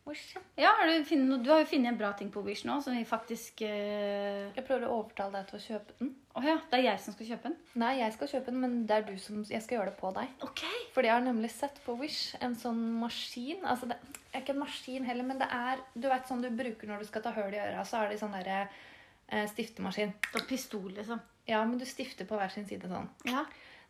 Wish, 0.10 0.36
ja. 0.58 0.72
Har 0.80 0.90
du, 0.90 1.04
funnet 1.06 1.44
du 1.46 1.50
har 1.52 1.62
jo 1.62 1.68
funnet 1.70 1.92
en 1.92 2.00
bra 2.00 2.10
ting 2.18 2.32
på 2.34 2.42
Wish 2.46 2.66
nå, 2.68 2.80
som 2.82 2.96
vi 2.98 3.06
faktisk 3.08 3.62
eh, 3.66 4.50
Jeg 4.56 4.66
prøver 4.66 4.88
å 4.88 4.98
overtale 5.00 5.38
deg 5.38 5.50
til 5.50 5.60
å 5.60 5.64
kjøpe 5.64 5.98
den. 6.00 6.12
Å 6.34 6.44
ja, 6.46 6.56
det 6.72 6.80
er 6.80 6.86
jeg 6.88 7.04
som 7.04 7.16
skal 7.16 7.30
kjøpe 7.30 7.50
den? 7.50 7.58
Nei, 7.84 7.92
jeg 8.00 8.16
skal 8.16 8.32
kjøpe 8.34 8.54
den, 8.54 8.60
men 8.64 8.76
det 8.90 8.98
er 8.98 9.08
du 9.08 9.14
som 9.22 9.42
Jeg 9.46 9.64
skal 9.66 9.80
gjøre 9.80 9.94
det 9.94 10.00
på 10.02 10.12
deg. 10.18 10.36
Ok. 10.46 10.66
Fordi 10.96 11.12
jeg 11.12 11.16
har 11.16 11.26
nemlig 11.26 11.52
sett 11.54 11.82
på 11.86 11.96
Wish 12.02 12.36
en 12.42 12.58
sånn 12.60 12.82
maskin. 13.00 13.64
Altså 13.64 13.90
det 13.92 14.00
er 14.34 14.44
ikke 14.44 14.58
en 14.58 14.64
maskin 14.66 15.08
heller, 15.08 15.30
men 15.30 15.42
det 15.42 15.50
er 15.54 15.82
Du 15.96 16.10
vet 16.12 16.30
sånn 16.30 16.46
du 16.46 16.50
bruker 16.52 16.90
når 16.90 17.04
du 17.04 17.10
skal 17.10 17.26
ta 17.26 17.34
høl 17.38 17.54
i 17.54 17.62
øra, 17.62 17.86
så 17.88 18.04
er 18.04 18.14
det 18.14 18.22
sånn 18.22 18.36
derre 18.38 18.62
eh, 18.66 19.46
stiftemaskin. 19.54 20.16
Sånn 20.34 20.48
pistol, 20.50 20.92
liksom. 20.98 21.22
Ja, 21.50 21.64
men 21.66 21.80
du 21.82 21.86
stifter 21.90 22.30
på 22.30 22.38
hver 22.38 22.52
sin 22.54 22.68
side 22.70 22.90
sånn. 22.90 23.10
Ja. 23.30 23.46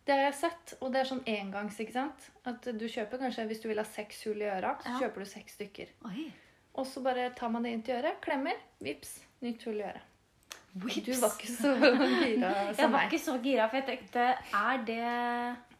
Det 0.09 0.15
har 0.17 0.23
jeg 0.25 0.37
sett, 0.39 0.71
og 0.81 0.89
det 0.93 1.03
er 1.03 1.07
sånn 1.11 1.19
engangs, 1.29 1.75
ikke 1.83 1.93
sant? 1.93 2.23
At 2.49 2.65
du 2.65 2.85
kjøper 2.89 3.19
kanskje, 3.21 3.43
hvis 3.51 3.59
du 3.61 3.67
vil 3.69 3.77
ha 3.77 3.85
seks 3.85 4.23
hull 4.25 4.41
i 4.41 4.47
øra, 4.49 4.71
så 4.81 4.89
Ja. 4.95 4.99
kjøper 5.03 5.21
du 5.21 5.29
seks 5.29 5.53
stykker. 5.59 5.91
Oi. 6.09 6.31
Og 6.81 6.87
så 6.89 7.03
bare 7.05 7.27
tar 7.37 7.51
man 7.53 7.61
det 7.67 7.73
inn 7.75 7.83
til 7.85 7.99
øret, 7.99 8.17
klemmer, 8.23 8.57
vips, 8.81 9.19
nytt 9.45 9.61
hull 9.67 9.77
i 9.77 9.85
øret. 9.85 10.01
Whips. 10.81 11.05
Du 11.05 11.13
var 11.21 11.31
ikke 11.33 11.49
så 11.49 11.69
gira 12.25 12.49
som 12.73 12.81
Jeg 12.83 12.91
var 12.93 13.05
ikke 13.07 13.19
så 13.21 13.35
gira, 13.41 13.67
for 13.69 13.77
jeg 13.79 13.85
tenkte 13.87 14.25
er 14.53 14.83
det, 14.85 14.99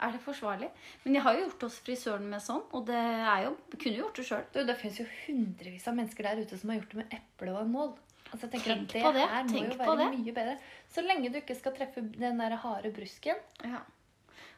er 0.02 0.12
det 0.16 0.22
forsvarlig? 0.26 0.70
Men 1.04 1.18
jeg 1.18 1.24
har 1.26 1.34
jo 1.38 1.44
gjort 1.48 1.66
hos 1.68 1.80
frisøren 1.86 2.26
med 2.30 2.42
sånn, 2.42 2.64
og 2.74 2.86
det 2.88 2.98
er 3.02 3.44
jo, 3.48 3.52
kunne 3.76 3.96
jo 3.96 4.04
gjort 4.04 4.22
det 4.22 4.26
sjøl. 4.30 4.46
Det 4.70 4.78
finnes 4.82 5.00
jo 5.02 5.06
hundrevis 5.26 5.88
av 5.90 5.98
mennesker 6.00 6.30
der 6.30 6.42
ute 6.42 6.58
som 6.58 6.70
har 6.74 6.80
gjort 6.82 6.90
det 6.96 7.02
med 7.04 7.14
eple 7.20 7.54
og 7.54 7.62
en 7.66 7.72
nål. 7.78 7.94
Altså, 8.30 8.46
jeg 8.46 8.52
tenker 8.58 8.74
Tenk 8.74 8.82
at 8.84 8.94
det, 8.94 9.04
på 9.06 9.14
det, 9.14 9.28
her 9.30 9.44
må 9.50 9.62
jo 9.66 9.78
være 9.78 10.10
mye 10.18 10.34
bedre. 10.38 10.58
Så 10.94 11.02
lenge 11.06 11.32
du 11.34 11.38
ikke 11.42 11.58
skal 11.58 11.74
treffe 11.78 12.02
den 12.14 12.42
der 12.42 12.56
harde 12.62 12.92
brusken. 12.94 13.40
Ja. 13.64 13.80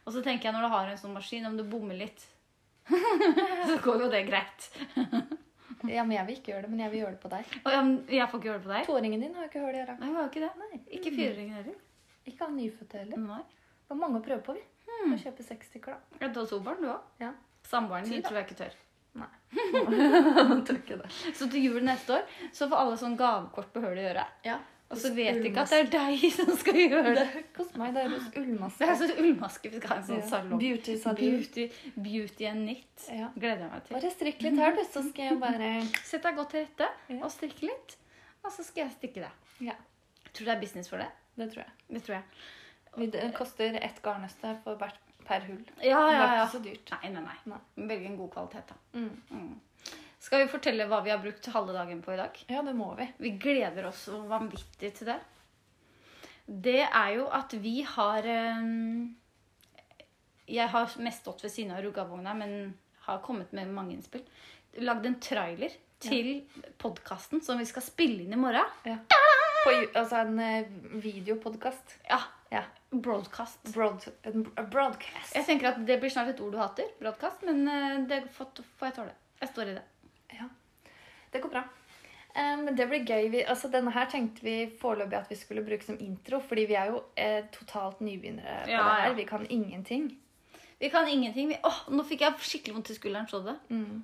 Og 0.02 0.14
så 0.14 0.22
tenker 0.24 0.48
jeg 0.48 0.56
når 0.56 0.66
du 0.66 0.72
har 0.74 0.90
en 0.90 0.98
sånn 1.00 1.14
maskin, 1.14 1.46
om 1.46 1.56
du 1.58 1.62
bommer 1.68 1.98
litt, 1.98 2.24
så 3.68 3.78
går 3.84 4.06
jo 4.06 4.10
det 4.10 4.24
greit. 4.26 4.68
Ja, 5.90 6.02
men 6.04 6.16
jeg 6.16 6.26
vil 6.28 6.36
ikke 6.38 6.52
gjøre 6.52 6.66
det, 6.66 6.70
men 6.72 6.82
jeg 6.84 6.92
vil 6.92 7.02
gjøre 7.02 7.14
det 7.16 7.22
på 7.22 7.30
deg. 7.32 7.54
Og 7.62 7.70
jeg, 7.74 7.94
jeg 8.18 8.28
får 8.30 8.40
ikke 8.40 8.48
gjøre 8.50 8.60
det 8.60 8.66
på 8.66 8.72
deg. 8.72 8.84
Toåringen 8.90 9.24
din 9.24 9.38
har 9.38 9.48
ikke 9.48 9.62
hørt 9.62 9.74
det 9.74 9.80
gjøre. 9.82 9.96
Nei, 9.98 10.10
jeg 10.10 10.18
har 10.18 10.28
ikke 10.30 10.42
det. 10.44 10.50
Nei. 10.62 10.80
Ikke 10.98 11.12
fireåringen 11.14 11.56
heller. 11.58 11.80
Ikke 12.30 12.46
han 12.46 12.54
nyfødte 12.58 13.02
heller. 13.02 13.22
Nei. 13.22 13.40
Det 13.82 13.90
var 13.94 14.00
mange 14.02 14.20
å 14.20 14.24
prøve 14.26 14.44
på, 14.46 14.54
vi. 14.58 14.62
Å 15.02 15.18
kjøpe 15.18 15.46
seks 15.46 15.72
stykker, 15.72 15.96
da. 15.96 16.18
Ja, 16.20 16.28
Du 16.30 16.40
har 16.42 16.48
to 16.50 16.60
barn, 16.62 16.82
du 16.82 16.90
òg. 16.92 17.06
Ja. 17.22 17.32
Samboeren 17.66 18.06
din 18.10 18.22
tror 18.22 18.38
jeg 18.38 18.46
ikke 18.46 18.58
tør. 18.62 18.76
Nei. 19.18 19.30
Tror 20.66 20.78
ikke 20.78 21.00
det. 21.02 21.10
Så 21.38 21.48
til 21.52 21.66
jul 21.66 21.82
neste 21.86 22.18
år 22.20 22.38
så 22.54 22.68
får 22.70 22.78
alle 22.84 23.00
sånn 23.00 23.18
gavekort 23.18 23.72
på 23.74 23.82
høl 23.84 23.98
i 23.98 24.06
øret. 24.12 24.38
Ja. 24.46 24.60
Og 24.92 24.98
så 25.00 25.10
vet 25.16 25.38
de 25.40 25.48
ikke 25.48 25.62
at 25.64 25.70
det 25.72 25.78
er 25.80 25.90
deg 25.92 26.24
som 26.36 26.50
skal 26.60 26.76
gjøre 26.78 27.02
det. 27.16 27.22
Det 27.32 27.42
koster 27.56 27.80
meg. 27.80 27.94
Det 27.96 28.02
er 28.02 28.10
hos 28.12 28.26
Det 28.76 28.88
er 28.88 28.98
sånn 29.00 29.12
ullmaske. 29.24 29.70
Vi 29.72 29.78
skal 29.80 29.92
ha 29.94 29.96
en 29.96 30.06
sånn 30.10 30.24
salong. 30.28 30.60
Beauty 30.60 30.96
salon. 31.00 31.20
Beauty, 31.22 31.64
beauty 32.08 32.48
and 32.50 32.66
knit. 32.68 33.06
Ja. 33.08 33.30
Gleder 33.36 33.64
jeg 33.64 33.70
meg 33.72 33.86
til. 33.86 33.96
Bare 33.96 34.10
strikk 34.12 34.44
litt 34.44 34.60
her, 34.60 34.76
du, 34.76 34.82
så 34.92 35.04
skal 35.08 35.30
jeg 35.30 35.38
bare 35.42 35.70
Sett 36.04 36.26
deg 36.28 36.36
godt 36.38 36.52
til 36.54 36.66
rette 36.66 36.90
Ja. 37.08 37.20
og 37.22 37.32
strikke 37.32 37.70
litt. 37.70 37.96
Og 38.42 38.50
så 38.52 38.66
skal 38.66 38.84
jeg 38.86 38.96
stikke 38.98 39.24
deg. 39.24 39.48
Ja, 39.70 39.78
Tror 40.32 40.44
du 40.46 40.50
det 40.50 40.54
er 40.56 40.60
business 40.60 40.88
for 40.88 41.00
det? 41.02 41.08
det 41.36 41.48
tror 41.52 41.64
jeg. 41.64 41.72
Det 41.92 42.02
tror 42.04 42.14
jeg. 42.18 43.08
Det 43.12 43.24
koster 43.36 43.76
ett 43.80 44.00
garnnøste 44.04 44.52
for 44.64 44.76
hvert 44.80 44.98
per 45.24 45.44
hull. 45.48 45.60
Ja, 45.80 45.86
ja, 45.88 46.12
ja, 46.12 46.20
Det 46.20 46.24
er 46.28 46.40
ikke 46.42 46.52
så 46.56 46.62
dyrt. 46.64 46.92
Nei, 46.92 47.10
nei, 47.14 47.22
nei. 47.24 47.36
Nei. 47.52 47.86
Velge 47.88 48.08
en 48.10 48.16
god 48.18 48.30
kvalitet, 48.34 48.72
da. 48.72 48.98
Mm. 48.98 49.10
Mm. 49.30 49.52
Skal 50.22 50.44
vi 50.44 50.50
fortelle 50.52 50.86
hva 50.86 51.00
vi 51.02 51.10
har 51.10 51.18
brukt 51.18 51.48
halve 51.50 51.74
dagen 51.74 52.02
på 52.02 52.12
i 52.14 52.20
dag? 52.20 52.36
Ja, 52.46 52.62
det 52.62 52.76
må 52.78 52.92
vi. 52.94 53.08
Vi 53.18 53.32
gleder 53.42 53.88
oss 53.88 54.04
vanvittig 54.06 54.92
til 54.94 55.10
det. 55.10 55.18
Det 56.46 56.82
er 56.84 57.10
jo 57.16 57.26
at 57.32 57.54
vi 57.62 57.80
har 57.86 58.26
eh, 58.30 58.62
Jeg 60.46 60.68
har 60.70 60.94
mest 61.02 61.24
stått 61.24 61.42
ved 61.42 61.50
siden 61.54 61.74
av 61.74 61.82
ruggavogna, 61.82 62.34
men 62.38 62.74
har 63.08 63.18
kommet 63.24 63.50
med 63.56 63.70
mange 63.74 63.96
innspill. 63.96 64.22
Lagd 64.86 65.08
en 65.10 65.18
trailer 65.22 65.74
til 66.02 66.44
podkasten 66.78 67.42
som 67.42 67.58
vi 67.58 67.66
skal 67.66 67.82
spille 67.82 68.22
inn 68.22 68.34
i 68.34 68.38
morgen. 68.38 68.70
Ja. 68.86 69.00
På, 69.62 69.74
altså 69.74 70.22
en 70.22 70.38
eh, 70.42 70.70
videopodkast. 71.02 71.98
Ja. 72.06 72.20
Ja. 72.52 72.62
Broadcast. 72.92 73.62
Broad, 73.74 74.06
broadcast. 74.70 75.34
Jeg 75.34 75.48
tenker 75.48 75.72
at 75.72 75.82
Det 75.88 75.98
blir 75.98 76.14
snart 76.14 76.30
et 76.34 76.42
ord 76.44 76.54
du 76.54 76.62
hater. 76.62 76.94
Broadcast. 77.02 77.42
Men 77.48 77.66
eh, 77.66 78.04
det 78.06 78.28
får 78.36 78.54
jeg 78.86 79.00
tåle. 79.00 79.16
Jeg 79.42 79.50
står 79.50 79.72
i 79.72 79.80
det. 79.80 79.88
Det 81.32 81.40
går 81.42 81.52
bra. 81.54 81.62
Men 82.34 82.64
Men 82.64 82.76
det 82.76 82.86
blir 82.88 83.04
gøy. 83.04 83.26
Vi, 83.28 83.42
altså 83.44 83.68
Denne 83.68 83.92
her 83.92 84.06
tenkte 84.08 84.44
vi 84.44 84.54
foreløpig 84.80 85.18
at 85.18 85.30
vi 85.30 85.36
skulle 85.36 85.64
bruke 85.66 85.84
som 85.84 85.98
intro, 86.00 86.40
fordi 86.40 86.64
vi 86.70 86.76
er 86.80 86.92
jo 86.94 87.02
eh, 87.16 87.44
totalt 87.52 88.00
nybegynnere 88.00 88.62
på 88.64 88.70
Ja, 88.72 88.84
det 88.88 89.02
her. 89.02 89.14
Vi 89.18 89.26
kan 89.28 89.46
ingenting. 89.50 90.06
Vi 90.80 90.88
kan 90.88 91.08
ingenting. 91.08 91.48
Vi, 91.52 91.58
åh, 91.62 91.82
nå 91.92 92.04
fikk 92.08 92.24
jeg 92.24 92.38
skikkelig 92.40 92.74
vondt 92.78 92.90
i 92.90 92.96
skulderen. 92.96 93.28
Så 93.28 93.42
du 93.42 93.50
det? 93.50 93.58
Mm. 93.68 94.02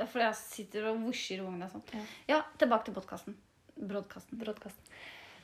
Fordi 0.00 0.24
jeg 0.24 0.38
sitter 0.40 0.88
og 0.88 1.02
vosjer 1.04 1.42
i 1.42 1.44
vogna 1.44 1.68
sånn. 1.68 1.84
Ja. 1.92 2.04
Ja, 2.32 2.38
tilbake 2.58 2.88
til 2.88 2.96
podkasten. 2.96 3.36
Broadcasten. 3.76 4.40
Broadcast. 4.40 4.94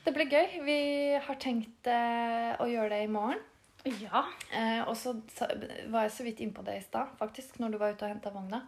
Det 0.07 0.15
blir 0.17 0.31
gøy. 0.31 0.57
Vi 0.65 0.79
har 1.27 1.39
tenkt 1.43 1.89
eh, 1.91 2.57
å 2.63 2.67
gjøre 2.71 2.95
det 2.95 3.03
i 3.05 3.13
morgen. 3.13 3.45
Ja. 4.01 4.25
Eh, 4.51 4.81
og 4.89 4.97
så 4.99 5.13
var 5.93 6.07
jeg 6.07 6.15
så 6.17 6.27
vidt 6.27 6.41
innpå 6.43 6.65
det 6.67 6.81
i 6.81 6.85
stad, 6.85 7.13
faktisk, 7.21 7.61
når 7.63 7.75
du 7.75 7.79
var 7.83 7.93
ute 7.95 8.09
og 8.09 8.15
henta 8.15 8.33
vogna. 8.35 8.65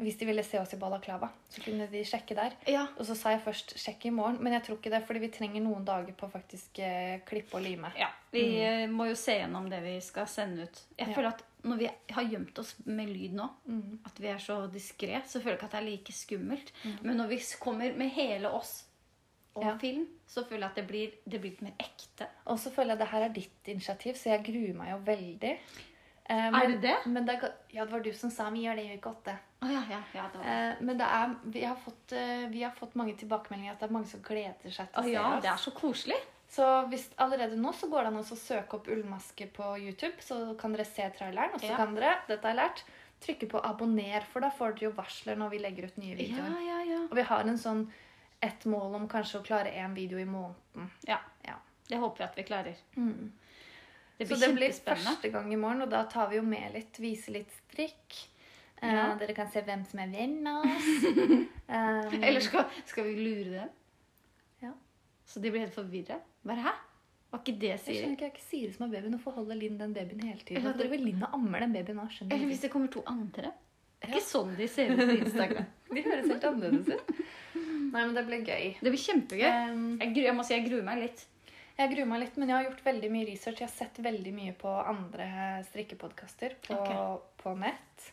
Hvis 0.00 0.16
de 0.18 0.26
ville 0.26 0.42
se 0.42 0.58
oss 0.60 0.72
i 0.72 0.76
Balaklava, 0.80 1.28
så 1.50 1.60
kunne 1.64 1.86
de 1.90 2.00
sjekke 2.04 2.34
der. 2.34 2.52
ja. 2.66 2.86
Og 2.98 3.04
så 3.06 3.14
sa 3.16 3.30
jeg 3.34 3.42
først 3.44 3.74
'sjekk 3.76 4.06
i 4.06 4.10
morgen', 4.10 4.40
men 4.40 4.52
jeg 4.52 4.62
tror 4.64 4.76
ikke 4.78 4.90
det, 4.90 5.02
fordi 5.06 5.20
vi 5.20 5.28
trenger 5.28 5.60
noen 5.62 5.84
dager 5.84 6.12
på 6.12 6.30
faktisk 6.30 6.78
eh, 6.78 7.20
klippe 7.26 7.54
og 7.54 7.62
lime. 7.62 7.92
Ja, 7.98 8.08
Vi 8.32 8.42
mm. 8.86 8.92
må 8.94 9.08
jo 9.08 9.14
se 9.14 9.32
gjennom 9.38 9.68
det 9.70 9.82
vi 9.82 10.00
skal 10.00 10.26
sende 10.26 10.62
ut. 10.62 10.80
Jeg 10.98 11.08
Ja. 11.08 11.14
føler 11.14 11.28
at 11.28 11.42
når 11.64 11.76
vi 11.78 11.90
har 12.10 12.24
gjemt 12.24 12.58
oss 12.58 12.74
med 12.86 13.08
lyd 13.08 13.32
nå, 13.34 13.48
Mm. 13.66 13.98
at 14.06 14.18
vi 14.20 14.26
er 14.28 14.38
så 14.38 14.70
diskré, 14.72 15.22
så 15.26 15.40
føler 15.42 15.56
jeg 15.56 15.58
ikke 15.58 15.64
at 15.64 15.70
det 15.72 15.80
er 15.80 15.90
like 15.90 16.12
skummelt. 16.12 16.72
Mm. 16.84 16.98
Men 17.02 17.16
når 17.16 17.28
vi 17.28 17.36
kommer 17.60 17.96
med 17.96 18.10
hele 18.10 18.48
oss 18.50 18.84
og 19.56 19.64
Ja. 19.64 19.76
film, 19.78 20.06
så 20.28 20.44
føler 20.46 20.60
jeg 20.60 20.70
at 20.70 20.76
det 20.76 20.86
blir, 20.88 21.10
det 21.28 21.40
blir 21.40 21.50
litt 21.50 21.62
mer 21.62 21.72
ekte. 21.80 22.26
Og 22.46 22.58
så 22.58 22.70
føler 22.70 22.90
jeg 22.90 22.98
det 22.98 23.08
her 23.08 23.22
er 23.24 23.28
ditt 23.28 23.64
initiativ, 23.66 24.14
så 24.14 24.30
jeg 24.30 24.44
gruer 24.44 24.74
meg 24.74 24.88
jo 24.90 24.98
veldig. 25.12 25.58
Eh, 26.30 26.46
Er 26.46 26.66
det 26.68 26.80
det? 26.84 26.96
Men 27.06 27.26
det 27.26 27.34
er, 27.34 27.54
ja, 27.74 27.84
det 27.84 27.92
var 27.92 28.02
du 28.04 28.12
som 28.14 28.30
sa 28.30 28.50
'vi 28.50 28.62
gjør 28.66 28.76
det 28.76 28.84
i 28.84 28.96
uke 28.96 29.10
åtte'. 29.10 29.36
Å 29.60 29.68
ja, 29.68 29.82
ja, 29.90 30.02
ja, 30.14 30.26
det 30.32 30.38
var 30.38 30.44
det. 30.44 30.52
Eh, 30.56 30.82
men 30.86 30.98
det 30.98 31.06
er, 31.06 31.34
vi, 31.42 31.64
har 31.64 31.76
fått, 31.76 32.12
eh, 32.12 32.46
vi 32.48 32.62
har 32.62 32.70
fått 32.70 32.94
mange 32.94 33.16
tilbakemeldinger 33.16 33.72
at 33.72 33.80
det 33.80 33.88
er 33.88 33.92
mange 33.92 34.06
som 34.06 34.22
gleder 34.22 34.70
seg 34.70 34.92
til 34.92 35.00
Å 35.00 35.02
oh, 35.02 35.04
se 35.04 35.12
ja, 35.12 35.24
oss. 35.36 35.42
det 35.42 35.50
er 35.50 35.56
så 35.56 35.70
koselig. 35.70 36.20
Så 36.50 36.66
hvis, 36.90 37.08
allerede 37.16 37.56
nå 37.56 37.72
så 37.72 37.88
går 37.90 38.06
det 38.06 38.12
an 38.12 38.20
å 38.22 38.38
søke 38.38 38.78
opp 38.78 38.88
Ullmaske 38.88 39.46
på 39.54 39.78
YouTube, 39.78 40.22
så 40.22 40.54
kan 40.58 40.72
dere 40.72 40.84
se 40.84 41.10
traileren. 41.18 41.54
Og 41.54 41.60
så 41.60 41.76
kan 41.76 41.94
dere, 41.94 42.16
dette 42.28 42.46
har 42.46 42.54
jeg 42.54 42.60
lært, 42.62 42.84
trykke 43.20 43.50
på 43.50 43.60
abonner, 43.62 44.26
for 44.32 44.40
da 44.40 44.50
får 44.50 44.74
dere 44.74 44.88
jo 44.88 44.94
varsler 44.96 45.36
når 45.36 45.50
vi 45.50 45.58
legger 45.58 45.86
ut 45.86 45.98
nye 45.98 46.16
videoer. 46.16 46.50
ja, 46.50 46.62
ja. 46.66 46.80
ja. 46.92 47.00
Og 47.10 47.14
vi 47.18 47.22
har 47.22 47.46
en 47.46 47.58
sånn 47.58 47.84
et 48.42 48.64
mål 48.64 48.94
om 48.96 49.08
kanskje 49.08 49.42
å 49.42 49.44
klare 49.44 49.74
én 49.76 49.94
video 49.94 50.18
i 50.18 50.24
måneden. 50.24 50.90
ja. 51.06 51.18
Ja. 51.46 51.58
Det 51.90 51.98
håper 51.98 52.18
vi 52.18 52.24
at 52.24 52.36
vi 52.38 52.42
klarer. 52.46 52.76
Det 54.20 54.28
så 54.28 54.36
det 54.40 54.50
blir 54.54 54.74
første 54.84 55.30
gang 55.32 55.48
i 55.52 55.56
morgen, 55.56 55.80
og 55.86 55.90
da 55.92 56.02
tar 56.12 56.28
vi 56.30 56.36
jo 56.36 56.42
med 56.44 56.74
litt, 56.76 56.98
viser 57.00 57.32
litt 57.38 57.50
strikk. 57.64 58.18
Eh, 58.82 58.92
Ja. 58.92 59.14
dere 59.20 59.34
kan 59.36 59.48
se 59.52 59.60
hvem 59.64 59.82
som 59.88 60.00
er 60.00 60.12
venn 60.12 60.46
av 60.46 60.64
oss. 60.74 61.04
um, 61.68 62.22
Eller 62.22 62.40
skal, 62.44 62.64
skal 62.88 63.04
vi 63.08 63.16
lure 63.24 63.50
dem? 63.58 63.68
Ja. 64.62 64.72
Så 65.26 65.40
de 65.40 65.50
blir 65.52 65.60
helt 65.64 65.74
forvirret? 65.76 66.20
Bare 66.44 66.64
hæ? 66.68 66.72
Var 67.30 67.40
ikke 67.44 67.58
det 67.62 67.68
jeg 67.70 67.80
skjønner 67.84 68.14
ikke, 68.16 68.24
jeg 68.28 68.32
ikke 68.34 68.42
Siri 68.50 68.72
som 68.74 68.86
er 68.88 68.94
babyen, 68.96 69.12
Hvorfor 69.14 69.36
holder 69.38 69.54
Linn 69.60 69.76
den 69.78 69.92
babyen 69.94 70.22
hele 70.26 70.40
tiden. 70.42 70.64
Eller 70.66 70.88
vil 70.90 71.04
Linn 71.06 71.22
og 71.22 71.34
ammer 71.36 71.60
den 71.62 71.72
babyen 71.76 71.96
nå, 72.00 72.06
Eller 72.26 72.46
hvis 72.50 72.60
det 72.64 72.70
kommer 72.72 72.88
to 72.90 73.02
andre? 73.06 73.52
Det 74.00 74.08
er 74.08 74.12
Ja. 74.12 74.16
ikke 74.16 74.26
sånn 74.26 74.56
de 74.56 74.66
ser 74.68 74.90
ut 74.90 74.98
på 74.98 75.18
Instagram. 75.24 75.66
De 75.94 76.02
høres 76.02 76.26
helt 76.32 76.44
annerledes 76.48 76.88
ut. 76.88 77.10
Nei, 77.92 78.04
men 78.06 78.14
det 78.14 78.22
blir 78.26 78.42
gøy. 78.46 78.66
Det 78.80 78.90
blir 78.94 79.02
kjempegøy. 79.02 79.70
Um, 79.70 79.98
Jeg, 80.00 80.16
jeg 80.16 80.34
må 80.34 80.44
si 80.46 80.54
jeg 80.54 80.66
gruer 80.68 80.82
meg 80.86 80.98
litt. 81.04 81.26
Jeg 81.80 81.94
gruer 81.94 82.08
meg 82.10 82.20
litt, 82.20 82.36
men 82.36 82.50
jeg 82.50 82.58
har 82.58 82.66
gjort 82.66 82.82
veldig 82.84 83.08
mye 83.12 83.26
research. 83.30 83.60
Jeg 83.62 83.70
har 83.70 83.72
sett 83.72 83.98
veldig 84.04 84.32
mye 84.36 84.52
på 84.58 84.68
andre 84.68 85.28
strikkepodkaster 85.70 86.58
på, 86.66 86.76
okay. 86.76 87.20
på 87.40 87.54
nett. 87.56 88.08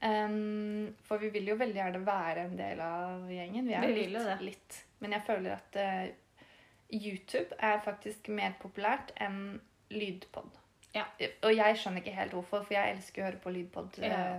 Um, 0.00 0.88
for 1.04 1.20
vi 1.20 1.28
vil 1.34 1.50
jo 1.52 1.56
veldig 1.60 1.80
gjerne 1.80 2.00
være 2.04 2.46
en 2.48 2.56
del 2.56 2.80
av 2.84 3.28
gjengen. 3.32 3.68
Vi 3.68 3.76
er 3.76 3.84
Vi 3.84 4.06
litt, 4.06 4.16
det. 4.16 4.36
litt. 4.44 4.78
Men 5.04 5.16
jeg 5.16 5.26
føler 5.26 5.56
at 5.58 5.78
uh, 5.80 6.54
YouTube 6.94 7.58
er 7.58 7.82
faktisk 7.84 8.30
mer 8.32 8.56
populært 8.62 9.12
enn 9.20 9.58
lydpod. 9.92 10.60
Ja. 10.94 11.04
Og 11.44 11.52
jeg 11.52 11.80
skjønner 11.80 12.00
ikke 12.00 12.14
helt 12.16 12.36
hvorfor, 12.36 12.64
for 12.64 12.76
jeg 12.76 12.96
elsker 12.96 13.20
å 13.20 13.26
høre 13.28 13.42
på 13.42 13.52
lydpod. 13.52 13.98
Ja. 14.00 14.38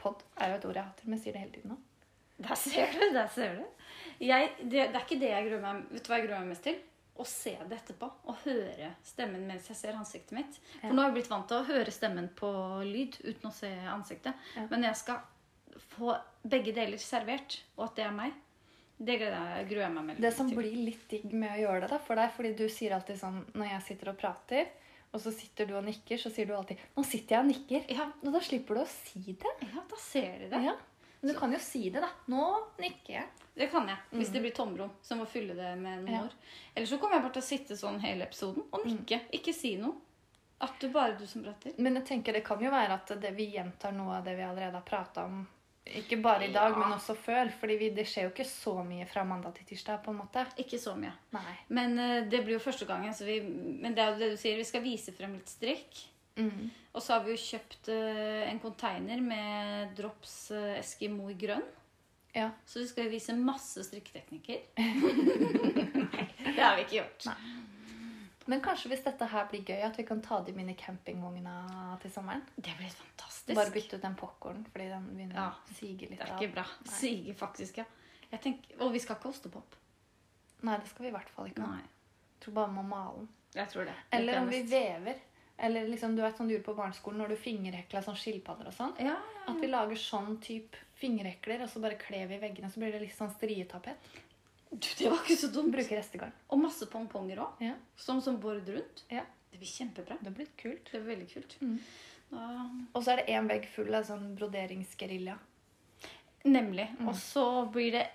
Pod 0.00 0.24
er 0.40 0.54
jo 0.54 0.60
et 0.60 0.68
ord 0.70 0.78
jeg 0.80 0.88
hater, 0.88 1.08
men 1.08 1.18
jeg 1.18 1.26
sier 1.26 1.36
det 1.36 1.44
hele 1.44 1.56
tiden 1.58 1.74
nå. 1.74 1.80
Der 2.42 2.58
ser 2.58 2.94
du, 2.94 3.02
der 3.14 3.28
ser 3.30 3.58
du. 3.60 3.66
Jeg, 4.22 4.48
det, 4.62 4.88
det 4.88 4.96
er 4.96 5.04
ikke 5.04 5.20
det 5.20 5.28
jeg 5.28 5.46
gruer 5.48 5.60
meg 5.62 5.82
Vet 5.92 6.06
du 6.06 6.08
hva 6.10 6.16
jeg 6.18 6.24
gruer 6.26 6.40
meg 6.40 6.54
mest 6.54 6.64
til? 6.64 6.78
Å 7.18 7.26
se 7.28 7.56
det 7.68 7.76
etterpå. 7.76 8.08
Å 8.26 8.34
høre 8.44 8.94
stemmen 9.04 9.46
mens 9.46 9.66
jeg 9.68 9.76
ser 9.76 9.92
ansiktet 9.98 10.32
mitt. 10.32 10.56
For 10.80 10.86
Ja. 10.88 10.92
nå 10.92 11.02
har 11.02 11.10
jeg 11.10 11.14
blitt 11.22 11.28
vant 11.30 11.46
til 11.48 11.58
å 11.58 11.66
høre 11.66 11.90
stemmen 11.92 12.28
på 12.34 12.48
lyd 12.88 13.18
uten 13.24 13.50
å 13.50 13.52
se 13.52 13.68
ansiktet. 13.68 14.34
Ja. 14.56 14.66
Men 14.70 14.82
jeg 14.82 14.96
skal 14.96 15.20
få 15.96 16.16
begge 16.46 16.72
deler 16.74 16.96
servert, 16.98 17.60
og 17.76 17.84
at 17.90 17.96
det 17.96 18.04
er 18.06 18.12
meg, 18.16 18.32
det 19.02 19.18
gruer 19.18 19.82
jeg 19.82 19.92
meg 19.92 20.04
med. 20.04 20.20
Det 20.20 20.32
som 20.34 20.48
til. 20.48 20.56
blir 20.58 20.76
litt 20.86 21.08
digg 21.10 21.32
med 21.32 21.50
å 21.50 21.60
gjøre 21.66 21.80
det 21.82 21.90
da, 21.90 21.98
for 21.98 22.14
deg, 22.16 22.30
fordi 22.32 22.54
du 22.56 22.68
sier 22.68 22.92
alltid 22.96 23.18
sånn 23.18 23.44
når 23.54 23.68
jeg 23.72 23.82
sitter 23.82 24.08
og 24.12 24.18
prater, 24.18 24.68
og 25.12 25.20
så 25.20 25.32
sitter 25.34 25.66
du 25.66 25.74
og 25.76 25.84
nikker, 25.84 26.16
så 26.16 26.30
sier 26.32 26.46
du 26.46 26.54
alltid 26.56 26.78
'Nå 26.96 27.04
sitter 27.04 27.36
jeg 27.36 27.44
og 27.44 27.50
nikker'. 27.52 27.90
Ja, 27.96 28.04
Og 28.24 28.32
da 28.32 28.40
slipper 28.40 28.74
du 28.74 28.80
å 28.80 28.86
si 28.88 29.20
det. 29.32 29.52
ja, 29.74 29.80
da 29.88 29.96
ser 29.96 30.38
de 30.38 30.48
det. 30.48 30.62
Ja. 30.64 30.76
Men 31.22 31.32
du 31.34 31.38
kan 31.40 31.52
jo 31.52 31.58
si 31.62 31.88
det, 31.90 32.00
da. 32.02 32.08
'Nå 32.28 32.44
nikker 32.78 33.12
jeg'. 33.14 33.28
Det 33.54 33.70
kan 33.70 33.86
jeg, 33.88 33.96
hvis 34.12 34.32
det 34.32 34.40
blir 34.42 34.50
tomrom. 34.56 34.90
Så 35.02 35.12
jeg 35.14 35.18
må 35.20 35.26
fylle 35.28 35.54
det 35.54 35.78
med 35.78 35.98
noen 35.98 36.08
Mm. 36.08 36.12
Ja. 36.14 36.22
ord. 36.24 36.32
Eller 36.74 36.86
så 36.86 36.98
kommer 36.98 37.14
jeg 37.14 37.22
bare 37.22 37.32
til 37.32 37.42
å 37.42 37.50
sitte 37.50 37.76
sånn 37.76 38.00
hele 38.00 38.24
episoden 38.24 38.64
og 38.72 38.84
nikke. 38.86 39.20
Ikke 39.32 39.52
si 39.54 39.76
noe. 39.76 39.94
At 40.60 40.78
du 40.80 40.88
bare 40.88 41.18
du 41.18 41.26
som 41.26 41.42
prater. 41.44 41.72
Men 41.78 41.94
jeg 41.94 42.04
tenker 42.06 42.32
det 42.32 42.44
kan 42.44 42.58
jo 42.60 42.70
være 42.70 42.92
at 42.94 43.06
det, 43.20 43.32
vi 43.36 43.46
gjentar 43.52 43.92
noe 43.92 44.16
av 44.18 44.24
det 44.24 44.36
vi 44.36 44.42
allerede 44.42 44.72
har 44.74 44.82
prata 44.82 45.24
om. 45.24 45.46
Ikke 45.84 46.22
bare 46.22 46.44
i 46.48 46.52
dag, 46.52 46.72
Ja. 46.72 46.78
men 46.78 46.92
også 46.98 47.16
før. 47.16 47.50
fordi 47.60 47.90
det 47.94 48.06
skjer 48.06 48.22
jo 48.24 48.30
ikke 48.30 48.46
så 48.46 48.84
mye 48.86 49.04
fra 49.06 49.24
mandag 49.24 49.54
til 49.54 49.66
tirsdag. 49.66 50.02
på 50.04 50.10
en 50.10 50.18
måte. 50.18 50.46
Ikke 50.56 50.78
så 50.78 50.94
mye. 50.96 51.12
Nei. 51.32 51.56
Men 51.68 51.98
uh, 51.98 52.20
det 52.30 52.44
blir 52.44 52.54
jo 52.58 52.70
første 52.70 52.86
gangen. 52.86 53.12
Så 53.12 53.24
vi, 53.26 53.40
men 53.40 53.94
det 53.94 53.98
er 54.02 54.12
jo 54.12 54.18
det 54.18 54.30
du 54.30 54.36
sier, 54.36 54.56
vi 54.56 54.64
skal 54.64 54.80
vise 54.82 55.12
frem 55.12 55.32
litt 55.34 55.48
strikk. 55.48 56.06
Mm. 56.36 56.70
Og 56.92 57.02
så 57.02 57.14
har 57.16 57.24
vi 57.26 57.34
jo 57.34 57.40
kjøpt 57.40 57.88
uh, 57.92 58.42
en 58.48 58.60
container 58.62 59.20
med 59.24 59.92
Drops 59.98 60.36
uh, 60.54 60.78
Eskimo 60.78 61.28
i 61.32 61.36
grønn. 61.40 61.64
Ja. 62.32 62.50
Så 62.64 62.80
vi 62.80 62.86
skal 62.88 63.10
vise 63.12 63.34
masse 63.36 63.84
strikketeknikker. 63.84 64.62
Nei, 64.78 66.28
det 66.46 66.62
har 66.62 66.78
vi 66.78 66.86
ikke 66.86 66.96
gjort. 67.02 67.26
Nei. 67.28 67.58
Men 68.50 68.62
kanskje 68.64 68.90
hvis 68.90 69.04
dette 69.04 69.26
her 69.30 69.44
blir 69.50 69.62
gøy, 69.68 69.82
at 69.86 69.98
vi 70.00 70.04
kan 70.08 70.22
ta 70.24 70.40
de 70.42 70.54
mine 70.56 70.74
campingvogna 70.78 71.52
til 72.02 72.10
sommeren? 72.10 72.42
Det 72.56 72.72
blir 72.78 72.90
fantastisk. 72.90 73.54
Bare 73.54 73.70
bytte 73.74 74.00
ut 74.00 74.02
den 74.02 74.16
popkornen, 74.18 74.64
fordi 74.72 74.88
den 74.90 75.04
begynner 75.12 75.36
Ja. 75.38 75.50
å 75.52 75.76
sige 75.76 76.08
litt 76.10 76.18
Det 76.18 76.26
er 76.26 76.40
ikke 76.40 76.54
bra. 76.56 76.64
Nei. 76.86 76.94
Siger 76.96 77.34
faktisk, 77.38 77.78
ja. 77.78 77.84
Tenker, 78.42 78.80
og 78.80 78.92
vi 78.92 78.98
skal 79.04 79.14
ikke 79.18 79.28
ha 79.28 79.34
ostepop. 79.36 79.76
Nei, 80.64 80.78
det 80.80 80.88
skal 80.90 81.04
vi 81.04 81.08
i 81.12 81.14
hvert 81.14 81.30
fall 81.36 81.50
ikke 81.52 81.68
ha. 81.68 81.76
Jeg 81.84 82.40
tror 82.42 82.56
bare 82.58 82.72
vi 82.72 82.76
må 82.80 82.82
male 82.88 83.20
den. 83.20 83.28
jeg 83.54 83.68
tror 83.68 83.84
det. 83.84 83.94
Det 83.94 84.16
er 84.16 84.18
Eller 84.18 84.40
om 84.40 84.48
vi 84.50 84.62
vever. 84.72 85.22
Eller 85.58 85.86
liksom, 85.88 86.16
du 86.16 86.22
vet 86.22 86.36
sånn 86.36 86.48
du 86.48 86.54
gjorde 86.56 86.64
på 86.66 86.74
barneskolen 86.74 87.18
når 87.22 87.34
du 87.34 87.36
fingerhekla 87.36 88.02
sånn 88.02 88.16
skilpadder 88.18 88.70
og 88.70 88.74
sånn. 88.74 88.94
Ja, 88.98 89.18
At 89.46 89.60
vi 89.60 89.68
lager 89.68 89.96
sånn 90.00 90.38
type 90.42 90.76
fingerhekler, 90.98 91.62
og 91.62 91.70
så 91.70 91.82
bare 91.82 91.98
kler 92.00 92.26
vi 92.30 92.38
veggene, 92.42 92.70
så 92.70 92.80
blir 92.80 92.92
det 92.94 93.00
litt 93.04 93.16
sånn 93.16 93.30
strietapet. 93.34 93.96
du, 94.70 94.88
det 94.98 95.10
var 95.10 95.20
ikke 95.22 95.36
så 95.36 95.50
dumt. 95.52 95.72
Bruker 95.74 95.96
restegarn. 96.00 96.32
Og 96.48 96.58
masse 96.62 96.86
pomponger 96.90 97.42
òg. 97.44 97.60
Ja. 97.62 97.74
Som, 97.96 98.20
som 98.24 98.40
bord 98.40 98.68
rundt. 98.68 99.04
Ja. 99.12 99.22
Det 99.52 99.58
blir 99.60 99.68
kjempebra. 99.68 100.16
Det 100.24 100.30
blir 100.34 100.48
kult. 100.56 100.88
Det 100.90 101.00
blir 101.02 101.10
veldig 101.16 101.28
kult. 101.34 101.56
Mm. 101.60 101.78
Da, 102.32 102.46
Og 102.94 103.02
så 103.04 103.12
er 103.12 103.20
det 103.20 103.34
én 103.36 103.48
vegg 103.50 103.66
full 103.68 103.92
av 103.94 104.06
sånn 104.08 104.30
broderingsgerilja. 104.38 105.36
nemlig. 106.44 106.88
Mm. 106.98 107.08
Og 107.08 107.16
så 107.16 107.66
blir 107.70 107.92
det 107.92 108.06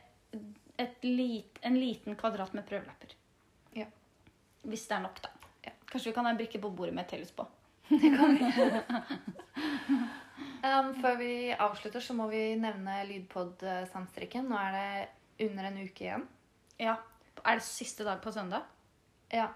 et 0.77 1.03
lit, 1.05 1.59
en 1.61 1.77
liten 1.79 2.15
kvadrat 2.15 2.53
med 2.53 2.65
prøvelapper. 2.67 3.13
Ja. 3.77 3.85
Hvis 4.63 4.87
det 4.89 4.97
er 4.97 5.05
nok, 5.05 5.21
da. 5.23 5.29
Kanskje 5.91 6.09
vi 6.11 6.15
kan 6.15 6.25
ha 6.27 6.31
en 6.33 6.39
brikke 6.39 6.59
på 6.61 6.69
bordet 6.75 6.93
med 6.95 7.07
tellus 7.09 7.31
på. 7.31 7.45
Det 7.89 8.09
kan 8.17 8.33
vi. 8.35 8.43
Um, 10.67 10.89
før 11.01 11.15
vi 11.19 11.31
avslutter, 11.53 12.03
så 12.03 12.13
må 12.17 12.27
vi 12.31 12.41
nevne 12.59 12.97
Lydpod-sandstrikken. 13.07 14.49
Nå 14.49 14.57
er 14.59 14.75
det 14.75 15.47
under 15.47 15.69
en 15.69 15.77
uke 15.85 16.03
igjen. 16.07 16.25
Ja. 16.81 16.97
Er 17.45 17.59
det 17.61 17.65
siste 17.67 18.03
dag 18.03 18.19
på 18.23 18.33
søndag? 18.35 18.65
Ja. 19.31 19.47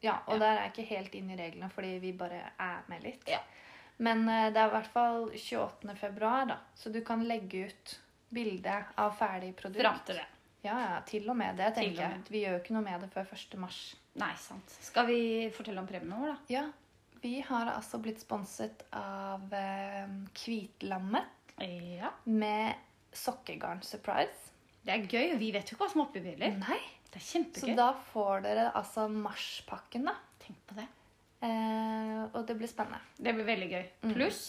Ja, 0.00 0.14
og 0.26 0.34
Ja. 0.34 0.38
der 0.38 0.46
er 0.54 0.60
jeg 0.62 0.72
ikke 0.72 0.94
helt 0.94 1.14
inn 1.18 1.30
i 1.30 1.36
reglene, 1.36 1.68
fordi 1.70 1.98
vi 2.00 2.12
bare 2.16 2.40
er 2.58 2.78
med 2.88 3.02
litt. 3.04 3.28
Ja. 3.28 3.42
Men 3.98 4.24
eh, 4.28 4.48
det 4.54 4.56
er 4.62 4.70
i 4.70 4.74
hvert 4.78 4.92
fall 4.94 5.26
28. 5.34 5.96
februar, 6.00 6.46
da. 6.48 6.56
Så 6.74 6.88
du 6.94 7.02
kan 7.04 7.24
legge 7.28 7.66
ut 7.68 7.98
bilde 8.32 8.78
av 8.96 9.12
ferdig 9.18 9.52
produkt. 9.58 9.82
Fram 9.82 9.98
til 10.06 10.22
det. 10.22 10.26
Ja, 10.62 10.74
ja, 10.76 11.00
til 11.08 11.24
og 11.32 11.36
med 11.40 11.56
det, 11.56 11.70
tenker 11.74 12.02
jeg. 12.04 12.20
Vi 12.28 12.42
gjør 12.44 12.56
jo 12.58 12.60
ikke 12.60 12.74
noe 12.76 12.84
med 12.84 13.00
det 13.00 13.08
før 13.14 13.30
1. 13.32 13.54
mars. 13.62 13.78
Nei, 14.20 14.32
sant. 14.36 14.74
Skal 14.84 15.06
vi 15.08 15.20
fortelle 15.56 15.80
om 15.80 15.88
premien 15.88 16.12
vår, 16.20 16.34
da? 16.34 16.36
Ja, 16.52 16.64
vi 17.22 17.38
har 17.44 17.70
altså 17.72 18.00
blitt 18.00 18.20
sponset 18.20 18.84
av 18.96 19.52
eh, 19.56 20.06
Kvitlammet 20.36 21.36
Ja. 21.60 22.10
med 22.24 22.74
sokkegarn 23.12 23.82
surprise. 23.84 24.52
Det 24.84 24.94
er 24.94 25.04
gøy. 25.08 25.34
Vi 25.40 25.50
vet 25.52 25.68
jo 25.68 25.76
ikke 25.76 25.84
hva 25.84 25.90
som 25.92 26.00
er 26.02 26.06
oppi 26.08 26.22
biler. 26.24 26.54
Nei. 26.60 26.78
Det 27.10 27.18
er 27.18 27.26
kjempegøy. 27.26 27.60
Så 27.72 27.76
da 27.76 27.88
får 28.12 28.44
dere 28.46 28.68
altså 28.78 29.08
marspakken, 29.10 30.04
da. 30.08 30.14
Tenk 30.44 30.60
på 30.70 30.76
det. 30.78 30.86
Eh, 31.42 32.20
og 32.36 32.44
det 32.48 32.56
blir 32.60 32.68
spennende. 32.70 33.00
Det 33.16 33.32
blir 33.36 33.48
veldig 33.48 33.70
gøy. 33.72 33.86
Mm. 34.04 34.12
Pluss 34.14 34.42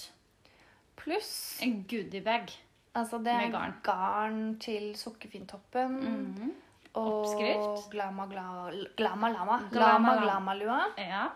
Pluss 1.02 1.32
en 1.66 1.80
goodiebag. 1.90 2.52
Altså 2.96 3.18
det 3.24 3.28
er 3.34 3.52
garn. 3.52 3.74
garn 3.84 4.60
til 4.60 4.96
sukkerfintoppen. 4.96 6.00
Mhm. 6.04 6.52
Og 6.94 7.22
Oppskrift. 7.22 7.90
glama, 7.92 8.26
glama, 8.28 8.72
glama 8.98 9.30
lama. 9.32 9.58
Glama 9.72 9.72
Glama 9.72 10.16
lama. 10.16 10.22
glama-lua. 10.26 10.80
Ja. 10.98 11.28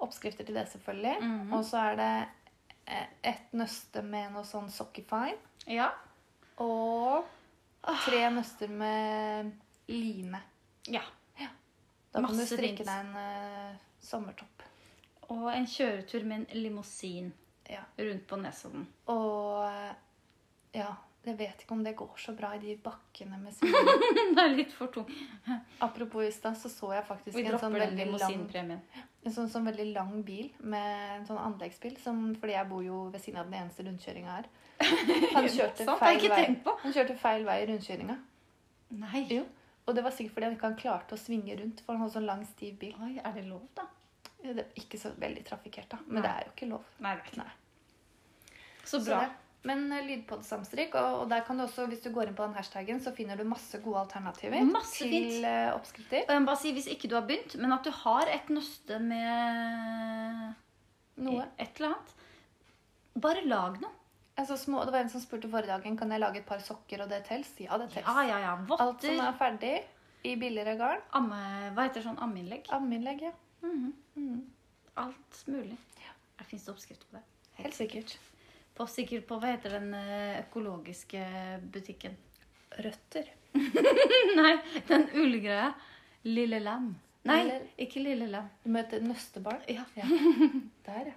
Oppskrifter 0.00 0.44
til 0.44 0.54
det, 0.54 0.68
selvfølgelig. 0.68 1.16
Mhm. 1.22 1.52
Og 1.52 1.64
så 1.64 1.76
er 1.78 1.96
det 1.96 2.28
eh, 2.86 3.06
et 3.30 3.52
nøste 3.52 4.02
med 4.02 4.32
noe 4.32 4.42
sånn 4.44 4.70
sockifine. 4.70 5.36
ja. 5.66 5.90
Og 6.58 7.24
tre 8.04 8.30
nøster 8.30 8.68
med 8.70 9.52
line. 9.88 10.38
Ja. 10.88 11.00
Da 12.14 12.20
kan 12.22 12.36
du 12.36 12.44
strikke 12.46 12.84
deg 12.86 13.00
en 13.00 13.16
uh, 13.16 13.76
sommertopp. 14.00 14.62
Og 15.34 15.48
en 15.50 15.66
kjøretur 15.66 16.24
med 16.24 16.36
en 16.50 16.62
limousin 16.62 17.32
Ja. 17.70 17.80
rundt 17.98 18.26
på 18.28 18.36
Nesodden. 18.36 18.86
Og 19.08 19.64
eh, 19.66 19.94
ja, 20.74 20.90
jeg 21.24 21.38
vet 21.38 21.62
ikke 21.64 21.72
om 21.72 21.82
det 21.84 21.94
går 21.96 22.18
så 22.20 22.34
bra 22.36 22.50
i 22.56 22.60
de 22.60 22.74
bakkene 22.84 23.38
med 23.40 23.54
svingene. 23.56 24.34
det 24.36 24.42
er 24.42 24.52
litt 24.58 24.74
for 24.76 24.92
tung. 24.92 25.08
Apropos 25.84 26.26
i 26.26 26.32
stad, 26.34 26.58
så 26.60 26.68
så 26.72 26.92
jeg 26.96 27.06
faktisk 27.08 27.38
en 27.40 27.58
sånn, 27.62 27.78
veldig 27.80 28.08
lang, 28.12 28.44
en 29.24 29.32
sånn, 29.32 29.48
sånn 29.48 29.64
veldig 29.70 29.86
lang 29.94 30.12
bil 30.26 30.50
med 30.60 31.18
en 31.20 31.26
sånn 31.30 31.40
anleggsbil. 31.40 31.96
Som, 32.02 32.26
fordi 32.40 32.56
jeg 32.58 32.68
bor 32.68 32.84
jo 32.84 33.00
ved 33.14 33.24
siden 33.24 33.40
av 33.40 33.48
den 33.48 33.62
eneste 33.62 33.86
rundkjøringa 33.86 34.36
her. 34.36 34.50
Han 35.38 35.48
kjørte, 35.48 35.86
feil 36.00 36.28
vei, 36.28 36.46
han 36.66 36.92
kjørte 36.92 37.14
feil 37.16 37.44
vei 37.46 37.60
i 37.62 37.68
rundkjøringa. 37.70 38.16
Nei. 39.00 39.22
Jo. 39.30 39.44
Og 39.86 39.96
det 39.96 40.02
var 40.04 40.14
sikkert 40.16 40.34
fordi 40.36 40.46
han 40.48 40.56
ikke 40.56 40.70
klarte 40.80 41.16
å 41.16 41.20
svinge 41.20 41.56
rundt, 41.60 41.82
for 41.84 41.94
han 41.94 42.02
hadde 42.04 42.14
sånn 42.16 42.26
lang, 42.28 42.42
stiv 42.48 42.76
bil. 42.80 42.94
Oi, 43.04 43.14
er 43.20 43.34
det 43.36 43.44
lov, 43.46 43.64
da? 43.76 43.84
Det 44.44 44.54
er 44.60 44.80
ikke 44.80 45.00
så 45.00 45.12
veldig 45.20 45.44
trafikkert, 45.46 45.88
da. 45.92 45.98
Men 46.06 46.20
Nei. 46.20 46.24
det 46.26 46.32
er 46.32 46.46
jo 46.48 46.52
ikke 46.54 46.68
lov. 46.70 46.88
Nei, 47.04 47.12
det 47.14 47.24
er 47.24 47.30
ikke 47.30 47.40
Nei. 47.42 47.52
Så 48.84 48.98
Så 48.98 49.04
bra. 49.06 49.20
det. 49.24 49.43
Men 49.64 49.86
uh, 49.92 50.00
lydpodsamstrikk, 50.04 50.94
og, 51.00 51.22
og 51.22 51.30
der 51.30 51.40
kan 51.46 51.56
du 51.56 51.64
også, 51.64 51.86
hvis 51.88 52.02
du 52.04 52.10
går 52.12 52.28
inn 52.28 52.36
på 52.36 52.44
den 52.44 52.56
hashtaggen, 52.58 52.98
så 53.00 53.14
finner 53.16 53.38
du 53.40 53.44
masse 53.48 53.78
gode 53.84 54.02
alternativer 54.02 54.64
Masse 54.68 54.98
til 55.06 55.10
fint. 55.14 55.44
eh, 55.48 55.70
oppskrifter. 55.72 56.26
Og 56.26 56.32
jeg 56.34 56.42
må 56.44 56.50
bare 56.50 56.60
si, 56.60 56.72
Hvis 56.76 56.88
ikke 56.92 57.08
du 57.08 57.14
har 57.16 57.24
begynt, 57.28 57.56
men 57.62 57.72
at 57.72 57.84
du 57.86 57.90
har 58.02 58.28
et 58.34 58.50
nøste 58.52 58.98
med 59.00 60.54
Noe. 61.24 61.46
et 61.58 61.80
eller 61.80 61.94
annet 61.94 62.14
Bare 63.24 63.44
lag 63.46 63.80
noe. 63.80 63.92
Altså, 64.36 64.56
små, 64.58 64.80
det 64.84 64.90
var 64.92 65.04
en 65.04 65.10
som 65.12 65.22
spurte 65.22 65.46
forrige 65.48 65.70
dagen 65.70 65.96
kan 65.96 66.10
jeg 66.10 66.18
lage 66.20 66.40
et 66.40 66.46
par 66.48 66.58
sokker, 66.58 67.04
og 67.04 67.08
det 67.12 67.20
tels. 67.28 67.52
Ja, 67.62 67.78
det 67.78 67.86
tels. 67.94 68.02
Ja, 68.08 68.24
ja, 68.26 68.38
ja. 68.42 68.54
Alt 68.82 69.04
som 69.06 69.20
er 69.22 69.36
ferdig 69.38 69.74
i 70.26 70.34
billigere 70.40 70.74
garn. 70.80 71.04
Amme, 71.14 71.38
hva 71.76 71.84
heter 71.86 72.02
sånn 72.02 72.18
ammeinnlegg? 72.24 72.66
Ammeinnlegg, 72.74 73.22
ja. 73.28 73.32
Mhm. 73.62 73.92
Mm. 74.18 74.40
Alt 75.04 75.44
mulig. 75.46 75.78
Det 76.38 76.46
fins 76.50 76.66
oppskrifter 76.68 77.06
på 77.12 77.20
det. 77.20 77.22
Helt 77.62 77.78
sikkert. 77.78 78.16
På, 78.74 78.86
sikkert 78.90 79.26
på 79.28 79.36
hva 79.38 79.52
heter 79.54 79.76
den 79.78 79.92
eh, 79.94 80.40
økologiske 80.42 81.20
butikken? 81.74 82.16
Røtter. 82.82 83.28
Nei, 84.40 84.54
den 84.88 85.04
ullgreia. 85.14 85.68
Lille 86.26 86.58
Lam. 86.64 86.88
Nei, 87.28 87.38
Lille- 87.44 87.68
ikke 87.86 88.02
Lille 88.02 88.26
Lam. 88.32 88.48
Du 88.64 88.70
møter 88.74 89.04
nøstebarn. 89.04 89.62
Ja, 89.70 89.84
Ja. 89.96 90.08
Der, 90.88 91.12
ja. 91.12 91.16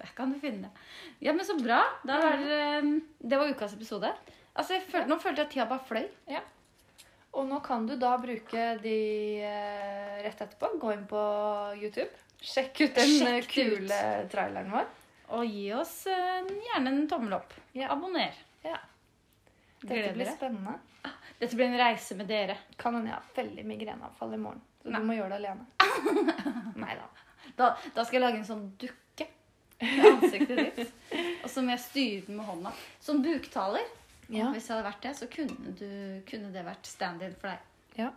der 0.00 0.12
kan 0.16 0.32
du 0.32 0.40
finne 0.40 0.70
det. 0.70 0.86
Ja, 1.26 1.34
men 1.36 1.44
så 1.44 1.58
bra. 1.60 1.82
Var, 2.08 2.40
eh, 2.56 2.88
det 3.20 3.38
var 3.42 3.52
ukas 3.52 3.76
episode. 3.76 4.14
Altså, 4.56 4.80
følte, 4.88 5.08
Nå 5.12 5.18
følte 5.20 5.42
jeg 5.42 5.46
at 5.50 5.52
tida 5.52 5.66
bare 5.68 5.84
fløy. 5.88 6.06
Og 7.36 7.44
nå 7.50 7.58
kan 7.60 7.84
du 7.84 7.92
da 8.00 8.14
bruke 8.16 8.62
de 8.80 8.96
eh, 9.44 10.22
rett 10.24 10.40
etterpå. 10.46 10.70
Gå 10.80 10.94
inn 10.96 11.04
på 11.10 11.20
YouTube. 11.76 12.08
Sjekk 12.40 12.80
ut 12.86 12.94
den 12.96 13.12
Sjekk 13.18 13.50
kule 13.52 13.84
ut. 13.84 14.30
traileren 14.32 14.72
vår. 14.72 14.88
Og 15.34 15.46
gi 15.50 15.64
oss 15.74 16.06
eh, 16.06 16.46
gjerne 16.68 16.92
en 16.92 17.08
tommel 17.10 17.34
opp. 17.38 17.54
Ja. 17.74 17.88
Abonner. 17.94 18.34
Ja. 18.62 18.78
Dette 19.80 19.88
Gleder 19.94 20.14
blir 20.14 20.24
dere. 20.24 20.36
spennende. 20.36 20.76
Dette 21.40 21.56
blir 21.58 21.66
en 21.66 21.78
reise 21.80 22.16
med 22.18 22.28
dere. 22.30 22.56
Kan 22.78 22.94
hende 22.96 23.10
jeg 23.10 23.16
har 23.18 23.32
veldig 23.36 23.64
migreneavfall 23.66 24.34
i 24.34 24.40
morgen. 24.40 24.62
Så 24.82 24.92
Nei. 24.94 25.00
du 25.02 25.08
må 25.08 25.16
gjøre 25.18 25.34
det 25.34 25.40
alene. 25.42 25.66
Nei 26.82 26.94
da. 26.98 27.08
Da, 27.56 27.70
da 27.94 28.04
skal 28.04 28.18
jeg 28.20 28.24
lage 28.24 28.40
en 28.40 28.48
sånn 28.48 28.64
dukke 28.80 29.26
med 29.82 30.06
ansiktet 30.12 30.60
ditt. 30.62 30.92
Og 31.44 31.50
så 31.52 31.62
må 31.62 31.74
jeg 31.74 31.82
styre 31.84 32.26
den 32.28 32.38
med 32.40 32.48
hånda. 32.48 32.72
Som 33.02 33.20
buktaler. 33.24 33.84
Ja. 34.32 34.48
Hvis 34.54 34.66
jeg 34.66 34.74
hadde 34.76 34.86
vært 34.88 35.04
det, 35.06 35.12
så 35.18 35.28
kunne, 35.30 35.74
du, 35.78 35.90
kunne 36.26 36.48
det 36.54 36.64
vært 36.66 36.88
stand-in 36.90 37.34
for 37.38 37.52
deg. 37.52 37.66
ja. 38.02 38.12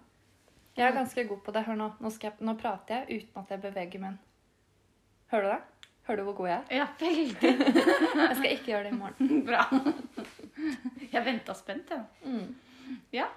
Jeg 0.79 0.85
er 0.87 0.93
ganske 0.95 1.23
god 1.27 1.41
på 1.43 1.51
det. 1.51 1.61
Hør 1.65 1.75
nå. 1.75 1.85
Nå, 1.99 2.09
skal 2.15 2.29
jeg, 2.29 2.45
nå 2.47 2.53
prater 2.55 3.01
jeg 3.01 3.23
uten 3.25 3.41
at 3.41 3.49
jeg 3.51 3.59
beveger 3.65 3.99
munnen. 3.99 4.19
Hører 5.33 5.43
du 5.43 5.49
det? 5.51 5.78
Hører 6.09 6.23
du 6.23 6.25
hvor 6.31 6.37
god 6.39 6.47
jeg 6.49 6.57
er? 6.57 6.75
Ja, 6.79 6.85
veldig 6.97 7.49
Jeg 8.25 8.37
skal 8.39 8.51
ikke 8.55 8.63
gjøre 8.71 8.83
det 8.87 8.91
i 8.91 8.97
morgen. 8.97 9.41
bra. 9.49 9.65
Jeg 11.11 11.21
venta 11.25 11.53
spent, 11.53 11.91
jeg. 11.93 12.01
Mm. 12.25 12.55
Ja. 13.13 13.27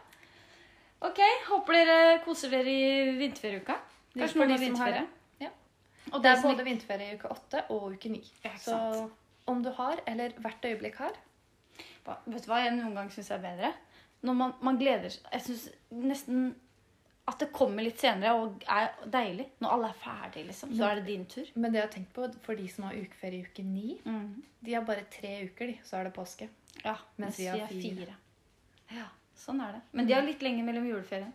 Ok, 1.05 1.20
håper 1.51 1.77
dere 1.77 1.99
koser 2.25 2.55
dere 2.55 2.73
i 2.73 3.11
vinterferieuka. 3.18 3.77
Kanskje 4.14 4.41
noen 4.41 4.55
har 4.55 4.62
vinterferie. 4.62 5.05
Ja. 5.43 5.51
Og 6.14 6.25
Det 6.25 6.31
er 6.33 6.41
både 6.47 6.64
vinterferie 6.64 7.11
i 7.12 7.18
uke 7.20 7.35
åtte 7.35 7.62
og 7.75 7.93
uke 7.93 8.14
ni. 8.14 8.23
Så 8.64 8.79
om 9.53 9.61
du 9.61 9.68
har, 9.77 10.01
eller 10.09 10.33
hvert 10.41 10.64
øyeblikk 10.64 10.97
har 11.03 11.20
Vet 12.03 12.43
du 12.45 12.49
hva 12.51 12.64
jeg 12.64 12.73
noen 12.75 12.97
gang 12.97 13.12
syns 13.12 13.29
er 13.35 13.43
bedre? 13.43 13.68
Når 14.25 14.35
man, 14.39 14.53
man 14.64 14.79
gleder 14.81 15.12
seg 15.12 15.29
Jeg 15.33 15.45
syns 15.45 15.68
nesten 15.93 16.49
at 17.31 17.39
det 17.39 17.53
kommer 17.55 17.83
litt 17.87 18.01
senere 18.03 18.33
og 18.35 18.64
er 18.66 18.89
deilig. 19.07 19.45
Når 19.62 19.70
alle 19.77 19.89
er 19.93 19.99
ferdige, 20.03 20.47
liksom. 20.49 20.73
Så 20.77 20.89
er 20.89 20.97
det 20.99 21.05
din 21.07 21.25
tur. 21.31 21.47
Men 21.55 21.70
det 21.73 21.79
jeg 21.79 21.87
har 21.87 21.93
tenkt 21.95 22.12
på 22.16 22.27
for 22.43 22.59
de 22.59 22.66
som 22.68 22.85
har 22.89 22.95
ukeferie 22.99 23.39
i 23.39 23.47
uke 23.47 23.62
ni, 23.64 24.01
Mm. 24.05 24.43
de 24.61 24.75
har 24.75 24.83
bare 24.83 25.05
tre 25.11 25.45
uker, 25.45 25.66
de, 25.70 25.79
så 25.85 25.97
er 26.01 26.05
det 26.05 26.14
påske. 26.14 26.49
Ja, 26.85 26.97
Mens 27.18 27.39
vi 27.39 27.47
har 27.47 27.66
fire. 27.68 28.14
Ja, 28.91 29.07
sånn 29.37 29.61
er 29.62 29.73
det. 29.77 29.83
Men 29.93 30.07
de 30.07 30.12
har 30.14 30.23
litt 30.23 30.43
lenger 30.43 30.64
mellom 30.64 30.89
juleferien. 30.89 31.33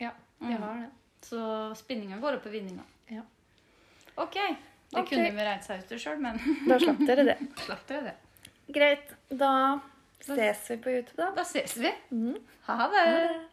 Ja, 0.00 0.10
de 0.40 0.46
Mm. 0.46 0.62
har 0.62 0.74
det. 0.80 0.90
Så 1.22 1.74
spinninga 1.76 2.18
går 2.20 2.36
opp 2.36 2.46
i 2.46 2.50
vinninga. 2.50 2.82
Ja. 3.10 3.22
Ok. 4.16 4.34
Det 4.90 5.00
okay. 5.02 5.16
kunne 5.18 5.30
vi 5.32 5.42
regnet 5.44 5.64
seg 5.64 5.80
ut 5.82 5.88
til 5.88 5.98
sjøl, 5.98 6.18
men 6.20 6.38
Da 6.68 6.78
slapp 6.78 6.98
dere 7.06 7.24
det. 7.24 7.36
slapp 7.66 7.86
dere 7.88 8.02
det. 8.04 8.14
Greit. 8.72 9.12
Da 9.28 9.80
ses 10.20 10.70
vi 10.70 10.76
på 10.76 10.90
YouTube, 10.90 11.16
da. 11.16 11.30
Da 11.34 11.42
ses 11.44 11.76
vi. 11.76 11.92
Mm. 12.12 12.36
Ha 12.68 12.76
det. 12.88 13.04
Ha 13.04 13.04
det. 13.04 13.46